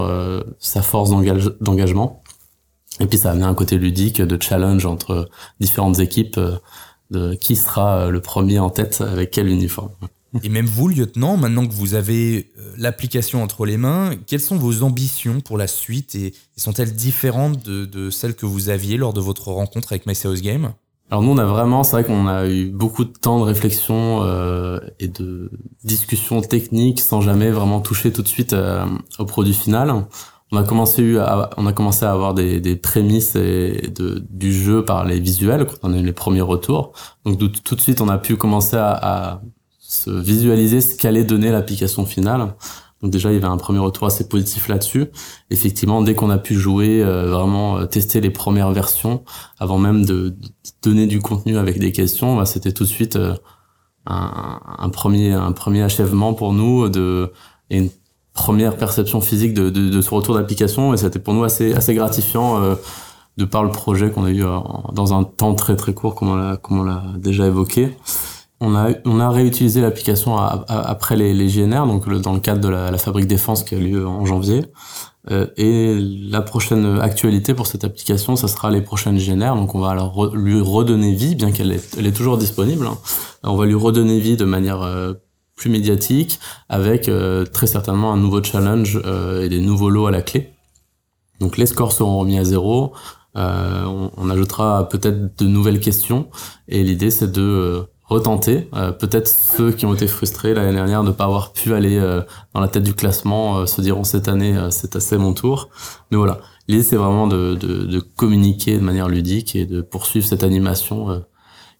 sa 0.58 0.82
force 0.82 1.10
d'engagement. 1.60 2.22
Et 3.00 3.06
puis 3.06 3.18
ça 3.18 3.32
a 3.32 3.34
un 3.34 3.54
côté 3.54 3.78
ludique 3.78 4.22
de 4.22 4.42
challenge 4.42 4.86
entre 4.86 5.28
différentes 5.60 5.98
équipes 5.98 6.40
de 7.10 7.34
qui 7.34 7.56
sera 7.56 7.98
euh, 7.98 8.10
le 8.10 8.20
premier 8.20 8.58
en 8.58 8.70
tête 8.70 9.00
avec 9.00 9.30
quel 9.30 9.48
uniforme. 9.48 9.90
Et 10.42 10.48
même 10.48 10.66
vous, 10.66 10.88
lieutenant, 10.88 11.36
maintenant 11.36 11.66
que 11.66 11.72
vous 11.72 11.94
avez 11.94 12.50
euh, 12.58 12.72
l'application 12.76 13.42
entre 13.42 13.64
les 13.64 13.76
mains, 13.76 14.10
quelles 14.26 14.40
sont 14.40 14.56
vos 14.56 14.82
ambitions 14.82 15.40
pour 15.40 15.56
la 15.56 15.66
suite 15.66 16.14
et 16.14 16.34
sont-elles 16.56 16.94
différentes 16.94 17.64
de, 17.64 17.84
de, 17.84 18.10
celles 18.10 18.34
que 18.34 18.46
vous 18.46 18.68
aviez 18.68 18.96
lors 18.96 19.12
de 19.12 19.20
votre 19.20 19.48
rencontre 19.48 19.92
avec 19.92 20.06
My 20.06 20.14
Game? 20.42 20.72
Alors 21.08 21.22
nous 21.22 21.30
on 21.30 21.38
a 21.38 21.44
vraiment, 21.44 21.84
c'est 21.84 21.92
vrai 21.92 22.04
qu'on 22.04 22.26
a 22.26 22.48
eu 22.48 22.66
beaucoup 22.66 23.04
de 23.04 23.12
temps 23.12 23.38
de 23.38 23.44
réflexion 23.44 24.22
euh, 24.24 24.80
et 24.98 25.06
de 25.06 25.52
discussion 25.84 26.40
technique 26.40 26.98
sans 26.98 27.20
jamais 27.20 27.50
vraiment 27.52 27.80
toucher 27.80 28.12
tout 28.12 28.22
de 28.22 28.28
suite 28.28 28.52
euh, 28.52 28.84
au 29.20 29.24
produit 29.24 29.54
final 29.54 30.04
on 30.52 30.56
a 30.56 30.64
commencé 30.64 31.18
à, 31.18 31.50
on 31.56 31.66
a 31.66 31.72
commencé 31.72 32.04
à 32.04 32.12
avoir 32.12 32.34
des, 32.34 32.60
des 32.60 32.76
prémices 32.76 33.34
et 33.34 33.90
de, 33.94 34.24
du 34.30 34.52
jeu 34.52 34.84
par 34.84 35.04
les 35.04 35.18
visuels 35.18 35.66
quand 35.66 35.76
on 35.82 35.92
a 35.92 35.98
eu 35.98 36.04
les 36.04 36.12
premiers 36.12 36.40
retours. 36.40 36.92
Donc 37.24 37.38
tout, 37.38 37.74
de 37.74 37.80
suite, 37.80 38.00
on 38.00 38.08
a 38.08 38.18
pu 38.18 38.36
commencer 38.36 38.76
à, 38.76 38.92
à 38.92 39.40
se 39.78 40.10
visualiser 40.10 40.80
ce 40.80 40.96
qu'allait 40.96 41.24
donner 41.24 41.50
l'application 41.50 42.06
finale. 42.06 42.54
Donc 43.02 43.10
déjà, 43.10 43.30
il 43.30 43.34
y 43.34 43.36
avait 43.36 43.46
un 43.46 43.56
premier 43.56 43.78
retour 43.78 44.06
assez 44.06 44.28
positif 44.28 44.68
là-dessus. 44.68 45.06
Effectivement, 45.50 46.00
dès 46.00 46.14
qu'on 46.14 46.30
a 46.30 46.38
pu 46.38 46.54
jouer, 46.54 47.02
euh, 47.02 47.30
vraiment 47.30 47.78
euh, 47.78 47.86
tester 47.86 48.20
les 48.20 48.30
premières 48.30 48.72
versions, 48.72 49.24
avant 49.58 49.78
même 49.78 50.06
de, 50.06 50.34
donner 50.82 51.06
du 51.06 51.20
contenu 51.20 51.58
avec 51.58 51.78
des 51.78 51.92
questions, 51.92 52.36
bah, 52.36 52.46
c'était 52.46 52.72
tout 52.72 52.84
de 52.84 52.88
suite 52.88 53.16
euh, 53.16 53.34
un, 54.06 54.60
un, 54.78 54.88
premier 54.88 55.32
un 55.32 55.52
premier 55.52 55.82
achèvement 55.82 56.32
pour 56.32 56.52
nous 56.52 56.88
de 56.88 57.32
et 57.70 57.78
une 57.78 57.90
première 58.36 58.76
perception 58.76 59.20
physique 59.20 59.54
de, 59.54 59.70
de, 59.70 59.88
de 59.88 60.00
ce 60.00 60.14
retour 60.14 60.34
d'application 60.34 60.94
et 60.94 60.96
c'était 60.98 61.18
pour 61.18 61.34
nous 61.34 61.42
assez 61.42 61.74
assez 61.74 61.94
gratifiant 61.94 62.62
euh, 62.62 62.74
de 63.36 63.44
par 63.44 63.64
le 63.64 63.70
projet 63.70 64.10
qu'on 64.10 64.24
a 64.24 64.30
eu 64.30 64.44
euh, 64.44 64.58
dans 64.92 65.14
un 65.14 65.24
temps 65.24 65.54
très 65.54 65.74
très 65.74 65.94
court 65.94 66.14
comme 66.14 66.28
on 66.28 66.36
l'a 66.36 66.56
comme 66.56 66.78
on 66.80 66.84
l'a 66.84 67.02
déjà 67.16 67.46
évoqué 67.46 67.96
On 68.60 68.74
a, 68.74 68.88
on 69.04 69.20
a 69.20 69.28
réutilisé 69.28 69.82
l'application 69.82 70.38
après 70.38 71.14
les, 71.14 71.34
les, 71.34 71.48
GNR, 71.48 71.86
donc 71.86 72.08
dans 72.08 72.32
le 72.32 72.40
cadre 72.40 72.62
de 72.62 72.70
la, 72.70 72.90
la, 72.90 72.96
Fabrique 72.96 73.26
Défense 73.26 73.62
qui 73.64 73.74
a 73.74 73.78
lieu 73.78 74.06
en 74.06 74.24
janvier. 74.24 74.64
Euh, 75.30 75.46
et 75.56 75.98
la 76.30 76.40
prochaine 76.40 77.00
actualité 77.00 77.52
pour 77.52 77.66
cette 77.66 77.84
application, 77.84 78.36
ça 78.36 78.48
sera 78.48 78.70
les 78.70 78.80
prochaines 78.80 79.18
GNR. 79.18 79.56
Donc 79.56 79.74
on 79.74 79.80
va 79.80 79.90
alors 79.90 80.34
lui 80.34 80.60
redonner 80.60 81.14
vie, 81.14 81.34
bien 81.34 81.50
qu'elle 81.50 81.72
est, 81.72 81.96
elle 81.98 82.06
est 82.06 82.16
toujours 82.16 82.38
disponible. 82.38 82.86
Hein. 82.86 82.96
On 83.42 83.56
va 83.56 83.66
lui 83.66 83.74
redonner 83.74 84.20
vie 84.20 84.36
de 84.36 84.44
manière 84.44 84.82
euh, 84.82 85.14
plus 85.56 85.70
médiatique, 85.70 86.38
avec 86.68 87.08
euh, 87.08 87.44
très 87.44 87.66
certainement 87.66 88.12
un 88.12 88.16
nouveau 88.16 88.42
challenge 88.42 89.00
et 89.42 89.48
des 89.48 89.60
nouveaux 89.60 89.90
lots 89.90 90.06
à 90.06 90.10
la 90.10 90.22
clé. 90.22 90.52
Donc 91.40 91.56
les 91.56 91.66
scores 91.66 91.92
seront 91.92 92.18
remis 92.18 92.38
à 92.38 92.44
zéro. 92.44 92.92
On, 93.34 94.10
on, 94.16 94.30
ajoutera 94.30 94.88
peut-être 94.88 95.38
de 95.38 95.46
nouvelles 95.46 95.80
questions. 95.80 96.28
Et 96.68 96.82
l'idée, 96.82 97.10
c'est 97.10 97.30
de 97.30 97.86
retenter. 98.06 98.68
Euh, 98.74 98.92
peut-être 98.92 99.28
ceux 99.28 99.72
qui 99.72 99.84
ont 99.86 99.94
été 99.94 100.06
frustrés 100.06 100.54
l'année 100.54 100.72
dernière 100.72 101.02
de 101.02 101.08
ne 101.08 101.12
pas 101.12 101.24
avoir 101.24 101.52
pu 101.52 101.74
aller 101.74 101.96
euh, 101.96 102.22
dans 102.54 102.60
la 102.60 102.68
tête 102.68 102.84
du 102.84 102.94
classement 102.94 103.58
euh, 103.58 103.66
se 103.66 103.80
diront 103.80 104.04
cette 104.04 104.28
année 104.28 104.56
c'est 104.70 104.96
assez 104.96 105.18
mon 105.18 105.32
tour. 105.34 105.68
Mais 106.10 106.16
voilà, 106.16 106.40
l'idée 106.68 106.82
c'est 106.82 106.96
vraiment 106.96 107.26
de, 107.26 107.54
de, 107.54 107.84
de, 107.84 108.00
communiquer 108.00 108.76
de 108.78 108.82
manière 108.82 109.08
ludique 109.08 109.56
et 109.56 109.66
de 109.66 109.80
poursuivre 109.80 110.26
cette 110.26 110.44
animation 110.44 111.22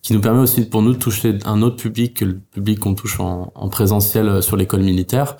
qui 0.07 0.13
nous 0.13 0.21
permet 0.21 0.39
aussi 0.39 0.65
pour 0.65 0.83
nous 0.83 0.93
de 0.93 0.99
toucher 0.99 1.37
un 1.47 1.63
autre 1.63 1.75
public 1.75 2.15
que 2.15 2.25
le 2.25 2.39
public 2.39 2.79
qu'on 2.79 2.95
touche 2.95 3.19
en, 3.19 3.51
en, 3.57 3.69
présentiel 3.69 4.41
sur 4.41 4.57
l'école 4.57 4.83
militaire. 4.83 5.37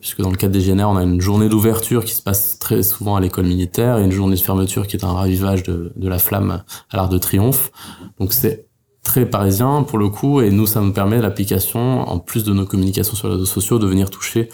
Puisque 0.00 0.20
dans 0.20 0.30
le 0.30 0.36
cadre 0.36 0.52
des 0.52 0.60
GNR, 0.60 0.84
on 0.84 0.96
a 0.96 1.02
une 1.02 1.20
journée 1.20 1.48
d'ouverture 1.48 2.04
qui 2.04 2.14
se 2.14 2.22
passe 2.22 2.60
très 2.60 2.84
souvent 2.84 3.16
à 3.16 3.20
l'école 3.20 3.46
militaire 3.46 3.98
et 3.98 4.04
une 4.04 4.12
journée 4.12 4.36
de 4.36 4.40
fermeture 4.40 4.86
qui 4.86 4.96
est 4.96 5.04
un 5.04 5.12
ravivage 5.12 5.64
de, 5.64 5.92
la 5.96 6.20
flamme 6.20 6.62
à 6.92 6.96
l'Arc 6.96 7.10
de 7.10 7.18
Triomphe. 7.18 7.72
Donc 8.20 8.32
c'est 8.32 8.68
très 9.02 9.26
parisien 9.26 9.82
pour 9.82 9.98
le 9.98 10.08
coup 10.08 10.40
et 10.40 10.52
nous 10.52 10.66
ça 10.66 10.80
nous 10.80 10.92
permet 10.92 11.20
l'application 11.20 12.08
en 12.08 12.20
plus 12.20 12.44
de 12.44 12.52
nos 12.52 12.64
communications 12.64 13.16
sur 13.16 13.26
les 13.26 13.34
réseaux 13.34 13.44
sociaux 13.44 13.80
de 13.80 13.86
venir 13.88 14.10
toucher 14.10 14.48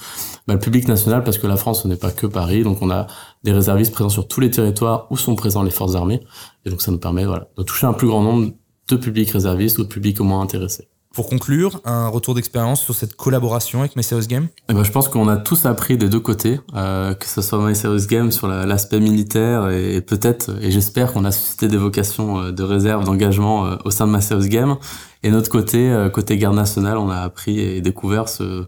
bah, 0.46 0.54
le 0.54 0.60
public 0.60 0.88
national 0.88 1.24
parce 1.24 1.38
que 1.38 1.46
la 1.46 1.56
France 1.56 1.84
ce 1.84 1.88
n'est 1.88 1.96
pas 1.96 2.10
que 2.10 2.26
Paris 2.26 2.62
donc 2.62 2.82
on 2.82 2.90
a 2.90 3.06
des 3.44 3.52
réservistes 3.52 3.94
présents 3.94 4.10
sur 4.10 4.28
tous 4.28 4.40
les 4.40 4.50
territoires 4.50 5.06
où 5.08 5.16
sont 5.16 5.36
présents 5.36 5.62
les 5.62 5.70
forces 5.70 5.94
armées 5.94 6.20
et 6.66 6.70
donc 6.70 6.82
ça 6.82 6.92
nous 6.92 6.98
permet 6.98 7.24
de 7.24 7.62
toucher 7.62 7.86
un 7.86 7.94
plus 7.94 8.08
grand 8.08 8.22
nombre 8.22 8.52
de 8.92 9.00
publics 9.00 9.30
réservistes 9.30 9.78
ou 9.78 9.82
de 9.82 9.88
publics 9.88 10.20
au 10.20 10.24
moins 10.24 10.40
intéressés. 10.40 10.88
Pour 11.12 11.28
conclure, 11.28 11.80
un 11.84 12.08
retour 12.08 12.34
d'expérience 12.34 12.82
sur 12.82 12.94
cette 12.94 13.16
collaboration 13.16 13.80
avec 13.80 13.96
My 13.96 14.02
Game 14.26 14.48
eh 14.70 14.72
ben, 14.72 14.82
Je 14.82 14.90
pense 14.90 15.08
qu'on 15.08 15.28
a 15.28 15.36
tous 15.36 15.66
appris 15.66 15.98
des 15.98 16.08
deux 16.08 16.20
côtés, 16.20 16.58
euh, 16.74 17.12
que 17.12 17.26
ce 17.26 17.42
soit 17.42 17.58
My 17.58 17.74
Game 18.08 18.32
sur 18.32 18.48
l'aspect 18.48 18.98
militaire 18.98 19.68
et, 19.68 20.00
peut-être, 20.00 20.50
et 20.62 20.70
j'espère 20.70 21.12
qu'on 21.12 21.26
a 21.26 21.32
suscité 21.32 21.68
des 21.68 21.76
vocations 21.76 22.38
euh, 22.38 22.50
de 22.50 22.62
réserve, 22.62 23.04
d'engagement 23.04 23.66
euh, 23.66 23.76
au 23.84 23.90
sein 23.90 24.06
de 24.06 24.12
My 24.12 24.48
Game. 24.48 24.76
Et 25.22 25.30
notre 25.30 25.50
côté, 25.50 25.90
euh, 25.90 26.08
côté 26.08 26.38
garde 26.38 26.56
nationale, 26.56 26.96
on 26.96 27.10
a 27.10 27.18
appris 27.18 27.60
et 27.60 27.82
découvert 27.82 28.30
ce, 28.30 28.64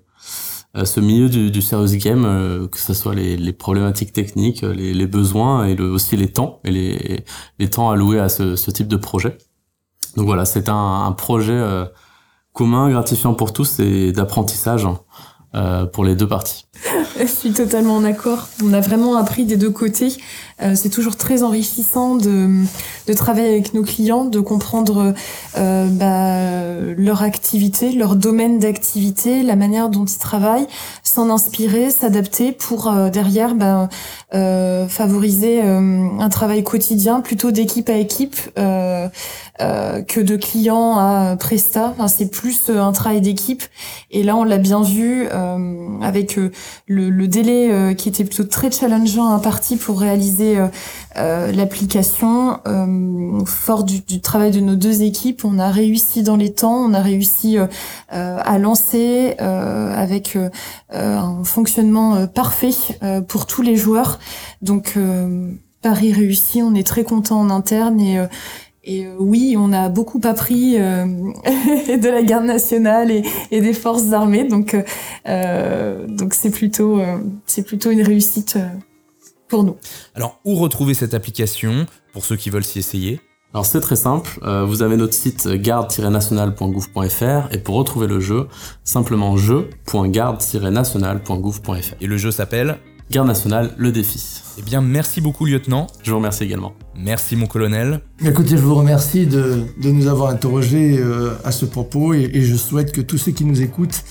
ce 0.84 1.00
milieu 1.00 1.30
du, 1.30 1.50
du 1.50 1.62
serious 1.62 1.96
game, 1.96 2.68
que 2.70 2.78
ce 2.78 2.92
soit 2.92 3.14
les, 3.14 3.38
les 3.38 3.52
problématiques 3.54 4.12
techniques, 4.12 4.60
les, 4.60 4.92
les 4.92 5.06
besoins 5.06 5.64
et 5.64 5.76
le, 5.76 5.90
aussi 5.90 6.16
les 6.16 6.28
temps, 6.28 6.60
et 6.64 6.70
les, 6.70 7.24
les 7.58 7.70
temps 7.70 7.90
alloués 7.90 8.20
à 8.20 8.28
ce, 8.28 8.54
ce 8.54 8.70
type 8.70 8.88
de 8.88 8.96
projet. 8.96 9.38
Donc 10.16 10.26
voilà, 10.26 10.44
c'est 10.44 10.68
un, 10.68 11.04
un 11.06 11.12
projet 11.12 11.60
commun, 12.54 12.88
gratifiant 12.88 13.34
pour 13.34 13.52
tous 13.52 13.80
et 13.80 14.12
d'apprentissage 14.12 14.86
euh, 15.54 15.84
pour 15.84 16.04
les 16.04 16.16
deux 16.16 16.28
parties. 16.28 16.66
Je 17.18 17.26
suis 17.26 17.52
totalement 17.52 17.96
en 17.96 18.04
accord. 18.04 18.48
On 18.62 18.72
a 18.72 18.80
vraiment 18.80 19.16
appris 19.16 19.44
des 19.44 19.56
deux 19.56 19.70
côtés. 19.70 20.16
Euh, 20.62 20.74
c'est 20.76 20.90
toujours 20.90 21.16
très 21.16 21.42
enrichissant 21.42 22.14
de, 22.14 22.48
de 23.06 23.12
travailler 23.12 23.48
avec 23.48 23.74
nos 23.74 23.82
clients, 23.82 24.24
de 24.24 24.38
comprendre 24.40 25.14
euh, 25.56 25.88
bah, 25.88 26.94
leur 26.96 27.22
activité, 27.22 27.92
leur 27.92 28.14
domaine 28.14 28.58
d'activité, 28.58 29.42
la 29.42 29.56
manière 29.56 29.88
dont 29.88 30.04
ils 30.04 30.18
travaillent, 30.18 30.66
s'en 31.02 31.30
inspirer, 31.30 31.90
s'adapter 31.90 32.52
pour 32.52 32.88
euh, 32.88 33.10
derrière 33.10 33.54
bah, 33.54 33.88
euh, 34.34 34.86
favoriser 34.86 35.60
euh, 35.62 36.08
un 36.18 36.28
travail 36.28 36.62
quotidien 36.62 37.20
plutôt 37.20 37.50
d'équipe 37.50 37.88
à 37.88 37.96
équipe 37.96 38.36
que 38.56 40.20
de 40.20 40.36
client 40.36 40.98
à 40.98 41.36
presta. 41.38 41.94
Enfin, 41.96 42.08
c'est 42.08 42.30
plus 42.30 42.70
un 42.70 42.92
travail 42.92 43.20
d'équipe. 43.20 43.62
Et 44.10 44.22
là, 44.22 44.36
on 44.36 44.44
l'a 44.44 44.58
bien 44.58 44.82
vu 44.82 45.28
avec 46.02 46.38
le, 46.86 47.10
le, 47.10 47.28
délai 47.28 47.94
qui 47.96 48.08
était 48.08 48.24
plutôt 48.24 48.44
très 48.44 48.70
challengeant 48.70 49.28
imparti 49.28 49.76
pour 49.76 50.00
réaliser 50.00 50.58
euh, 51.16 51.52
l'application. 51.52 52.58
Euh, 52.66 53.44
fort 53.46 53.84
du, 53.84 54.00
du, 54.00 54.20
travail 54.20 54.50
de 54.50 54.58
nos 54.58 54.74
deux 54.74 55.02
équipes, 55.02 55.44
on 55.44 55.60
a 55.60 55.70
réussi 55.70 56.24
dans 56.24 56.36
les 56.36 56.52
temps, 56.52 56.74
on 56.74 56.92
a 56.92 57.00
réussi 57.00 57.56
euh, 57.58 57.66
à 58.10 58.58
lancer 58.58 59.36
avec 59.38 60.36
un 60.90 61.44
fonctionnement 61.44 62.26
parfait 62.26 62.74
pour 63.28 63.46
tous 63.46 63.62
les 63.62 63.76
joueurs. 63.76 64.18
Donc 64.62 64.98
Paris 65.82 66.12
réussi, 66.12 66.62
on 66.62 66.74
est 66.74 66.86
très 66.86 67.04
content 67.04 67.40
en 67.40 67.50
interne 67.50 68.00
et 68.00 68.18
et 68.84 69.06
oui, 69.18 69.56
on 69.58 69.72
a 69.72 69.88
beaucoup 69.88 70.20
appris 70.24 70.78
euh, 70.78 71.04
de 71.06 72.08
la 72.08 72.22
garde 72.22 72.44
nationale 72.44 73.10
et, 73.10 73.22
et 73.50 73.60
des 73.60 73.74
forces 73.74 74.12
armées, 74.12 74.44
donc 74.44 74.76
euh, 75.26 76.06
donc 76.06 76.34
c'est 76.34 76.50
plutôt 76.50 77.00
c'est 77.46 77.62
plutôt 77.62 77.90
une 77.90 78.02
réussite 78.02 78.58
nous. 79.62 79.76
Alors, 80.14 80.40
où 80.44 80.56
retrouver 80.56 80.92
cette 80.94 81.14
application 81.14 81.86
pour 82.12 82.24
ceux 82.24 82.34
qui 82.36 82.50
veulent 82.50 82.64
s'y 82.64 82.80
essayer? 82.80 83.20
Alors 83.52 83.66
c'est 83.66 83.80
très 83.80 83.94
simple, 83.94 84.40
euh, 84.42 84.64
vous 84.64 84.82
avez 84.82 84.96
notre 84.96 85.14
site 85.14 85.46
garde-national.gouv.fr 85.46 87.52
et 87.52 87.58
pour 87.58 87.76
retrouver 87.76 88.08
le 88.08 88.18
jeu, 88.18 88.48
simplement 88.82 89.36
jeu.garde-national.gouv.fr. 89.36 91.94
Et 92.00 92.08
le 92.08 92.16
jeu 92.16 92.32
s'appelle 92.32 92.80
Garde 93.10 93.28
nationale, 93.28 93.74
le 93.76 93.92
défi. 93.92 94.40
Eh 94.58 94.62
bien 94.62 94.80
merci 94.80 95.20
beaucoup 95.20 95.44
lieutenant. 95.44 95.86
Je 96.02 96.10
vous 96.10 96.16
remercie 96.16 96.44
également. 96.44 96.74
Merci 96.96 97.36
mon 97.36 97.46
colonel. 97.46 98.00
Écoutez, 98.24 98.50
je 98.56 98.62
vous 98.62 98.74
remercie 98.74 99.26
de, 99.26 99.64
de 99.82 99.90
nous 99.90 100.06
avoir 100.06 100.30
interrogés 100.30 100.98
euh, 100.98 101.34
à 101.44 101.52
ce 101.52 101.64
propos 101.64 102.14
et, 102.14 102.30
et 102.32 102.42
je 102.42 102.54
souhaite 102.56 102.92
que 102.92 103.00
tous 103.00 103.18
ceux 103.18 103.32
qui 103.32 103.44
nous 103.44 103.60
écoutent 103.62 104.02